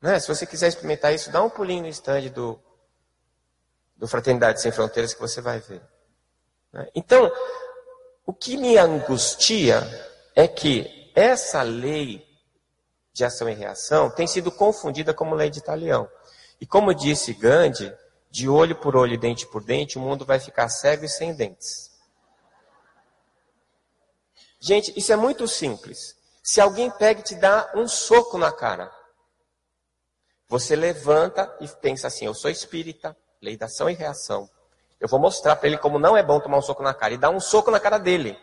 Né? 0.00 0.18
Se 0.20 0.28
você 0.28 0.46
quiser 0.46 0.68
experimentar 0.68 1.12
isso, 1.12 1.30
dá 1.30 1.42
um 1.42 1.50
pulinho 1.50 1.82
no 1.82 1.88
stand 1.88 2.28
do, 2.28 2.60
do 3.96 4.06
Fraternidade 4.06 4.60
Sem 4.60 4.72
Fronteiras 4.72 5.14
que 5.14 5.20
você 5.20 5.40
vai 5.40 5.60
ver. 5.60 5.82
Né? 6.72 6.88
Então, 6.94 7.30
o 8.24 8.32
que 8.32 8.56
me 8.56 8.76
angustia 8.78 9.82
é 10.34 10.46
que 10.46 11.10
essa 11.14 11.62
lei 11.62 12.26
de 13.12 13.24
ação 13.24 13.48
e 13.48 13.54
reação 13.54 14.10
tem 14.10 14.26
sido 14.26 14.52
confundida 14.52 15.12
como 15.12 15.34
lei 15.34 15.50
de 15.50 15.58
Italião. 15.58 16.08
E 16.60 16.66
como 16.66 16.94
disse 16.94 17.34
Gandhi, 17.34 17.92
de 18.30 18.48
olho 18.48 18.76
por 18.76 18.94
olho, 18.94 19.18
dente 19.18 19.46
por 19.46 19.64
dente, 19.64 19.98
o 19.98 20.00
mundo 20.00 20.24
vai 20.24 20.38
ficar 20.38 20.68
cego 20.68 21.04
e 21.04 21.08
sem 21.08 21.34
dentes. 21.34 21.90
Gente, 24.60 24.92
isso 24.96 25.12
é 25.12 25.16
muito 25.16 25.48
simples. 25.48 26.16
Se 26.42 26.60
alguém 26.60 26.90
pega 26.90 27.20
e 27.20 27.24
te 27.24 27.34
dá 27.34 27.70
um 27.74 27.86
soco 27.88 28.38
na 28.38 28.52
cara, 28.52 28.92
você 30.48 30.74
levanta 30.74 31.54
e 31.60 31.68
pensa 31.68 32.06
assim: 32.06 32.24
eu 32.26 32.34
sou 32.34 32.50
espírita, 32.50 33.16
lei 33.40 33.56
da 33.56 33.66
ação 33.66 33.90
e 33.90 33.94
reação. 33.94 34.48
Eu 34.98 35.08
vou 35.08 35.20
mostrar 35.20 35.54
para 35.56 35.68
ele 35.68 35.78
como 35.78 35.98
não 35.98 36.16
é 36.16 36.22
bom 36.22 36.40
tomar 36.40 36.58
um 36.58 36.62
soco 36.62 36.82
na 36.82 36.94
cara. 36.94 37.14
E 37.14 37.18
dá 37.18 37.30
um 37.30 37.38
soco 37.38 37.70
na 37.70 37.78
cara 37.78 37.98
dele. 37.98 38.36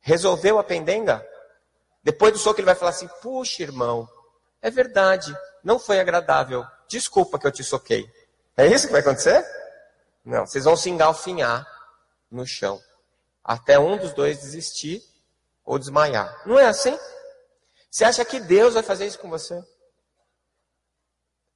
Resolveu 0.00 0.58
a 0.58 0.64
pendenga? 0.64 1.26
Depois 2.02 2.32
do 2.32 2.38
soco 2.38 2.60
ele 2.60 2.66
vai 2.66 2.74
falar 2.74 2.90
assim: 2.90 3.08
puxa, 3.22 3.62
irmão, 3.62 4.08
é 4.60 4.70
verdade, 4.70 5.34
não 5.62 5.78
foi 5.78 6.00
agradável. 6.00 6.64
Desculpa 6.88 7.38
que 7.38 7.46
eu 7.46 7.52
te 7.52 7.62
soquei. 7.62 8.10
É 8.56 8.66
isso 8.66 8.86
que 8.86 8.92
vai 8.92 9.00
acontecer? 9.00 9.44
Não, 10.24 10.46
vocês 10.46 10.64
vão 10.64 10.76
se 10.76 10.90
engalfinhar 10.90 11.66
no 12.30 12.46
chão. 12.46 12.80
Até 13.44 13.78
um 13.78 13.96
dos 13.96 14.12
dois 14.12 14.40
desistir 14.40 15.02
ou 15.64 15.78
desmaiar. 15.78 16.42
Não 16.46 16.58
é 16.58 16.66
assim? 16.66 16.96
Você 17.90 18.04
acha 18.04 18.24
que 18.24 18.40
Deus 18.40 18.74
vai 18.74 18.82
fazer 18.82 19.06
isso 19.06 19.18
com 19.18 19.28
você? 19.28 19.62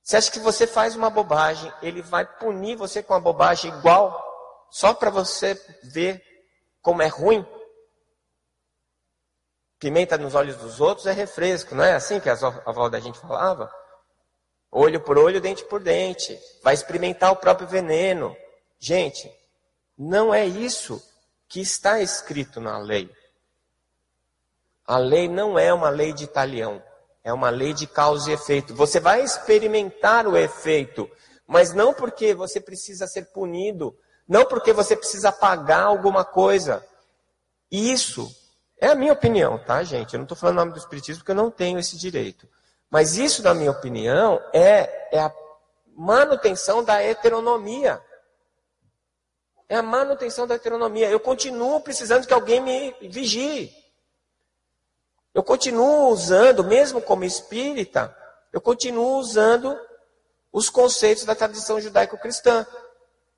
Você 0.07 0.17
acha 0.19 0.31
que 0.31 0.39
você 0.39 0.69
faz 0.69 0.95
uma 0.95 1.11
bobagem, 1.11 1.73
ele 1.83 2.01
vai 2.01 2.25
punir 2.25 2.77
você 2.77 3.03
com 3.03 3.13
uma 3.13 3.19
bobagem 3.19 3.77
igual, 3.77 4.25
só 4.71 4.95
para 4.95 5.11
você 5.11 5.61
ver 5.83 6.23
como 6.81 7.03
é 7.03 7.09
ruim? 7.09 7.45
Pimenta 9.81 10.17
nos 10.17 10.37
olhos 10.37 10.55
dos 10.59 10.81
outros 10.81 11.09
é 11.09 11.13
refresco, 11.13 11.75
não 11.75 11.83
é 11.83 11.95
assim 11.95 12.21
que 12.21 12.31
a 12.31 12.35
avó 12.65 12.89
da 12.89 13.01
gente 13.01 13.19
falava? 13.19 13.69
Olho 14.71 15.01
por 15.01 15.19
olho, 15.19 15.41
dente 15.41 15.65
por 15.65 15.83
dente. 15.83 16.39
Vai 16.63 16.75
experimentar 16.75 17.33
o 17.33 17.37
próprio 17.37 17.67
veneno. 17.67 18.37
Gente, 18.79 19.29
não 19.99 20.33
é 20.33 20.47
isso 20.47 21.03
que 21.49 21.61
está 21.61 22.01
escrito 22.01 22.61
na 22.61 22.79
lei. 22.79 23.11
A 24.87 24.99
lei 24.99 25.27
não 25.27 25.59
é 25.59 25.75
uma 25.75 25.89
lei 25.89 26.13
de 26.13 26.23
italião. 26.23 26.81
É 27.27 27.33
uma 27.33 27.51
lei 27.51 27.75
de 27.75 27.89
causa 27.89 28.31
e 28.31 28.35
efeito. 28.35 28.73
Você 28.73 29.01
vai 29.01 29.21
experimentar 29.21 30.29
o 30.29 30.37
efeito, 30.37 31.11
mas 31.45 31.75
não 31.75 31.93
porque 31.93 32.33
você 32.33 32.61
precisa 32.61 33.05
ser 33.09 33.33
punido, 33.33 33.99
não 34.29 34.45
porque 34.45 34.73
você 34.73 34.95
precisa 34.95 35.33
pagar 35.33 35.83
alguma 35.83 36.25
coisa. 36.25 36.87
Isso 37.69 38.33
é 38.79 38.87
a 38.87 38.95
minha 38.95 39.13
opinião, 39.13 39.59
tá, 39.59 39.83
gente? 39.83 40.15
Eu 40.15 40.19
não 40.19 40.25
estou 40.25 40.39
falando 40.39 40.59
o 40.59 40.61
nome 40.61 40.73
do 40.75 40.79
Espiritismo 40.79 41.19
porque 41.19 41.33
eu 41.33 41.37
não 41.43 41.51
tenho 41.51 41.81
esse 41.81 41.97
direito. 41.97 42.49
Mas 42.89 43.17
isso, 43.19 43.43
na 43.43 43.53
minha 43.53 43.73
opinião, 43.73 44.41
é, 44.53 45.17
é 45.17 45.19
a 45.19 45.35
manutenção 45.97 46.85
da 46.85 47.03
heteronomia. 47.03 48.01
É 49.69 49.75
a 49.75 49.83
manutenção 49.83 50.47
da 50.47 50.55
heteronomia. 50.55 51.11
Eu 51.11 51.19
continuo 51.19 51.81
precisando 51.81 52.25
que 52.25 52.33
alguém 52.33 52.61
me 52.61 52.95
vigie. 53.09 53.75
Eu 55.37 55.43
continuo 55.43 56.09
usando, 56.09 56.65
mesmo 56.65 56.99
como 57.03 57.23
espírita, 57.23 58.17
eu 58.51 58.59
continuo 58.59 59.19
usando 59.19 59.79
os 60.51 60.71
conceitos 60.71 61.27
da 61.27 61.35
tradição 61.35 61.79
judaico-cristã. 61.79 62.67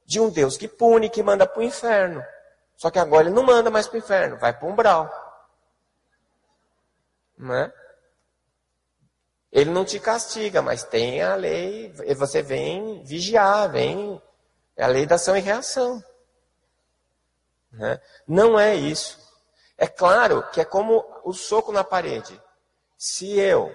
De 0.06 0.20
um 0.20 0.30
Deus 0.30 0.56
que 0.56 0.68
pune, 0.68 1.10
que 1.10 1.24
manda 1.24 1.44
para 1.44 1.58
o 1.58 1.62
inferno. 1.64 2.24
Só 2.76 2.88
que 2.88 3.00
agora 3.00 3.26
ele 3.26 3.34
não 3.34 3.42
manda 3.42 3.68
mais 3.68 3.88
para 3.88 3.96
o 3.96 3.98
inferno, 3.98 4.38
vai 4.38 4.56
para 4.56 4.64
o 4.64 4.70
umbral. 4.70 5.10
Não 7.36 7.52
é? 7.52 7.74
Ele 9.50 9.70
não 9.70 9.84
te 9.84 9.98
castiga, 9.98 10.62
mas 10.62 10.84
tem 10.84 11.20
a 11.20 11.34
lei, 11.34 11.92
você 12.16 12.42
vem 12.42 13.02
vigiar, 13.02 13.72
vem. 13.72 14.22
É 14.76 14.84
a 14.84 14.86
lei 14.86 15.04
da 15.04 15.16
ação 15.16 15.36
e 15.36 15.40
reação. 15.40 16.00
Né? 17.72 18.00
Não 18.24 18.56
é 18.56 18.76
isso. 18.76 19.27
É 19.78 19.86
claro 19.86 20.44
que 20.50 20.60
é 20.60 20.64
como 20.64 21.04
o 21.22 21.32
soco 21.32 21.70
na 21.70 21.84
parede. 21.84 22.38
Se 22.98 23.38
eu 23.38 23.72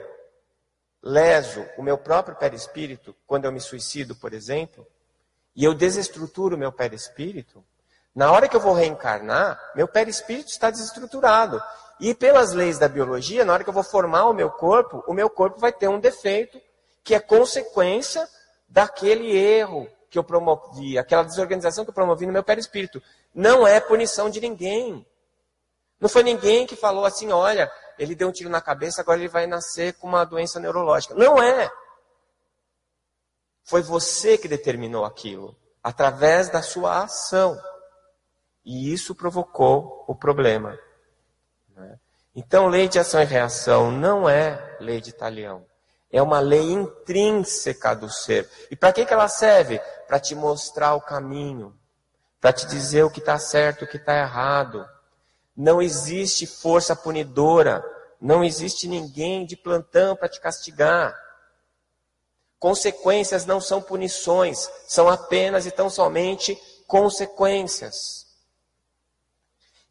leso 1.02 1.66
o 1.78 1.82
meu 1.82 1.98
próprio 1.98 2.36
perispírito, 2.36 3.16
quando 3.26 3.46
eu 3.46 3.52
me 3.52 3.62
suicido, 3.62 4.14
por 4.14 4.34
exemplo, 4.34 4.86
e 5.56 5.64
eu 5.64 5.74
desestruturo 5.74 6.56
o 6.56 6.60
meu 6.60 6.74
perispírito, 6.74 7.64
na 8.14 8.32
hora 8.32 8.48
que 8.48 8.56
eu 8.56 8.60
vou 8.60 8.74
reencarnar, 8.74 9.60
meu 9.76 9.88
perispírito 9.88 10.50
está 10.50 10.70
desestruturado. 10.70 11.62
E 12.00 12.14
pelas 12.14 12.52
leis 12.52 12.78
da 12.78 12.88
biologia, 12.88 13.46
na 13.46 13.54
hora 13.54 13.64
que 13.64 13.70
eu 13.70 13.74
vou 13.74 13.84
formar 13.84 14.26
o 14.26 14.34
meu 14.34 14.52
corpo, 14.52 15.04
o 15.08 15.14
meu 15.14 15.30
corpo 15.30 15.60
vai 15.60 15.72
ter 15.72 15.88
um 15.88 16.00
defeito 16.00 16.62
que 17.04 17.16
é 17.16 17.20
consequência 17.20 18.28
daquele 18.68 19.36
erro 19.36 19.88
que 20.10 20.20
eu 20.20 20.24
promovi, 20.24 20.98
aquela 20.98 21.24
desorganização 21.24 21.84
que 21.84 21.90
eu 21.90 21.94
promovi 21.94 22.26
no 22.26 22.34
meu 22.34 22.44
perispírito. 22.44 23.02
Não 23.34 23.66
é 23.66 23.80
punição 23.80 24.30
de 24.30 24.40
ninguém. 24.40 25.06
Não 26.04 26.10
foi 26.10 26.22
ninguém 26.22 26.68
que 26.68 26.76
falou 26.76 27.06
assim, 27.06 27.32
olha, 27.32 27.72
ele 27.98 28.14
deu 28.14 28.28
um 28.28 28.32
tiro 28.34 28.50
na 28.50 28.60
cabeça, 28.60 29.00
agora 29.00 29.22
ele 29.22 29.30
vai 29.30 29.48
nascer 29.48 29.94
com 29.94 30.06
uma 30.06 30.26
doença 30.26 30.60
neurológica. 30.60 31.16
Não 31.16 31.42
é. 31.42 31.72
Foi 33.64 33.82
você 33.82 34.38
que 34.38 34.50
determinou 34.50 35.06
aquilo, 35.06 35.58
através 35.82 36.50
da 36.50 36.62
sua 36.62 37.04
ação. 37.04 37.58
E 38.66 38.92
isso 38.92 39.16
provocou 39.16 40.04
o 40.06 40.14
problema. 40.14 40.78
Né? 41.70 41.98
Então, 42.36 42.68
lei 42.68 42.90
de 42.90 43.00
ação 43.00 43.22
e 43.22 43.26
reação 43.26 43.90
não 43.90 44.28
é 44.28 44.76
lei 44.82 45.00
de 45.00 45.14
talião. 45.14 45.66
É 46.12 46.22
uma 46.22 46.42
lei 46.42 46.70
intrínseca 46.70 47.96
do 47.96 48.10
ser. 48.10 48.50
E 48.70 48.76
para 48.76 48.92
que, 48.92 49.06
que 49.06 49.14
ela 49.14 49.30
serve? 49.30 49.80
Para 50.06 50.20
te 50.20 50.36
mostrar 50.36 50.96
o 50.96 51.02
caminho, 51.02 51.74
para 52.42 52.52
te 52.52 52.68
dizer 52.68 53.04
o 53.04 53.10
que 53.10 53.22
está 53.22 53.40
certo, 53.40 53.86
o 53.86 53.88
que 53.88 53.96
está 53.96 54.20
errado, 54.20 54.86
não 55.56 55.82
existe 55.82 56.48
força 56.48 56.96
punidora. 56.96 57.84
Não 58.20 58.44
existe 58.44 58.88
ninguém 58.88 59.46
de 59.46 59.56
plantão 59.56 60.16
para 60.16 60.30
te 60.30 60.40
castigar. 60.40 61.14
Consequências 62.58 63.46
não 63.46 63.60
são 63.60 63.82
punições, 63.82 64.70
são 64.88 65.10
apenas 65.10 65.66
e 65.66 65.72
tão 65.72 65.90
somente 65.90 66.58
consequências. 66.88 68.26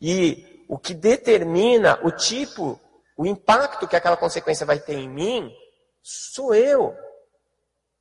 E 0.01 0.65
o 0.69 0.79
que 0.79 0.95
determina 0.95 2.01
o 2.03 2.11
tipo, 2.11 2.81
o 3.17 3.27
impacto 3.27 3.87
que 3.87 3.95
aquela 3.95 4.17
consequência 4.17 4.65
vai 4.65 4.79
ter 4.79 4.95
em 4.95 5.09
mim, 5.09 5.55
sou 6.03 6.55
eu. 6.55 6.97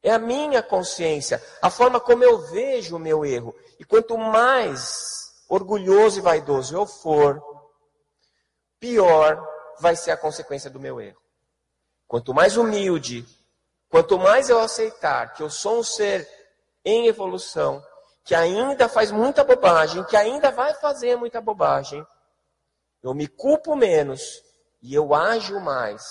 É 0.01 0.11
a 0.11 0.17
minha 0.17 0.63
consciência, 0.63 1.43
a 1.61 1.69
forma 1.69 1.99
como 1.99 2.23
eu 2.23 2.39
vejo 2.47 2.95
o 2.95 2.99
meu 2.99 3.25
erro. 3.25 3.53
E 3.77 3.83
quanto 3.83 4.17
mais 4.17 5.33
orgulhoso 5.49 6.17
e 6.17 6.21
vaidoso 6.21 6.73
eu 6.73 6.87
for, 6.87 7.50
pior 8.81 9.47
vai 9.79 9.95
ser 9.95 10.11
a 10.11 10.17
consequência 10.17 10.69
do 10.69 10.79
meu 10.79 10.99
erro. 10.99 11.21
Quanto 12.07 12.33
mais 12.33 12.57
humilde, 12.57 13.25
quanto 13.87 14.17
mais 14.17 14.49
eu 14.49 14.59
aceitar 14.59 15.33
que 15.33 15.43
eu 15.43 15.49
sou 15.49 15.79
um 15.79 15.83
ser 15.83 16.27
em 16.83 17.07
evolução, 17.07 17.81
que 18.25 18.35
ainda 18.35 18.89
faz 18.89 19.11
muita 19.11 19.43
bobagem, 19.43 20.03
que 20.03 20.17
ainda 20.17 20.51
vai 20.51 20.73
fazer 20.73 21.15
muita 21.15 21.39
bobagem, 21.39 22.05
eu 23.01 23.13
me 23.13 23.27
culpo 23.27 23.75
menos 23.75 24.43
e 24.81 24.93
eu 24.93 25.13
ajo 25.13 25.59
mais. 25.59 26.01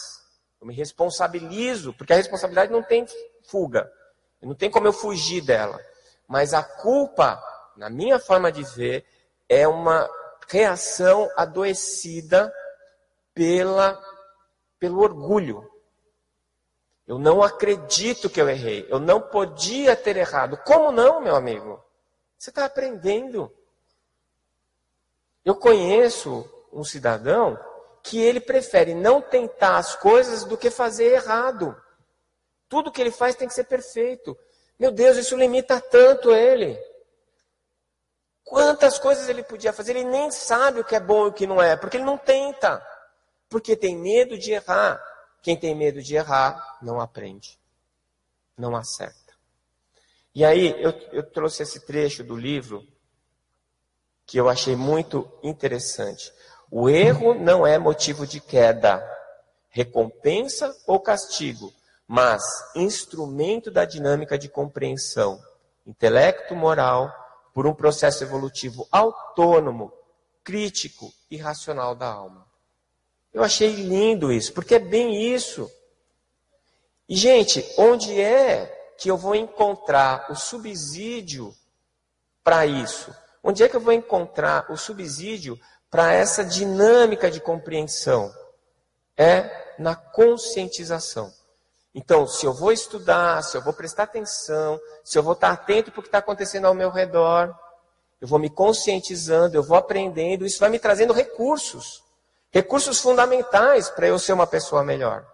Eu 0.60 0.66
me 0.66 0.74
responsabilizo, 0.74 1.92
porque 1.94 2.12
a 2.12 2.16
responsabilidade 2.16 2.72
não 2.72 2.82
tem 2.82 3.06
fuga. 3.44 3.90
Não 4.40 4.54
tem 4.54 4.70
como 4.70 4.86
eu 4.86 4.92
fugir 4.92 5.42
dela. 5.42 5.78
Mas 6.26 6.54
a 6.54 6.62
culpa, 6.62 7.42
na 7.76 7.90
minha 7.90 8.18
forma 8.18 8.50
de 8.52 8.62
ver, 8.62 9.04
é 9.48 9.66
uma 9.66 10.08
reação 10.50 11.30
adoecida 11.36 12.52
pela, 13.32 13.98
pelo 14.78 15.00
orgulho. 15.00 15.70
Eu 17.06 17.18
não 17.18 17.42
acredito 17.42 18.28
que 18.28 18.40
eu 18.40 18.48
errei. 18.48 18.86
Eu 18.88 18.98
não 18.98 19.20
podia 19.20 19.96
ter 19.96 20.16
errado. 20.16 20.56
Como 20.64 20.92
não, 20.92 21.20
meu 21.20 21.34
amigo? 21.34 21.82
Você 22.36 22.50
está 22.50 22.64
aprendendo. 22.64 23.52
Eu 25.44 25.54
conheço 25.54 26.48
um 26.72 26.84
cidadão 26.84 27.58
que 28.02 28.20
ele 28.20 28.40
prefere 28.40 28.94
não 28.94 29.20
tentar 29.20 29.76
as 29.76 29.94
coisas 29.96 30.44
do 30.44 30.56
que 30.56 30.70
fazer 30.70 31.12
errado. 31.12 31.80
Tudo 32.68 32.90
que 32.92 33.00
ele 33.00 33.10
faz 33.10 33.34
tem 33.34 33.48
que 33.48 33.54
ser 33.54 33.64
perfeito. 33.64 34.36
Meu 34.78 34.90
Deus, 34.90 35.16
isso 35.16 35.36
limita 35.36 35.80
tanto 35.80 36.32
ele. 36.32 36.78
Quantas 38.50 38.98
coisas 38.98 39.28
ele 39.28 39.44
podia 39.44 39.72
fazer, 39.72 39.94
ele 39.94 40.10
nem 40.10 40.28
sabe 40.32 40.80
o 40.80 40.84
que 40.84 40.96
é 40.96 40.98
bom 40.98 41.26
e 41.26 41.28
o 41.28 41.32
que 41.32 41.46
não 41.46 41.62
é, 41.62 41.76
porque 41.76 41.96
ele 41.96 42.04
não 42.04 42.18
tenta. 42.18 42.84
Porque 43.48 43.76
tem 43.76 43.96
medo 43.96 44.36
de 44.36 44.50
errar. 44.50 45.00
Quem 45.40 45.56
tem 45.56 45.72
medo 45.72 46.02
de 46.02 46.16
errar, 46.16 46.78
não 46.82 47.00
aprende. 47.00 47.60
Não 48.58 48.74
acerta. 48.74 49.32
E 50.34 50.44
aí, 50.44 50.74
eu, 50.82 50.90
eu 51.12 51.22
trouxe 51.22 51.62
esse 51.62 51.86
trecho 51.86 52.24
do 52.24 52.34
livro 52.34 52.84
que 54.26 54.36
eu 54.36 54.48
achei 54.48 54.74
muito 54.74 55.30
interessante. 55.44 56.32
O 56.68 56.90
erro 56.90 57.34
não 57.34 57.64
é 57.64 57.78
motivo 57.78 58.26
de 58.26 58.40
queda, 58.40 59.00
recompensa 59.68 60.76
ou 60.88 60.98
castigo, 60.98 61.72
mas 62.04 62.42
instrumento 62.74 63.70
da 63.70 63.84
dinâmica 63.84 64.36
de 64.36 64.48
compreensão, 64.48 65.40
intelecto 65.86 66.56
moral, 66.56 67.14
por 67.52 67.66
um 67.66 67.74
processo 67.74 68.22
evolutivo 68.24 68.86
autônomo, 68.90 69.92
crítico 70.44 71.12
e 71.30 71.36
racional 71.36 71.94
da 71.94 72.06
alma. 72.06 72.46
Eu 73.32 73.42
achei 73.42 73.70
lindo 73.74 74.32
isso, 74.32 74.52
porque 74.52 74.74
é 74.74 74.78
bem 74.78 75.32
isso. 75.32 75.70
E, 77.08 77.16
gente, 77.16 77.64
onde 77.76 78.20
é 78.20 78.94
que 78.98 79.10
eu 79.10 79.16
vou 79.16 79.34
encontrar 79.34 80.30
o 80.30 80.34
subsídio 80.34 81.54
para 82.42 82.66
isso? 82.66 83.14
Onde 83.42 83.62
é 83.62 83.68
que 83.68 83.76
eu 83.76 83.80
vou 83.80 83.92
encontrar 83.92 84.70
o 84.70 84.76
subsídio 84.76 85.58
para 85.90 86.12
essa 86.12 86.44
dinâmica 86.44 87.30
de 87.30 87.40
compreensão? 87.40 88.32
É 89.16 89.74
na 89.78 89.94
conscientização. 89.94 91.32
Então, 91.94 92.26
se 92.26 92.46
eu 92.46 92.52
vou 92.52 92.70
estudar, 92.70 93.42
se 93.42 93.56
eu 93.56 93.62
vou 93.62 93.72
prestar 93.72 94.04
atenção, 94.04 94.80
se 95.02 95.18
eu 95.18 95.22
vou 95.22 95.32
estar 95.32 95.50
atento 95.50 95.90
para 95.90 96.00
o 96.00 96.02
que 96.02 96.08
está 96.08 96.18
acontecendo 96.18 96.66
ao 96.66 96.74
meu 96.74 96.90
redor, 96.90 97.52
eu 98.20 98.28
vou 98.28 98.38
me 98.38 98.48
conscientizando, 98.50 99.56
eu 99.56 99.62
vou 99.62 99.76
aprendendo, 99.76 100.46
isso 100.46 100.60
vai 100.60 100.68
me 100.68 100.78
trazendo 100.78 101.12
recursos. 101.12 102.04
Recursos 102.50 103.00
fundamentais 103.00 103.88
para 103.88 104.06
eu 104.06 104.18
ser 104.18 104.32
uma 104.32 104.46
pessoa 104.46 104.84
melhor. 104.84 105.26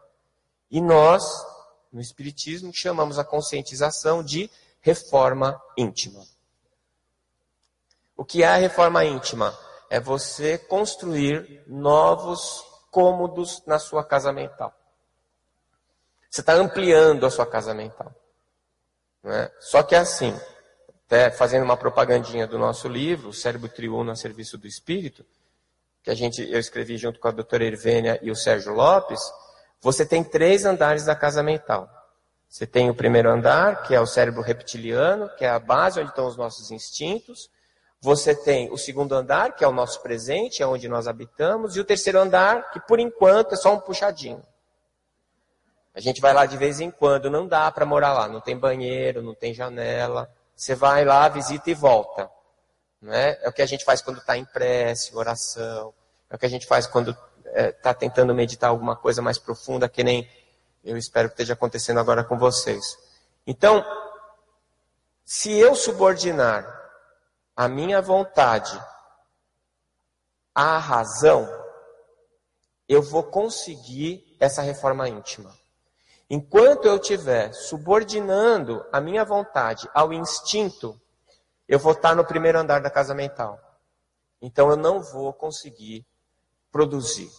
E 0.70 0.80
nós, 0.80 1.24
no 1.92 2.00
Espiritismo, 2.00 2.72
chamamos 2.72 3.18
a 3.18 3.24
conscientização 3.24 4.22
de 4.22 4.50
reforma 4.80 5.60
íntima. 5.76 6.24
O 8.16 8.24
que 8.24 8.42
é 8.42 8.46
a 8.46 8.56
reforma 8.56 9.04
íntima? 9.04 9.56
É 9.90 9.98
você 9.98 10.58
construir 10.58 11.64
novos 11.66 12.64
cômodos 12.90 13.62
na 13.66 13.78
sua 13.78 14.04
casa 14.04 14.32
mental. 14.32 14.75
Você 16.36 16.42
está 16.42 16.52
ampliando 16.52 17.24
a 17.24 17.30
sua 17.30 17.46
casa 17.46 17.72
mental. 17.72 18.14
É? 19.24 19.50
Só 19.58 19.82
que 19.82 19.94
é 19.94 19.98
assim, 19.98 20.38
até 21.06 21.30
fazendo 21.30 21.62
uma 21.62 21.78
propagandinha 21.78 22.46
do 22.46 22.58
nosso 22.58 22.88
livro, 22.88 23.30
o 23.30 23.32
Cérebro 23.32 23.70
Triuno 23.70 24.10
a 24.10 24.14
Serviço 24.14 24.58
do 24.58 24.66
Espírito, 24.66 25.24
que 26.02 26.10
a 26.10 26.14
gente, 26.14 26.42
eu 26.42 26.58
escrevi 26.60 26.98
junto 26.98 27.18
com 27.18 27.28
a 27.28 27.30
doutora 27.30 27.64
Irvênia 27.64 28.18
e 28.20 28.30
o 28.30 28.36
Sérgio 28.36 28.74
Lopes, 28.74 29.18
você 29.80 30.04
tem 30.04 30.22
três 30.22 30.66
andares 30.66 31.06
da 31.06 31.16
casa 31.16 31.42
mental. 31.42 31.88
Você 32.50 32.66
tem 32.66 32.90
o 32.90 32.94
primeiro 32.94 33.30
andar, 33.30 33.84
que 33.84 33.94
é 33.94 34.00
o 34.00 34.06
cérebro 34.06 34.42
reptiliano, 34.42 35.30
que 35.38 35.44
é 35.46 35.48
a 35.48 35.58
base 35.58 36.00
onde 36.00 36.10
estão 36.10 36.26
os 36.26 36.36
nossos 36.36 36.70
instintos. 36.70 37.48
Você 38.02 38.34
tem 38.34 38.70
o 38.70 38.76
segundo 38.76 39.14
andar, 39.14 39.56
que 39.56 39.64
é 39.64 39.68
o 39.68 39.72
nosso 39.72 40.02
presente, 40.02 40.62
é 40.62 40.66
onde 40.66 40.86
nós 40.86 41.08
habitamos, 41.08 41.76
e 41.76 41.80
o 41.80 41.84
terceiro 41.84 42.20
andar, 42.20 42.72
que 42.72 42.80
por 42.80 43.00
enquanto 43.00 43.54
é 43.54 43.56
só 43.56 43.72
um 43.72 43.80
puxadinho. 43.80 44.44
A 45.96 46.00
gente 46.00 46.20
vai 46.20 46.34
lá 46.34 46.44
de 46.44 46.58
vez 46.58 46.78
em 46.78 46.90
quando, 46.90 47.30
não 47.30 47.48
dá 47.48 47.72
para 47.72 47.86
morar 47.86 48.12
lá, 48.12 48.28
não 48.28 48.38
tem 48.38 48.54
banheiro, 48.54 49.22
não 49.22 49.34
tem 49.34 49.54
janela. 49.54 50.30
Você 50.54 50.74
vai 50.74 51.06
lá, 51.06 51.26
visita 51.30 51.70
e 51.70 51.74
volta. 51.74 52.30
Né? 53.00 53.38
É 53.40 53.48
o 53.48 53.52
que 53.52 53.62
a 53.62 53.66
gente 53.66 53.82
faz 53.82 54.02
quando 54.02 54.18
está 54.18 54.36
em 54.36 54.44
prece, 54.44 55.16
oração. 55.16 55.94
É 56.28 56.36
o 56.36 56.38
que 56.38 56.44
a 56.44 56.50
gente 56.50 56.66
faz 56.66 56.86
quando 56.86 57.12
está 57.12 57.28
é, 57.46 57.72
tá 57.72 57.94
tentando 57.94 58.34
meditar 58.34 58.68
alguma 58.68 58.94
coisa 58.94 59.22
mais 59.22 59.38
profunda, 59.38 59.88
que 59.88 60.04
nem 60.04 60.28
eu 60.84 60.98
espero 60.98 61.30
que 61.30 61.32
esteja 61.32 61.54
acontecendo 61.54 61.98
agora 61.98 62.22
com 62.22 62.36
vocês. 62.36 62.98
Então, 63.46 63.82
se 65.24 65.50
eu 65.50 65.74
subordinar 65.74 66.66
a 67.56 67.68
minha 67.68 68.02
vontade 68.02 68.78
à 70.54 70.76
razão, 70.76 71.48
eu 72.86 73.00
vou 73.00 73.22
conseguir 73.22 74.36
essa 74.38 74.60
reforma 74.60 75.08
íntima. 75.08 75.56
Enquanto 76.28 76.86
eu 76.86 76.96
estiver 76.96 77.52
subordinando 77.52 78.84
a 78.92 79.00
minha 79.00 79.24
vontade 79.24 79.88
ao 79.94 80.12
instinto, 80.12 81.00
eu 81.68 81.78
vou 81.78 81.92
estar 81.92 82.14
no 82.14 82.24
primeiro 82.24 82.58
andar 82.58 82.80
da 82.80 82.90
casa 82.90 83.14
mental. 83.14 83.60
Então 84.42 84.68
eu 84.70 84.76
não 84.76 85.00
vou 85.00 85.32
conseguir 85.32 86.04
produzir. 86.70 87.30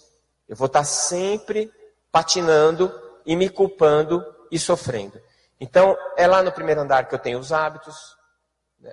Eu 0.47 0.55
vou 0.55 0.67
estar 0.67 0.83
sempre 0.83 1.71
patinando 2.11 2.91
e 3.25 3.35
me 3.35 3.49
culpando 3.49 4.25
e 4.49 4.57
sofrendo. 4.57 5.21
Então 5.59 5.97
é 6.15 6.25
lá 6.25 6.41
no 6.41 6.51
primeiro 6.51 6.81
andar 6.81 7.07
que 7.07 7.15
eu 7.15 7.19
tenho 7.19 7.39
os 7.39 7.51
hábitos, 7.51 8.17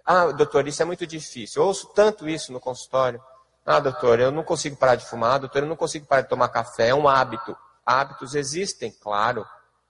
ah, 0.05 0.33
doutor, 0.33 0.67
isso 0.67 0.83
é 0.83 0.85
muito 0.85 1.07
difícil. 1.07 1.63
Eu 1.63 1.69
ouço 1.69 1.93
tanto 1.95 2.29
isso 2.29 2.53
no 2.53 2.61
consultório. 2.61 3.21
Ah, 3.65 3.81
doutor, 3.81 4.19
eu 4.19 4.31
não 4.31 4.43
consigo 4.43 4.77
parar 4.77 4.97
de 4.97 5.07
fumar. 5.07 5.39
Doutor, 5.39 5.63
eu 5.63 5.69
não 5.69 5.77
consigo 5.77 6.07
parar 6.07 6.23
de 6.23 6.29
tomar 6.29 6.49
café. 6.49 6.89
É 6.89 6.95
um 6.95 7.09
hábito. 7.09 7.57
Hábitos 7.85 8.35
existem, 8.35 8.91
claro. 8.91 9.47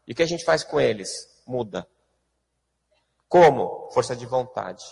E 0.07 0.13
o 0.13 0.15
que 0.15 0.23
a 0.23 0.27
gente 0.27 0.45
faz 0.45 0.63
com 0.63 0.81
eles? 0.81 1.43
Muda. 1.47 1.87
Como? 3.29 3.91
Força 3.93 4.15
de 4.15 4.27
vontade. 4.27 4.85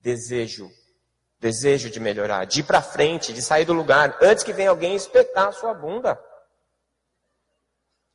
Desejo. 0.00 0.70
Desejo 1.40 1.90
de 1.90 1.98
melhorar. 1.98 2.44
De 2.44 2.60
ir 2.60 2.64
para 2.64 2.82
frente, 2.82 3.32
de 3.32 3.42
sair 3.42 3.64
do 3.64 3.72
lugar. 3.72 4.18
Antes 4.22 4.44
que 4.44 4.52
venha 4.52 4.70
alguém 4.70 4.94
espetar 4.94 5.48
a 5.48 5.52
sua 5.52 5.74
bunda. 5.74 6.22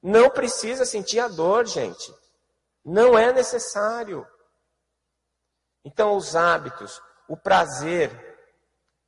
Não 0.01 0.29
precisa 0.29 0.85
sentir 0.85 1.19
a 1.19 1.27
dor, 1.27 1.65
gente. 1.65 2.13
Não 2.85 3.17
é 3.17 3.33
necessário. 3.33 4.25
Então, 5.83 6.15
os 6.15 6.35
hábitos, 6.35 7.01
o 7.27 7.35
prazer, 7.35 8.11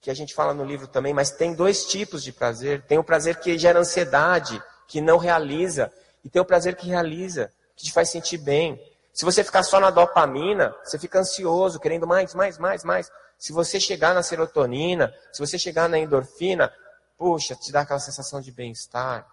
que 0.02 0.10
a 0.10 0.14
gente 0.14 0.34
fala 0.34 0.54
no 0.54 0.66
livro 0.66 0.88
também, 0.88 1.14
mas 1.14 1.32
tem 1.32 1.54
dois 1.54 1.86
tipos 1.86 2.24
de 2.24 2.32
prazer. 2.32 2.86
Tem 2.86 2.98
o 2.98 3.04
prazer 3.04 3.40
que 3.40 3.58
gera 3.58 3.80
ansiedade, 3.80 4.62
que 4.88 5.00
não 5.00 5.18
realiza, 5.18 5.92
e 6.24 6.30
tem 6.30 6.42
o 6.42 6.46
prazer 6.46 6.76
que 6.76 6.88
realiza, 6.88 7.52
que 7.76 7.86
te 7.86 7.92
faz 7.92 8.10
sentir 8.10 8.38
bem. 8.38 8.82
Se 9.14 9.26
você 9.26 9.44
ficar 9.44 9.64
só 9.64 9.80
na 9.80 9.90
dopamina, 9.90 10.76
você 10.84 10.98
fica 10.98 11.20
ansioso, 11.20 11.80
querendo 11.80 12.08
mais, 12.08 12.34
mais, 12.34 12.58
mais, 12.58 12.84
mais. 12.84 13.12
Se 13.38 13.54
você 13.54 13.80
chegar 13.80 14.14
na 14.14 14.22
serotonina, 14.22 15.14
se 15.32 15.40
você 15.40 15.58
chegar 15.58 15.88
na 15.88 15.98
endorfina, 15.98 16.72
puxa, 17.18 17.56
te 17.56 17.72
dá 17.72 17.82
aquela 17.82 18.00
sensação 18.00 18.42
de 18.42 18.52
bem-estar. 18.52 19.26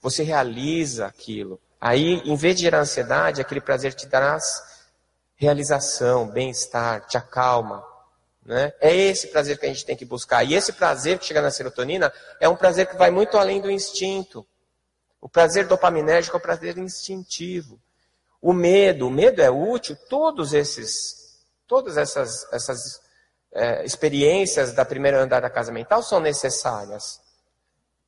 Você 0.00 0.22
realiza 0.22 1.06
aquilo. 1.06 1.60
Aí, 1.80 2.22
em 2.24 2.36
vez 2.36 2.56
de 2.56 2.62
gerar 2.62 2.80
ansiedade, 2.80 3.40
aquele 3.40 3.60
prazer 3.60 3.94
te 3.94 4.06
traz 4.06 4.62
realização, 5.36 6.28
bem-estar, 6.28 7.06
te 7.06 7.16
acalma. 7.16 7.84
Né? 8.44 8.72
É 8.80 8.94
esse 8.94 9.28
prazer 9.28 9.58
que 9.58 9.66
a 9.66 9.68
gente 9.68 9.84
tem 9.84 9.96
que 9.96 10.04
buscar. 10.04 10.44
E 10.44 10.54
esse 10.54 10.72
prazer 10.72 11.18
que 11.18 11.26
chega 11.26 11.42
na 11.42 11.50
serotonina 11.50 12.12
é 12.40 12.48
um 12.48 12.56
prazer 12.56 12.86
que 12.86 12.96
vai 12.96 13.10
muito 13.10 13.36
além 13.36 13.60
do 13.60 13.70
instinto. 13.70 14.46
O 15.22 15.28
prazer 15.28 15.68
dopaminérgico 15.68 16.36
é 16.36 16.40
o 16.40 16.42
prazer 16.42 16.76
instintivo. 16.76 17.80
O 18.40 18.52
medo, 18.52 19.06
o 19.06 19.10
medo 19.10 19.40
é 19.40 19.48
útil, 19.48 19.96
todos 20.10 20.52
esses, 20.52 21.40
todas 21.68 21.96
essas, 21.96 22.52
essas 22.52 23.00
é, 23.52 23.84
experiências 23.84 24.72
da 24.72 24.84
primeira 24.84 25.22
andar 25.22 25.40
da 25.40 25.48
casa 25.48 25.70
mental 25.70 26.02
são 26.02 26.18
necessárias. 26.18 27.20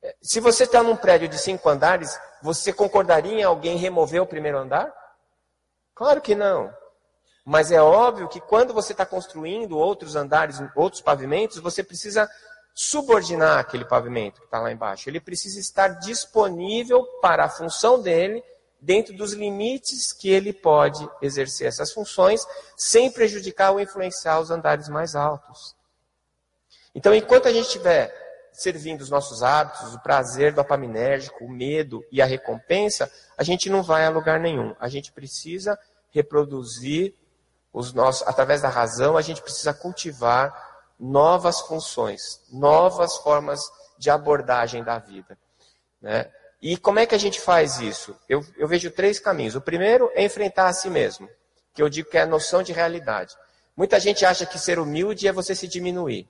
É, 0.03 0.13
se 0.21 0.41
você 0.41 0.65
está 0.65 0.83
num 0.83 0.97
prédio 0.97 1.29
de 1.29 1.37
cinco 1.37 1.69
andares, 1.69 2.19
você 2.43 2.73
concordaria 2.73 3.39
em 3.39 3.43
alguém 3.43 3.77
remover 3.77 4.21
o 4.21 4.27
primeiro 4.27 4.57
andar? 4.57 4.93
Claro 5.95 6.19
que 6.19 6.35
não. 6.35 6.69
Mas 7.45 7.71
é 7.71 7.81
óbvio 7.81 8.27
que 8.27 8.41
quando 8.41 8.73
você 8.73 8.91
está 8.91 9.05
construindo 9.05 9.77
outros 9.77 10.17
andares, 10.17 10.61
outros 10.75 11.01
pavimentos, 11.01 11.59
você 11.59 11.81
precisa 11.81 12.29
subordinar 12.75 13.57
aquele 13.57 13.85
pavimento 13.85 14.41
que 14.41 14.47
está 14.47 14.59
lá 14.59 14.69
embaixo. 14.69 15.09
Ele 15.09 15.21
precisa 15.21 15.57
estar 15.57 15.87
disponível 15.87 17.05
para 17.21 17.45
a 17.45 17.49
função 17.49 18.01
dele, 18.01 18.43
dentro 18.81 19.15
dos 19.15 19.31
limites 19.31 20.11
que 20.11 20.29
ele 20.29 20.51
pode 20.51 21.09
exercer 21.21 21.67
essas 21.67 21.93
funções, 21.93 22.45
sem 22.75 23.09
prejudicar 23.09 23.71
ou 23.71 23.79
influenciar 23.79 24.41
os 24.41 24.51
andares 24.51 24.89
mais 24.89 25.15
altos. 25.15 25.73
Então, 26.93 27.15
enquanto 27.15 27.47
a 27.47 27.53
gente 27.53 27.67
estiver 27.67 28.13
servindo 28.51 29.01
os 29.01 29.09
nossos 29.09 29.41
hábitos, 29.41 29.93
o 29.93 29.99
prazer 29.99 30.53
dopaminérgico, 30.53 31.45
o 31.45 31.49
medo 31.49 32.03
e 32.11 32.21
a 32.21 32.25
recompensa, 32.25 33.11
a 33.37 33.43
gente 33.43 33.69
não 33.69 33.81
vai 33.81 34.05
a 34.05 34.09
lugar 34.09 34.39
nenhum. 34.39 34.75
A 34.79 34.89
gente 34.89 35.13
precisa 35.13 35.79
reproduzir 36.11 37.13
os 37.73 37.93
nossos, 37.93 38.25
através 38.27 38.61
da 38.61 38.69
razão, 38.69 39.17
a 39.17 39.21
gente 39.21 39.41
precisa 39.41 39.73
cultivar 39.73 40.74
novas 40.99 41.61
funções, 41.61 42.41
novas 42.51 43.17
formas 43.17 43.61
de 43.97 44.09
abordagem 44.09 44.83
da 44.83 44.97
vida. 44.99 45.37
Né? 46.01 46.31
E 46.61 46.77
como 46.77 46.99
é 46.99 47.05
que 47.05 47.15
a 47.15 47.19
gente 47.19 47.39
faz 47.39 47.79
isso? 47.79 48.15
Eu, 48.27 48.45
eu 48.57 48.67
vejo 48.67 48.89
três 48.91 49.19
caminhos. 49.19 49.55
O 49.55 49.61
primeiro 49.61 50.09
é 50.13 50.23
enfrentar 50.23 50.67
a 50.67 50.73
si 50.73 50.89
mesmo, 50.89 51.29
que 51.73 51.81
eu 51.81 51.89
digo 51.89 52.09
que 52.09 52.17
é 52.17 52.21
a 52.21 52.25
noção 52.25 52.63
de 52.63 52.73
realidade. 52.73 53.35
Muita 53.75 53.99
gente 53.99 54.25
acha 54.25 54.45
que 54.45 54.57
ser 54.57 54.79
humilde 54.79 55.27
é 55.27 55.31
você 55.31 55.53
se 55.53 55.67
diminuir. 55.67 56.27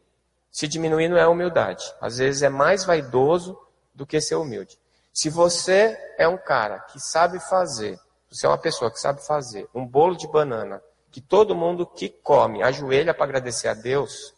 Se 0.51 0.67
diminuir 0.67 1.09
não 1.09 1.17
é 1.17 1.27
humildade. 1.27 1.85
Às 2.01 2.17
vezes 2.17 2.41
é 2.41 2.49
mais 2.49 2.83
vaidoso 2.83 3.57
do 3.93 4.05
que 4.05 4.19
ser 4.19 4.35
humilde. 4.35 4.79
Se 5.13 5.29
você 5.29 5.97
é 6.17 6.27
um 6.27 6.37
cara 6.37 6.79
que 6.79 6.99
sabe 6.99 7.39
fazer, 7.39 7.97
você 8.29 8.45
é 8.45 8.49
uma 8.49 8.57
pessoa 8.57 8.91
que 8.91 8.99
sabe 8.99 9.25
fazer 9.25 9.69
um 9.73 9.85
bolo 9.85 10.17
de 10.17 10.27
banana, 10.27 10.81
que 11.09 11.21
todo 11.21 11.55
mundo 11.55 11.85
que 11.85 12.09
come 12.09 12.61
ajoelha 12.61 13.13
para 13.13 13.23
agradecer 13.23 13.69
a 13.69 13.73
Deus, 13.73 14.34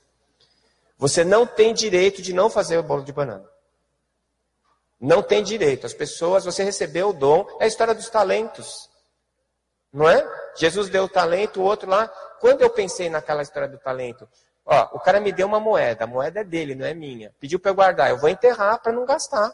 você 0.98 1.24
não 1.24 1.46
tem 1.46 1.74
direito 1.74 2.22
de 2.22 2.34
não 2.34 2.50
fazer 2.50 2.78
o 2.78 2.84
bolo 2.84 3.04
de 3.04 3.14
banana. 3.14 3.48
Não 5.00 5.22
tem 5.22 5.44
direito. 5.44 5.86
As 5.86 5.94
pessoas, 5.94 6.44
você 6.44 6.64
recebeu 6.64 7.10
o 7.10 7.14
dom, 7.14 7.46
é 7.60 7.66
a 7.66 7.68
história 7.68 7.94
dos 7.94 8.10
talentos. 8.10 8.90
Não 9.94 10.10
é? 10.10 10.28
Jesus 10.56 10.90
deu 10.90 11.04
o 11.04 11.10
talento, 11.10 11.62
o 11.62 11.64
outro 11.64 11.90
lá. 11.90 12.08
Quando 12.40 12.62
eu 12.62 12.70
pensei 12.70 13.10
naquela 13.10 13.44
história 13.44 13.68
do 13.68 13.78
talento, 13.78 14.28
ó, 14.66 14.90
o 14.94 15.00
cara 15.00 15.20
me 15.20 15.32
deu 15.32 15.48
uma 15.48 15.60
moeda, 15.60 16.04
a 16.04 16.08
moeda 16.08 16.42
é 16.42 16.44
dele, 16.44 16.74
não 16.74 16.86
é 16.86 16.94
minha. 16.94 17.34
Pediu 17.40 17.60
para 17.60 17.72
eu 17.72 17.76
guardar, 17.76 18.10
eu 18.10 18.18
vou 18.18 18.30
enterrar 18.30 18.80
para 18.80 18.92
não 18.92 19.06
gastar. 19.06 19.54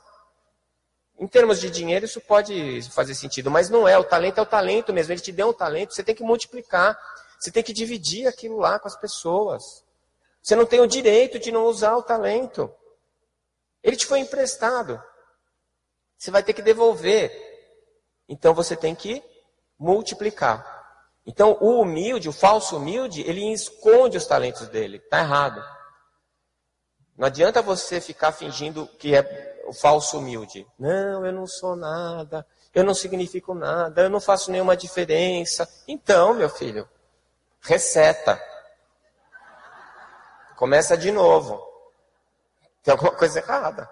Em 1.20 1.28
termos 1.28 1.60
de 1.60 1.70
dinheiro, 1.70 2.06
isso 2.06 2.20
pode 2.22 2.82
fazer 2.92 3.14
sentido, 3.14 3.52
mas 3.52 3.70
não 3.70 3.88
é. 3.88 3.98
O 3.98 4.04
talento 4.04 4.40
é 4.40 4.42
o 4.42 4.46
talento 4.46 4.92
mesmo. 4.94 5.14
Ele 5.14 5.22
te 5.22 5.32
deu 5.32 5.50
um 5.50 5.54
talento, 5.54 5.94
você 5.94 6.04
tem 6.04 6.16
que 6.16 6.24
multiplicar. 6.24 6.98
Você 7.40 7.52
tem 7.52 7.62
que 7.62 7.74
dividir 7.74 8.28
aquilo 8.28 8.58
lá 8.58 8.80
com 8.80 8.88
as 8.88 8.96
pessoas. 8.96 9.84
Você 10.44 10.58
não 10.58 10.66
tem 10.66 10.82
o 10.82 10.88
direito 10.88 11.40
de 11.40 11.54
não 11.54 11.64
usar 11.64 11.96
o 11.96 12.04
talento. 12.04 12.70
Ele 13.82 13.96
te 13.96 14.06
foi 14.06 14.20
emprestado. 14.20 15.02
Você 16.18 16.30
vai 16.30 16.44
ter 16.44 16.52
que 16.52 16.62
devolver. 16.62 17.32
Então 18.28 18.54
você 18.54 18.76
tem 18.76 18.94
que 18.94 19.24
multiplicar. 19.80 20.70
Então 21.26 21.58
o 21.62 21.80
humilde, 21.80 22.28
o 22.28 22.34
falso 22.34 22.76
humilde, 22.76 23.22
ele 23.22 23.54
esconde 23.54 24.18
os 24.18 24.28
talentos 24.28 24.68
dele. 24.68 24.98
Está 24.98 25.20
errado. 25.20 25.64
Não 27.18 27.28
adianta 27.28 27.62
você 27.62 28.02
ficar 28.02 28.34
fingindo 28.34 28.86
que 29.00 29.16
é 29.16 29.64
o 29.66 29.72
falso 29.72 30.18
humilde. 30.18 30.68
Não, 30.78 31.26
eu 31.26 31.32
não 31.32 31.48
sou 31.48 31.74
nada, 31.74 32.46
eu 32.74 32.84
não 32.84 32.94
significo 32.94 33.54
nada, 33.54 34.02
eu 34.02 34.10
não 34.10 34.20
faço 34.20 34.52
nenhuma 34.52 34.76
diferença. 34.76 35.70
Então, 35.88 36.34
meu 36.34 36.50
filho, 36.50 36.90
receta. 37.62 38.53
Começa 40.56 40.98
de 40.98 41.12
novo. 41.12 41.62
Tem 42.82 42.92
alguma 42.92 43.12
coisa 43.12 43.40
errada. 43.40 43.90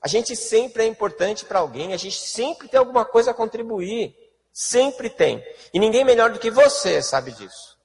A 0.00 0.08
gente 0.08 0.34
sempre 0.34 0.82
é 0.82 0.86
importante 0.86 1.44
para 1.44 1.60
alguém, 1.60 1.92
a 1.92 1.96
gente 1.96 2.20
sempre 2.20 2.68
tem 2.68 2.78
alguma 2.78 3.04
coisa 3.04 3.30
a 3.30 3.34
contribuir. 3.34 4.16
Sempre 4.52 5.08
tem. 5.08 5.42
E 5.72 5.78
ninguém 5.78 6.04
melhor 6.04 6.30
do 6.30 6.38
que 6.38 6.50
você 6.50 7.00
sabe 7.00 7.32
disso. 7.32 7.78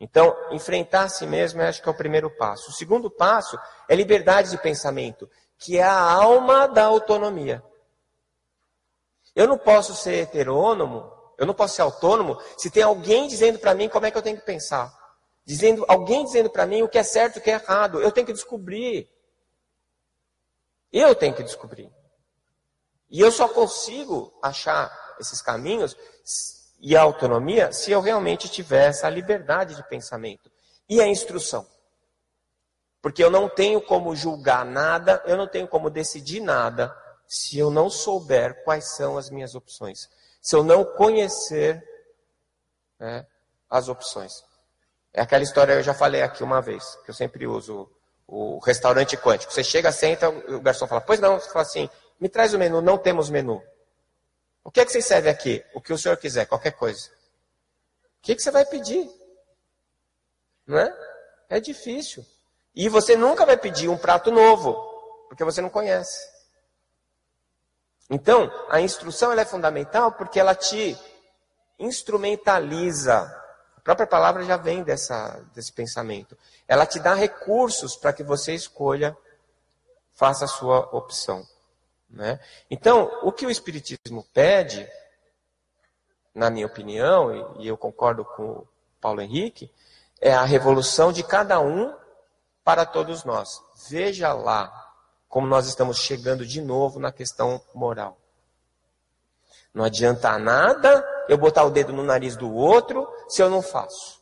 Então, 0.00 0.34
enfrentar 0.52 1.04
a 1.04 1.08
si 1.08 1.26
mesmo, 1.26 1.60
acho 1.60 1.82
que 1.82 1.88
é 1.88 1.92
o 1.92 1.96
primeiro 1.96 2.30
passo. 2.30 2.70
O 2.70 2.72
segundo 2.72 3.10
passo 3.10 3.58
é 3.88 3.94
liberdade 3.94 4.50
de 4.50 4.58
pensamento, 4.58 5.28
que 5.58 5.76
é 5.76 5.82
a 5.82 6.00
alma 6.00 6.68
da 6.68 6.84
autonomia. 6.84 7.62
Eu 9.34 9.46
não 9.46 9.58
posso 9.58 9.94
ser 9.94 10.14
heterônomo, 10.22 11.12
eu 11.36 11.46
não 11.46 11.54
posso 11.54 11.74
ser 11.74 11.82
autônomo, 11.82 12.40
se 12.56 12.70
tem 12.70 12.82
alguém 12.82 13.26
dizendo 13.26 13.58
para 13.58 13.74
mim 13.74 13.88
como 13.88 14.06
é 14.06 14.10
que 14.10 14.16
eu 14.16 14.22
tenho 14.22 14.38
que 14.38 14.44
pensar. 14.44 14.96
Dizendo, 15.48 15.82
alguém 15.88 16.26
dizendo 16.26 16.50
para 16.50 16.66
mim 16.66 16.82
o 16.82 16.88
que 16.90 16.98
é 16.98 17.02
certo 17.02 17.36
e 17.36 17.38
o 17.38 17.42
que 17.42 17.50
é 17.50 17.54
errado. 17.54 18.02
Eu 18.02 18.12
tenho 18.12 18.26
que 18.26 18.34
descobrir. 18.34 19.10
Eu 20.92 21.14
tenho 21.14 21.34
que 21.34 21.42
descobrir. 21.42 21.90
E 23.08 23.18
eu 23.18 23.32
só 23.32 23.48
consigo 23.48 24.38
achar 24.42 24.92
esses 25.18 25.40
caminhos 25.40 25.96
e 26.78 26.94
a 26.94 27.00
autonomia 27.00 27.72
se 27.72 27.90
eu 27.90 28.02
realmente 28.02 28.46
tiver 28.46 28.88
essa 28.88 29.08
liberdade 29.08 29.74
de 29.74 29.82
pensamento 29.88 30.52
e 30.86 31.00
a 31.00 31.06
instrução. 31.06 31.66
Porque 33.00 33.24
eu 33.24 33.30
não 33.30 33.48
tenho 33.48 33.80
como 33.80 34.14
julgar 34.14 34.66
nada, 34.66 35.22
eu 35.24 35.38
não 35.38 35.48
tenho 35.48 35.66
como 35.66 35.88
decidir 35.88 36.40
nada 36.40 36.94
se 37.26 37.58
eu 37.58 37.70
não 37.70 37.88
souber 37.88 38.62
quais 38.64 38.94
são 38.96 39.16
as 39.16 39.30
minhas 39.30 39.54
opções. 39.54 40.10
Se 40.42 40.54
eu 40.54 40.62
não 40.62 40.84
conhecer 40.84 41.82
né, 42.98 43.26
as 43.70 43.88
opções. 43.88 44.46
É 45.12 45.20
aquela 45.20 45.42
história 45.42 45.74
que 45.74 45.80
eu 45.80 45.84
já 45.84 45.94
falei 45.94 46.22
aqui 46.22 46.42
uma 46.42 46.60
vez, 46.60 46.84
que 47.04 47.10
eu 47.10 47.14
sempre 47.14 47.46
uso 47.46 47.90
o 48.26 48.58
restaurante 48.58 49.16
quântico. 49.16 49.52
Você 49.52 49.64
chega, 49.64 49.90
senta, 49.90 50.28
o 50.28 50.60
garçom 50.60 50.86
fala, 50.86 51.00
pois 51.00 51.18
não, 51.18 51.40
você 51.40 51.48
fala 51.48 51.62
assim, 51.62 51.88
me 52.20 52.28
traz 52.28 52.52
o 52.52 52.58
menu, 52.58 52.80
não 52.80 52.98
temos 52.98 53.30
menu. 53.30 53.62
O 54.62 54.70
que 54.70 54.80
é 54.80 54.84
que 54.84 54.92
você 54.92 55.00
serve 55.00 55.30
aqui? 55.30 55.64
O 55.72 55.80
que 55.80 55.92
o 55.92 55.98
senhor 55.98 56.16
quiser, 56.18 56.44
qualquer 56.44 56.72
coisa. 56.72 57.08
O 57.08 58.22
que, 58.22 58.32
é 58.32 58.34
que 58.34 58.42
você 58.42 58.50
vai 58.50 58.66
pedir? 58.66 59.08
Não 60.66 60.78
é? 60.78 60.94
É 61.48 61.58
difícil. 61.58 62.24
E 62.74 62.88
você 62.88 63.16
nunca 63.16 63.46
vai 63.46 63.56
pedir 63.56 63.88
um 63.88 63.96
prato 63.96 64.30
novo, 64.30 64.74
porque 65.28 65.42
você 65.42 65.62
não 65.62 65.70
conhece. 65.70 66.28
Então, 68.10 68.50
a 68.68 68.80
instrução 68.80 69.32
é 69.32 69.44
fundamental 69.44 70.12
porque 70.12 70.38
ela 70.38 70.54
te 70.54 70.98
instrumentaliza. 71.78 73.34
Própria 73.88 74.06
palavra 74.06 74.44
já 74.44 74.58
vem 74.58 74.82
dessa, 74.82 75.42
desse 75.54 75.72
pensamento. 75.72 76.36
Ela 76.68 76.84
te 76.84 77.00
dá 77.00 77.14
recursos 77.14 77.96
para 77.96 78.12
que 78.12 78.22
você 78.22 78.52
escolha, 78.52 79.16
faça 80.12 80.44
a 80.44 80.46
sua 80.46 80.80
opção. 80.94 81.42
Né? 82.10 82.38
Então, 82.70 83.10
o 83.22 83.32
que 83.32 83.46
o 83.46 83.50
Espiritismo 83.50 84.26
pede, 84.34 84.86
na 86.34 86.50
minha 86.50 86.66
opinião, 86.66 87.56
e 87.58 87.66
eu 87.66 87.78
concordo 87.78 88.26
com 88.26 88.42
o 88.42 88.68
Paulo 89.00 89.22
Henrique, 89.22 89.72
é 90.20 90.34
a 90.34 90.44
revolução 90.44 91.10
de 91.10 91.22
cada 91.22 91.58
um 91.58 91.96
para 92.62 92.84
todos 92.84 93.24
nós. 93.24 93.48
Veja 93.88 94.34
lá 94.34 94.70
como 95.30 95.46
nós 95.46 95.66
estamos 95.66 95.96
chegando 95.96 96.44
de 96.44 96.60
novo 96.60 97.00
na 97.00 97.10
questão 97.10 97.58
moral. 97.74 98.18
Não 99.72 99.82
adianta 99.82 100.38
nada 100.38 101.02
eu 101.26 101.38
botar 101.38 101.64
o 101.64 101.70
dedo 101.70 101.94
no 101.94 102.02
nariz 102.02 102.36
do 102.36 102.52
outro 102.52 103.08
se 103.28 103.42
eu 103.42 103.50
não 103.50 103.62
faço. 103.62 104.20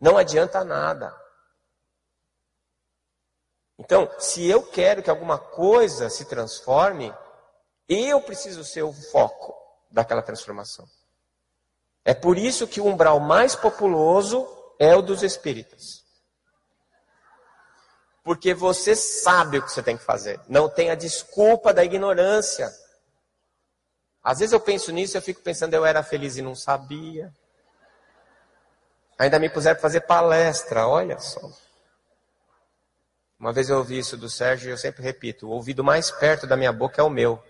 Não 0.00 0.16
adianta 0.16 0.64
nada. 0.64 1.14
Então, 3.78 4.10
se 4.18 4.48
eu 4.48 4.62
quero 4.62 5.02
que 5.02 5.10
alguma 5.10 5.38
coisa 5.38 6.08
se 6.08 6.24
transforme, 6.24 7.12
eu 7.88 8.20
preciso 8.20 8.64
ser 8.64 8.82
o 8.82 8.92
foco 8.92 9.54
daquela 9.90 10.22
transformação. 10.22 10.88
É 12.04 12.14
por 12.14 12.36
isso 12.36 12.66
que 12.66 12.80
o 12.80 12.86
umbral 12.86 13.20
mais 13.20 13.54
populoso 13.54 14.48
é 14.78 14.94
o 14.94 15.02
dos 15.02 15.22
espíritas. 15.22 16.02
Porque 18.24 18.54
você 18.54 18.94
sabe 18.94 19.58
o 19.58 19.62
que 19.62 19.70
você 19.70 19.82
tem 19.82 19.96
que 19.96 20.04
fazer. 20.04 20.40
Não 20.48 20.68
tem 20.68 20.90
a 20.90 20.94
desculpa 20.94 21.72
da 21.72 21.84
ignorância. 21.84 22.72
Às 24.22 24.38
vezes 24.38 24.52
eu 24.52 24.60
penso 24.60 24.92
nisso 24.92 25.16
e 25.16 25.18
eu 25.18 25.22
fico 25.22 25.40
pensando, 25.42 25.74
eu 25.74 25.84
era 25.84 26.02
feliz 26.02 26.36
e 26.36 26.42
não 26.42 26.54
sabia. 26.54 27.32
Ainda 29.22 29.38
me 29.38 29.48
puseram 29.48 29.76
para 29.76 29.82
fazer 29.82 30.00
palestra, 30.00 30.88
olha 30.88 31.16
só. 31.20 31.48
Uma 33.38 33.52
vez 33.52 33.70
eu 33.70 33.78
ouvi 33.78 33.96
isso 33.96 34.16
do 34.16 34.28
Sérgio 34.28 34.68
e 34.68 34.72
eu 34.72 34.76
sempre 34.76 35.00
repito: 35.00 35.46
o 35.46 35.50
ouvido 35.50 35.84
mais 35.84 36.10
perto 36.10 36.44
da 36.44 36.56
minha 36.56 36.72
boca 36.72 37.00
é 37.00 37.04
o 37.04 37.08
meu. 37.08 37.40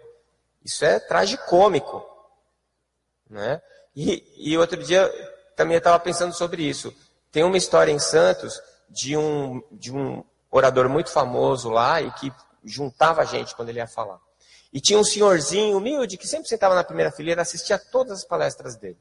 Isso 0.62 0.85
é 0.85 1.01
tragicômico. 1.01 2.07
Né? 3.29 3.62
E, 3.97 4.23
e 4.37 4.59
outro 4.59 4.83
dia 4.83 5.11
também 5.57 5.79
estava 5.79 5.99
pensando 5.99 6.35
sobre 6.35 6.62
isso. 6.62 6.95
Tem 7.31 7.43
uma 7.43 7.57
história 7.57 7.91
em 7.91 7.99
Santos 7.99 8.61
de 8.91 9.16
um, 9.16 9.62
de 9.73 9.91
um 9.91 10.23
orador 10.51 10.91
muito 10.91 11.09
famoso 11.09 11.70
lá 11.70 12.03
e 12.03 12.11
que 12.12 12.31
juntava 12.62 13.23
a 13.23 13.25
gente 13.25 13.57
quando 13.57 13.70
ele 13.70 13.79
ia 13.79 13.87
falar. 13.87 14.20
E 14.70 14.79
tinha 14.79 14.99
um 14.99 15.05
senhorzinho 15.05 15.79
humilde 15.79 16.18
que 16.18 16.29
sempre 16.29 16.51
sentava 16.51 16.75
na 16.75 16.85
primeira 16.85 17.11
fileira, 17.11 17.41
assistia 17.41 17.77
a 17.77 17.79
todas 17.79 18.18
as 18.18 18.25
palestras 18.27 18.77
dele. 18.77 18.99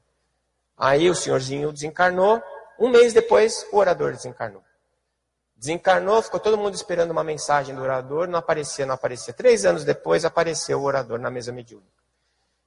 Aí 0.77 1.09
o 1.09 1.15
senhorzinho 1.15 1.69
desencarnou, 1.73 2.41
um 2.81 2.89
mês 2.89 3.13
depois 3.13 3.63
o 3.71 3.77
orador 3.77 4.11
desencarnou. 4.11 4.63
Desencarnou, 5.55 6.19
ficou 6.23 6.39
todo 6.39 6.57
mundo 6.57 6.73
esperando 6.73 7.11
uma 7.11 7.23
mensagem 7.23 7.75
do 7.75 7.81
orador, 7.83 8.27
não 8.27 8.39
aparecia, 8.39 8.87
não 8.87 8.95
aparecia. 8.95 9.31
Três 9.31 9.65
anos 9.65 9.85
depois 9.85 10.25
apareceu 10.25 10.79
o 10.79 10.83
orador 10.83 11.19
na 11.19 11.29
mesa 11.29 11.51
mediúnica. 11.51 12.01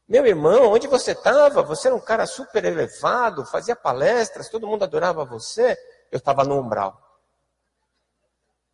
Meu 0.09 0.25
irmão, 0.25 0.71
onde 0.71 0.87
você 0.87 1.11
estava? 1.11 1.65
Você 1.65 1.89
era 1.89 1.97
um 1.97 2.01
cara 2.01 2.27
super 2.27 2.65
elevado, 2.65 3.45
fazia 3.45 3.75
palestras, 3.75 4.49
todo 4.49 4.69
mundo 4.69 4.85
adorava 4.85 5.25
você. 5.25 5.77
Eu 6.13 6.19
estava 6.19 6.45
no 6.45 6.61
umbral. 6.61 6.97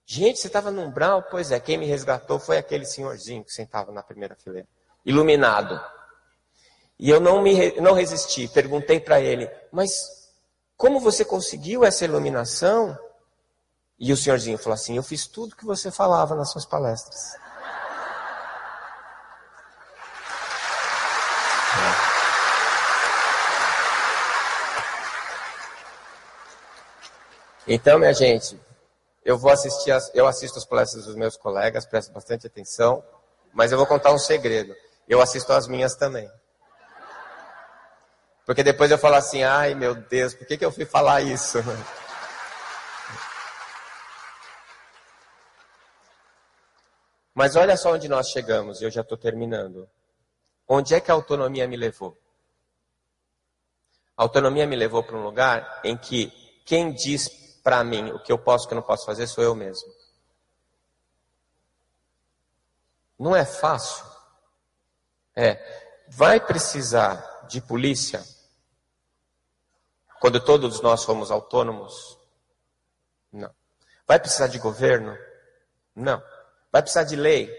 Gente, 0.05 0.41
você 0.41 0.49
estava 0.49 0.71
no 0.71 0.83
umbral? 0.83 1.23
Pois 1.31 1.51
é, 1.51 1.59
quem 1.59 1.79
me 1.79 1.87
resgatou 1.87 2.39
foi 2.39 2.59
aquele 2.59 2.85
senhorzinho 2.85 3.43
que 3.43 3.53
sentava 3.53 3.91
na 3.91 4.03
primeira 4.03 4.35
fileira, 4.35 4.69
iluminado. 5.07 5.81
E 6.99 7.09
eu 7.09 7.19
não, 7.19 7.41
me, 7.41 7.81
não 7.81 7.95
resisti, 7.95 8.47
perguntei 8.49 9.01
para 9.01 9.23
ele, 9.23 9.51
mas 9.73 10.20
como 10.81 10.99
você 10.99 11.27
conseguiu 11.27 11.85
essa 11.85 12.07
iluminação? 12.07 12.99
E 13.99 14.15
o 14.15 14.17
senhorzinho 14.17 14.57
falou 14.57 14.73
assim: 14.73 14.97
Eu 14.97 15.03
fiz 15.03 15.27
tudo 15.27 15.55
que 15.55 15.67
você 15.67 15.91
falava 15.91 16.35
nas 16.35 16.51
suas 16.51 16.65
palestras. 16.65 17.37
Então, 27.69 27.99
minha 27.99 28.15
gente, 28.15 28.59
eu 29.23 29.37
vou 29.37 29.53
assistir, 29.53 29.93
as, 29.93 30.11
eu 30.15 30.27
assisto 30.27 30.59
as 30.59 30.65
palestras 30.65 31.05
dos 31.05 31.15
meus 31.15 31.37
colegas, 31.37 31.85
presto 31.85 32.11
bastante 32.11 32.47
atenção, 32.47 33.05
mas 33.53 33.71
eu 33.71 33.77
vou 33.77 33.87
contar 33.87 34.13
um 34.13 34.19
segredo. 34.19 34.75
Eu 35.07 35.21
assisto 35.21 35.53
as 35.53 35.69
minhas 35.69 35.95
também. 35.95 36.29
Porque 38.51 38.65
depois 38.65 38.91
eu 38.91 38.99
falo 38.99 39.15
assim, 39.15 39.45
ai 39.45 39.77
meu 39.77 39.95
Deus, 39.95 40.35
por 40.35 40.45
que, 40.45 40.59
que 40.59 40.65
eu 40.65 40.73
fui 40.73 40.85
falar 40.85 41.21
isso? 41.21 41.59
Mas 47.33 47.55
olha 47.55 47.77
só 47.77 47.93
onde 47.93 48.09
nós 48.09 48.31
chegamos, 48.31 48.81
e 48.81 48.85
eu 48.85 48.91
já 48.91 49.03
estou 49.03 49.17
terminando. 49.17 49.89
Onde 50.67 50.97
é 50.97 51.01
que 51.01 51.13
a 51.13 51.15
autonomia 51.15 51.69
me 51.69 51.77
levou? 51.77 52.19
A 54.17 54.25
autonomia 54.25 54.67
me 54.67 54.75
levou 54.75 55.05
para 55.05 55.17
um 55.17 55.23
lugar 55.23 55.81
em 55.85 55.97
que 55.97 56.33
quem 56.65 56.93
diz 56.93 57.29
para 57.63 57.85
mim 57.85 58.11
o 58.11 58.19
que 58.19 58.33
eu 58.33 58.39
posso 58.39 58.65
e 58.65 58.67
o 58.67 58.69
que 58.71 58.75
eu 58.75 58.81
não 58.81 58.83
posso 58.83 59.07
fazer 59.07 59.29
sou 59.29 59.45
eu 59.45 59.55
mesmo. 59.55 59.89
Não 63.17 63.37
é 63.37 63.45
fácil. 63.45 64.05
É, 65.37 66.03
vai 66.09 66.41
precisar 66.41 67.47
de 67.47 67.61
polícia 67.61 68.21
quando 70.21 70.39
todos 70.39 70.83
nós 70.83 71.01
somos 71.01 71.31
autônomos? 71.31 72.19
Não. 73.33 73.51
Vai 74.07 74.21
precisar 74.21 74.49
de 74.49 74.59
governo? 74.59 75.17
Não. 75.97 76.23
Vai 76.71 76.83
precisar 76.83 77.05
de 77.05 77.17
lei? 77.17 77.51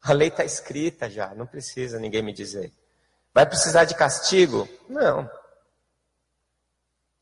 A 0.00 0.12
lei 0.12 0.28
está 0.28 0.44
escrita 0.44 1.08
já, 1.08 1.34
não 1.34 1.46
precisa 1.46 2.00
ninguém 2.00 2.22
me 2.22 2.32
dizer. 2.32 2.72
Vai 3.32 3.46
precisar 3.46 3.84
de 3.84 3.94
castigo? 3.94 4.68
Não. 4.88 5.30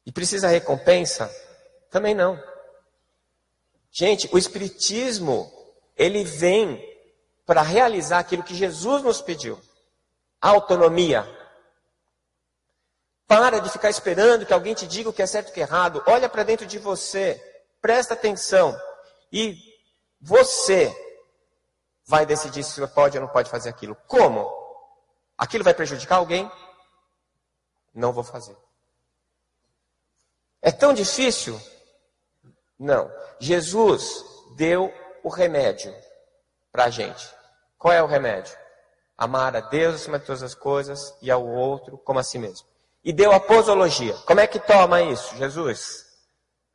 E 0.07 0.13
precisa 0.13 0.49
recompensa? 0.49 1.29
Também 1.91 2.15
não. 2.15 2.43
Gente, 3.91 4.29
o 4.33 4.39
Espiritismo, 4.39 5.53
ele 5.97 6.25
vem 6.25 6.81
para 7.45 7.61
realizar 7.61 8.21
aquilo 8.21 8.45
que 8.45 8.55
Jesus 8.55 9.03
nos 9.03 9.21
pediu: 9.21 9.61
autonomia. 10.41 11.40
Para 13.31 13.61
de 13.61 13.71
ficar 13.71 13.91
esperando 13.91 14.45
que 14.45 14.53
alguém 14.53 14.75
te 14.75 14.89
diga 14.89 15.09
o 15.09 15.13
que 15.13 15.23
é 15.23 15.27
certo 15.27 15.47
e 15.47 15.51
o 15.53 15.55
que 15.55 15.61
é 15.61 15.63
errado. 15.63 16.03
Olha 16.05 16.29
para 16.29 16.43
dentro 16.43 16.67
de 16.67 16.81
você, 16.81 17.41
presta 17.81 18.15
atenção. 18.15 18.77
E 19.33 19.57
você 20.21 20.93
vai 22.09 22.27
decidir 22.27 22.65
se 22.65 22.85
pode 22.89 23.17
ou 23.17 23.23
não 23.25 23.33
pode 23.33 23.49
fazer 23.49 23.69
aquilo. 23.69 23.97
Como? 24.09 24.53
Aquilo 25.39 25.63
vai 25.63 25.73
prejudicar 25.73 26.17
alguém? 26.17 26.51
Não 27.95 28.13
vou 28.13 28.25
fazer. 28.25 28.57
É 30.61 30.73
tão 30.73 30.93
difícil? 30.93 31.57
Não. 32.77 33.09
Jesus 33.39 34.25
deu 34.57 34.93
o 35.23 35.29
remédio 35.29 35.95
para 36.73 36.87
a 36.87 36.91
gente. 36.91 37.33
Qual 37.79 37.95
é 37.95 38.03
o 38.03 38.09
remédio? 38.09 38.59
Amar 39.17 39.55
a 39.55 39.61
Deus 39.61 39.95
acima 39.95 40.19
de 40.19 40.27
todas 40.27 40.43
as 40.43 40.57
coisas 40.57 41.17
e 41.23 41.31
ao 41.31 41.47
outro 41.47 41.97
como 41.97 42.19
a 42.19 42.25
si 42.25 42.37
mesmo. 42.37 42.70
E 43.03 43.13
deu 43.13 43.33
a 43.33 43.41
posologia. 43.41 44.15
Como 44.27 44.41
é 44.41 44.47
que 44.47 44.59
toma 44.59 45.01
isso? 45.01 45.37
Jesus, 45.37 46.07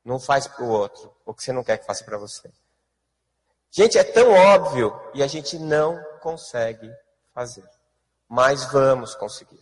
não 0.03 0.19
faz 0.19 0.47
para 0.47 0.63
o 0.63 0.69
outro 0.69 1.13
o 1.25 1.33
que 1.33 1.43
você 1.43 1.51
não 1.51 1.63
quer 1.63 1.77
que 1.77 1.85
faça 1.85 2.03
para 2.03 2.17
você. 2.17 2.51
Gente, 3.71 3.97
é 3.97 4.03
tão 4.03 4.31
óbvio 4.31 4.97
e 5.13 5.21
a 5.21 5.27
gente 5.27 5.59
não 5.59 6.01
consegue 6.21 6.89
fazer. 7.33 7.63
Mas 8.27 8.71
vamos 8.71 9.13
conseguir. 9.15 9.59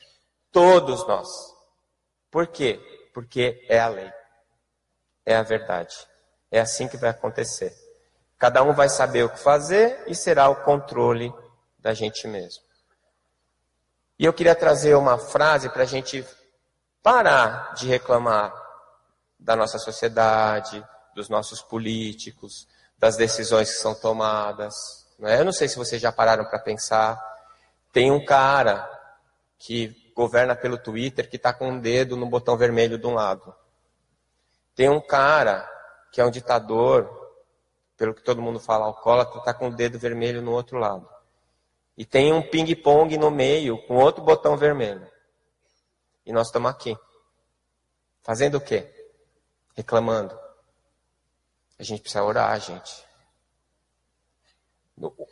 Todos 0.52 1.06
nós. 1.08 1.28
Por 2.30 2.48
quê? 2.48 2.80
Porque 3.14 3.66
é 3.68 3.80
a 3.80 3.88
lei. 3.88 4.12
É 5.26 5.36
a 5.36 5.44
verdade. 5.44 5.96
É 6.52 6.60
assim 6.60 6.88
que 6.88 6.98
vai 6.98 7.10
acontecer. 7.10 7.76
Cada 8.38 8.62
um 8.62 8.74
vai 8.74 8.90
saber 8.90 9.24
o 9.24 9.30
que 9.30 9.40
fazer 9.40 10.04
e 10.06 10.14
será 10.14 10.50
o 10.50 10.64
controle 10.64 11.34
da 11.80 11.94
gente 11.94 12.28
mesmo. 12.28 12.64
E 14.20 14.26
eu 14.26 14.34
queria 14.34 14.54
trazer 14.54 14.96
uma 14.96 15.18
frase 15.18 15.70
para 15.70 15.84
a 15.84 15.88
gente 15.88 16.26
parar 17.04 17.74
de 17.76 17.86
reclamar 17.86 18.54
da 19.38 19.58
nossa 19.58 19.78
sociedade, 19.78 20.84
dos 21.14 21.28
nossos 21.28 21.62
políticos, 21.62 22.66
das 22.98 23.18
decisões 23.18 23.70
que 23.70 23.78
são 23.78 23.94
tomadas. 23.94 24.74
Né? 25.20 25.40
Eu 25.40 25.46
não 25.46 25.52
sei 25.52 25.68
se 25.68 25.78
vocês 25.78 26.02
já 26.02 26.12
pararam 26.12 26.46
para 26.46 26.58
pensar. 26.60 27.22
Tem 27.92 28.10
um 28.10 28.24
cara 28.24 28.90
que 29.60 30.12
governa 30.16 30.56
pelo 30.56 30.78
Twitter 30.78 31.30
que 31.30 31.36
está 31.36 31.54
com 31.54 31.70
um 31.70 31.80
dedo 31.80 32.16
no 32.16 32.26
botão 32.26 32.58
vermelho 32.58 32.98
de 32.98 33.06
um 33.06 33.14
lado. 33.14 33.54
Tem 34.74 34.90
um 34.90 35.02
cara 35.02 35.70
que 36.12 36.22
é 36.22 36.26
um 36.26 36.32
ditador, 36.32 37.10
pelo 37.98 38.14
que 38.14 38.24
todo 38.24 38.42
mundo 38.42 38.60
fala, 38.60 38.86
alcoólatra, 38.86 39.40
está 39.40 39.54
com 39.54 39.68
o 39.68 39.76
dedo 39.76 40.00
vermelho 40.00 40.42
no 40.42 40.52
outro 40.52 40.78
lado. 40.78 41.08
E 41.98 42.06
tem 42.06 42.32
um 42.32 42.42
ping-pong 42.42 43.18
no 43.18 43.30
meio 43.30 43.78
com 43.88 43.98
outro 43.98 44.24
botão 44.24 44.56
vermelho. 44.56 45.08
E 46.26 46.32
nós 46.32 46.48
estamos 46.48 46.70
aqui. 46.70 46.98
Fazendo 48.22 48.56
o 48.56 48.62
quê? 48.62 48.90
Reclamando. 49.76 50.38
A 51.78 51.84
gente 51.84 52.02
precisa 52.02 52.24
orar, 52.24 52.60
gente. 52.60 53.06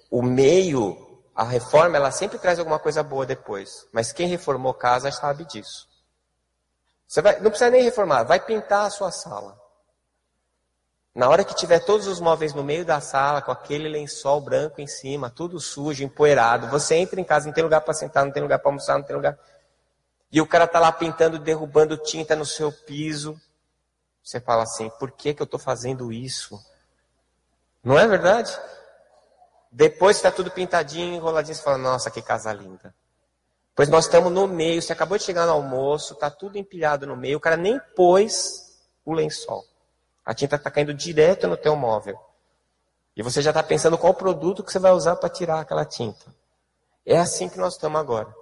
O 0.09 0.21
meio, 0.21 1.23
a 1.35 1.43
reforma, 1.43 1.95
ela 1.95 2.11
sempre 2.11 2.37
traz 2.37 2.59
alguma 2.59 2.79
coisa 2.79 3.01
boa 3.03 3.25
depois. 3.25 3.87
Mas 3.91 4.11
quem 4.11 4.27
reformou 4.27 4.73
casa 4.73 5.11
sabe 5.11 5.45
disso. 5.45 5.87
Você 7.07 7.21
vai, 7.21 7.39
não 7.39 7.49
precisa 7.49 7.69
nem 7.69 7.83
reformar, 7.83 8.23
vai 8.23 8.39
pintar 8.39 8.85
a 8.85 8.89
sua 8.89 9.11
sala. 9.11 9.59
Na 11.13 11.27
hora 11.27 11.43
que 11.43 11.53
tiver 11.53 11.79
todos 11.79 12.07
os 12.07 12.21
móveis 12.21 12.53
no 12.53 12.63
meio 12.63 12.85
da 12.85 13.01
sala, 13.01 13.41
com 13.41 13.51
aquele 13.51 13.89
lençol 13.89 14.39
branco 14.39 14.79
em 14.79 14.87
cima, 14.87 15.29
tudo 15.29 15.59
sujo, 15.59 16.05
empoeirado, 16.05 16.67
você 16.67 16.95
entra 16.95 17.19
em 17.19 17.23
casa, 17.23 17.47
não 17.47 17.53
tem 17.53 17.65
lugar 17.65 17.81
para 17.81 17.93
sentar, 17.93 18.23
não 18.23 18.31
tem 18.31 18.41
lugar 18.41 18.59
para 18.59 18.69
almoçar, 18.69 18.97
não 18.97 19.03
tem 19.03 19.15
lugar. 19.15 19.37
E 20.31 20.39
o 20.39 20.47
cara 20.47 20.65
está 20.65 20.79
lá 20.79 20.91
pintando, 20.91 21.37
derrubando 21.37 21.97
tinta 21.97 22.35
no 22.35 22.45
seu 22.45 22.71
piso. 22.71 23.39
Você 24.23 24.39
fala 24.39 24.63
assim: 24.63 24.89
por 24.99 25.11
que, 25.11 25.33
que 25.33 25.41
eu 25.41 25.45
estou 25.45 25.59
fazendo 25.59 26.11
isso? 26.11 26.59
Não 27.83 27.99
é 27.99 28.07
verdade? 28.07 28.57
Depois 29.71 30.17
está 30.17 30.31
tudo 30.31 30.51
pintadinho, 30.51 31.15
enroladinho, 31.15 31.55
você 31.55 31.61
fala: 31.61 31.77
nossa, 31.77 32.09
que 32.09 32.21
casa 32.21 32.53
linda. 32.53 32.93
Pois 33.75 33.89
nós 33.89 34.05
estamos 34.05 34.31
no 34.31 34.47
meio, 34.47 34.81
você 34.81 34.93
acabou 34.93 35.17
de 35.17 35.23
chegar 35.23 35.45
no 35.45 35.53
almoço, 35.53 36.13
está 36.13 36.29
tudo 36.29 36.57
empilhado 36.57 37.07
no 37.07 37.15
meio, 37.15 37.37
o 37.37 37.41
cara 37.41 37.57
nem 37.57 37.79
pôs 37.95 38.77
o 39.05 39.13
lençol. 39.13 39.65
A 40.25 40.33
tinta 40.33 40.55
está 40.55 40.69
caindo 40.69 40.93
direto 40.93 41.47
no 41.47 41.57
teu 41.57 41.75
móvel. 41.75 42.19
E 43.15 43.23
você 43.23 43.41
já 43.41 43.49
está 43.49 43.63
pensando 43.63 43.97
qual 43.97 44.13
produto 44.13 44.63
que 44.63 44.71
você 44.71 44.79
vai 44.79 44.91
usar 44.91 45.15
para 45.15 45.29
tirar 45.29 45.59
aquela 45.59 45.85
tinta. 45.85 46.33
É 47.05 47.17
assim 47.17 47.49
que 47.49 47.57
nós 47.57 47.73
estamos 47.73 47.99
agora. 47.99 48.33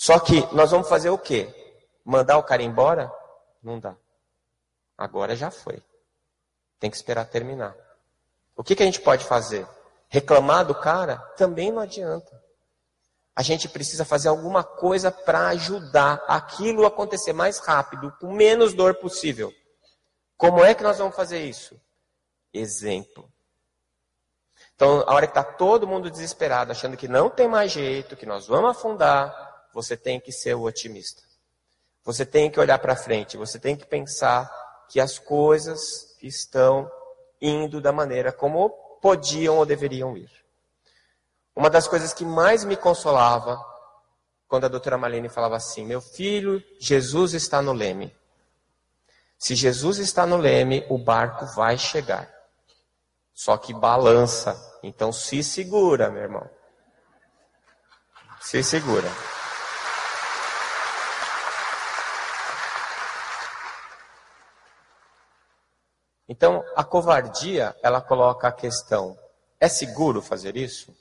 Só 0.00 0.18
que 0.18 0.40
nós 0.54 0.70
vamos 0.70 0.88
fazer 0.88 1.10
o 1.10 1.18
quê? 1.18 1.46
Mandar 2.02 2.38
o 2.38 2.42
cara 2.42 2.62
embora? 2.62 3.12
Não 3.62 3.78
dá. 3.78 3.94
Agora 4.96 5.36
já 5.36 5.50
foi. 5.50 5.82
Tem 6.78 6.88
que 6.90 6.96
esperar 6.96 7.26
terminar. 7.26 7.76
O 8.56 8.64
que, 8.64 8.74
que 8.74 8.82
a 8.82 8.86
gente 8.86 9.02
pode 9.02 9.26
fazer? 9.26 9.68
Reclamar 10.08 10.64
do 10.64 10.74
cara? 10.74 11.18
Também 11.36 11.70
não 11.70 11.82
adianta. 11.82 12.42
A 13.36 13.42
gente 13.42 13.68
precisa 13.68 14.02
fazer 14.02 14.30
alguma 14.30 14.64
coisa 14.64 15.10
para 15.10 15.48
ajudar 15.48 16.24
aquilo 16.26 16.86
a 16.86 16.88
acontecer 16.88 17.34
mais 17.34 17.58
rápido, 17.58 18.10
com 18.18 18.32
menos 18.32 18.72
dor 18.72 18.94
possível. 18.94 19.52
Como 20.34 20.64
é 20.64 20.74
que 20.74 20.82
nós 20.82 20.96
vamos 20.96 21.14
fazer 21.14 21.44
isso? 21.44 21.78
Exemplo. 22.54 23.30
Então, 24.74 25.04
a 25.06 25.12
hora 25.12 25.26
que 25.26 25.38
está 25.38 25.44
todo 25.44 25.86
mundo 25.86 26.10
desesperado, 26.10 26.72
achando 26.72 26.96
que 26.96 27.06
não 27.06 27.28
tem 27.28 27.46
mais 27.46 27.70
jeito, 27.70 28.16
que 28.16 28.24
nós 28.24 28.46
vamos 28.46 28.70
afundar, 28.70 29.49
você 29.72 29.96
tem 29.96 30.20
que 30.20 30.32
ser 30.32 30.54
o 30.54 30.62
otimista. 30.62 31.22
Você 32.04 32.24
tem 32.24 32.50
que 32.50 32.58
olhar 32.58 32.78
para 32.78 32.96
frente, 32.96 33.36
você 33.36 33.58
tem 33.58 33.76
que 33.76 33.86
pensar 33.86 34.50
que 34.88 34.98
as 34.98 35.18
coisas 35.18 36.16
estão 36.22 36.90
indo 37.40 37.80
da 37.80 37.92
maneira 37.92 38.32
como 38.32 38.70
podiam 39.00 39.58
ou 39.58 39.66
deveriam 39.66 40.16
ir. 40.16 40.30
Uma 41.54 41.70
das 41.70 41.86
coisas 41.86 42.12
que 42.12 42.24
mais 42.24 42.64
me 42.64 42.76
consolava 42.76 43.62
quando 44.48 44.64
a 44.64 44.68
doutora 44.68 44.98
Malene 44.98 45.28
falava 45.28 45.56
assim: 45.56 45.84
Meu 45.84 46.00
filho, 46.00 46.62
Jesus 46.80 47.34
está 47.34 47.62
no 47.62 47.72
leme. 47.72 48.14
Se 49.38 49.54
Jesus 49.54 49.98
está 49.98 50.26
no 50.26 50.36
leme, 50.36 50.84
o 50.90 50.98
barco 50.98 51.46
vai 51.54 51.78
chegar. 51.78 52.30
Só 53.32 53.56
que 53.56 53.72
balança. 53.72 54.54
Então 54.82 55.12
se 55.12 55.42
segura, 55.42 56.10
meu 56.10 56.22
irmão. 56.22 56.50
Se 58.40 58.62
segura. 58.62 59.08
Então, 66.30 66.64
a 66.76 66.84
covardia, 66.84 67.76
ela 67.82 68.00
coloca 68.00 68.46
a 68.46 68.52
questão: 68.52 69.18
é 69.58 69.68
seguro 69.68 70.22
fazer 70.22 70.56
isso? 70.56 70.96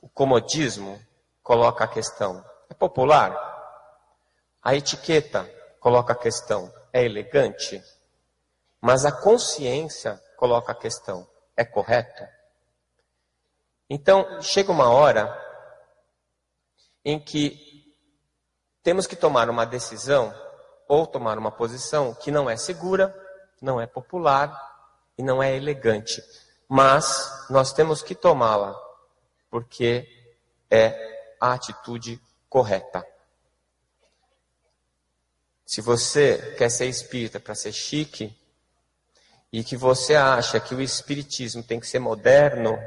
O 0.00 0.08
comodismo 0.08 1.04
coloca 1.42 1.82
a 1.82 1.88
questão: 1.88 2.44
é 2.68 2.74
popular? 2.74 3.34
A 4.62 4.72
etiqueta 4.76 5.50
coloca 5.80 6.12
a 6.12 6.16
questão: 6.16 6.72
é 6.92 7.04
elegante? 7.04 7.82
Mas 8.80 9.04
a 9.04 9.10
consciência 9.10 10.22
coloca 10.36 10.70
a 10.70 10.76
questão: 10.76 11.26
é 11.56 11.64
correto? 11.64 12.22
Então, 13.88 14.40
chega 14.40 14.70
uma 14.70 14.90
hora 14.90 15.28
em 17.04 17.18
que 17.18 17.58
temos 18.80 19.08
que 19.08 19.16
tomar 19.16 19.50
uma 19.50 19.66
decisão 19.66 20.32
ou 20.86 21.04
tomar 21.04 21.36
uma 21.36 21.50
posição 21.50 22.14
que 22.14 22.30
não 22.30 22.48
é 22.48 22.56
segura, 22.56 23.19
não 23.60 23.80
é 23.80 23.86
popular 23.86 24.56
e 25.18 25.22
não 25.22 25.42
é 25.42 25.56
elegante. 25.56 26.22
Mas 26.68 27.46
nós 27.50 27.72
temos 27.72 28.02
que 28.02 28.14
tomá-la, 28.14 28.74
porque 29.50 30.08
é 30.70 31.34
a 31.40 31.52
atitude 31.52 32.20
correta. 32.48 33.04
Se 35.66 35.80
você 35.80 36.54
quer 36.56 36.70
ser 36.70 36.86
espírita 36.86 37.38
para 37.38 37.54
ser 37.54 37.72
chique, 37.72 38.36
e 39.52 39.64
que 39.64 39.76
você 39.76 40.14
acha 40.14 40.60
que 40.60 40.74
o 40.74 40.80
espiritismo 40.80 41.62
tem 41.62 41.80
que 41.80 41.86
ser 41.86 41.98
moderno, 41.98 42.78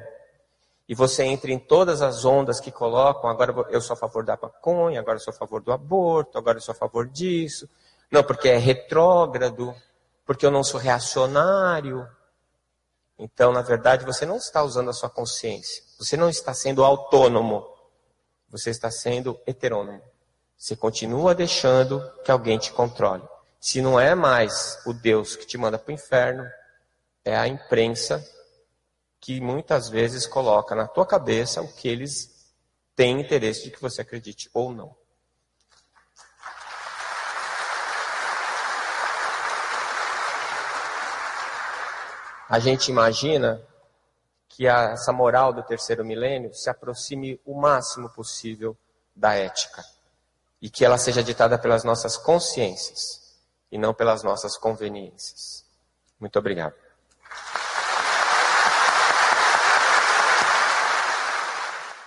e 0.87 0.95
você 0.95 1.23
entra 1.23 1.51
em 1.51 1.59
todas 1.59 2.01
as 2.01 2.25
ondas 2.25 2.59
que 2.59 2.71
colocam, 2.71 3.29
agora 3.29 3.53
eu 3.69 3.81
sou 3.81 3.93
a 3.93 3.97
favor 3.97 4.23
da 4.23 4.37
maconha, 4.41 4.99
agora 4.99 5.17
eu 5.17 5.21
sou 5.21 5.33
a 5.33 5.37
favor 5.37 5.61
do 5.61 5.71
aborto, 5.71 6.37
agora 6.37 6.57
eu 6.57 6.61
sou 6.61 6.73
a 6.73 6.75
favor 6.75 7.07
disso. 7.07 7.69
Não, 8.11 8.23
porque 8.23 8.49
é 8.49 8.57
retrógrado, 8.57 9.73
porque 10.25 10.45
eu 10.45 10.51
não 10.51 10.63
sou 10.63 10.79
reacionário. 10.79 12.07
Então, 13.17 13.51
na 13.51 13.61
verdade, 13.61 14.05
você 14.05 14.25
não 14.25 14.37
está 14.37 14.63
usando 14.63 14.89
a 14.89 14.93
sua 14.93 15.09
consciência. 15.09 15.83
Você 15.99 16.17
não 16.17 16.29
está 16.29 16.53
sendo 16.53 16.83
autônomo. 16.83 17.65
Você 18.49 18.69
está 18.69 18.89
sendo 18.89 19.39
heterônomo. 19.45 20.01
Você 20.57 20.75
continua 20.75 21.35
deixando 21.35 22.01
que 22.23 22.31
alguém 22.31 22.57
te 22.57 22.71
controle. 22.71 23.23
Se 23.59 23.81
não 23.81 23.99
é 23.99 24.15
mais 24.15 24.79
o 24.85 24.93
Deus 24.93 25.35
que 25.35 25.45
te 25.45 25.57
manda 25.57 25.77
para 25.77 25.91
o 25.91 25.93
inferno, 25.93 26.45
é 27.23 27.35
a 27.35 27.47
imprensa 27.47 28.25
que 29.19 29.39
muitas 29.39 29.87
vezes 29.87 30.27
coloca 30.27 30.75
na 30.75 30.87
tua 30.87 31.05
cabeça 31.05 31.61
o 31.61 31.73
que 31.73 31.87
eles 31.87 32.53
têm 32.95 33.21
interesse 33.21 33.63
de 33.63 33.71
que 33.71 33.81
você 33.81 34.01
acredite 34.01 34.49
ou 34.53 34.73
não. 34.73 34.95
A 42.53 42.59
gente 42.59 42.91
imagina 42.91 43.59
que 44.47 44.67
essa 44.67 45.11
moral 45.11 45.51
do 45.51 45.63
terceiro 45.63 46.05
milênio 46.05 46.53
se 46.53 46.69
aproxime 46.69 47.41
o 47.43 47.59
máximo 47.59 48.07
possível 48.11 48.77
da 49.15 49.33
ética 49.33 49.83
e 50.61 50.69
que 50.69 50.85
ela 50.85 50.99
seja 50.99 51.23
ditada 51.23 51.57
pelas 51.57 51.83
nossas 51.83 52.15
consciências 52.15 53.39
e 53.71 53.77
não 53.79 53.91
pelas 53.91 54.21
nossas 54.21 54.55
conveniências. 54.55 55.65
Muito 56.19 56.37
obrigado. 56.37 56.75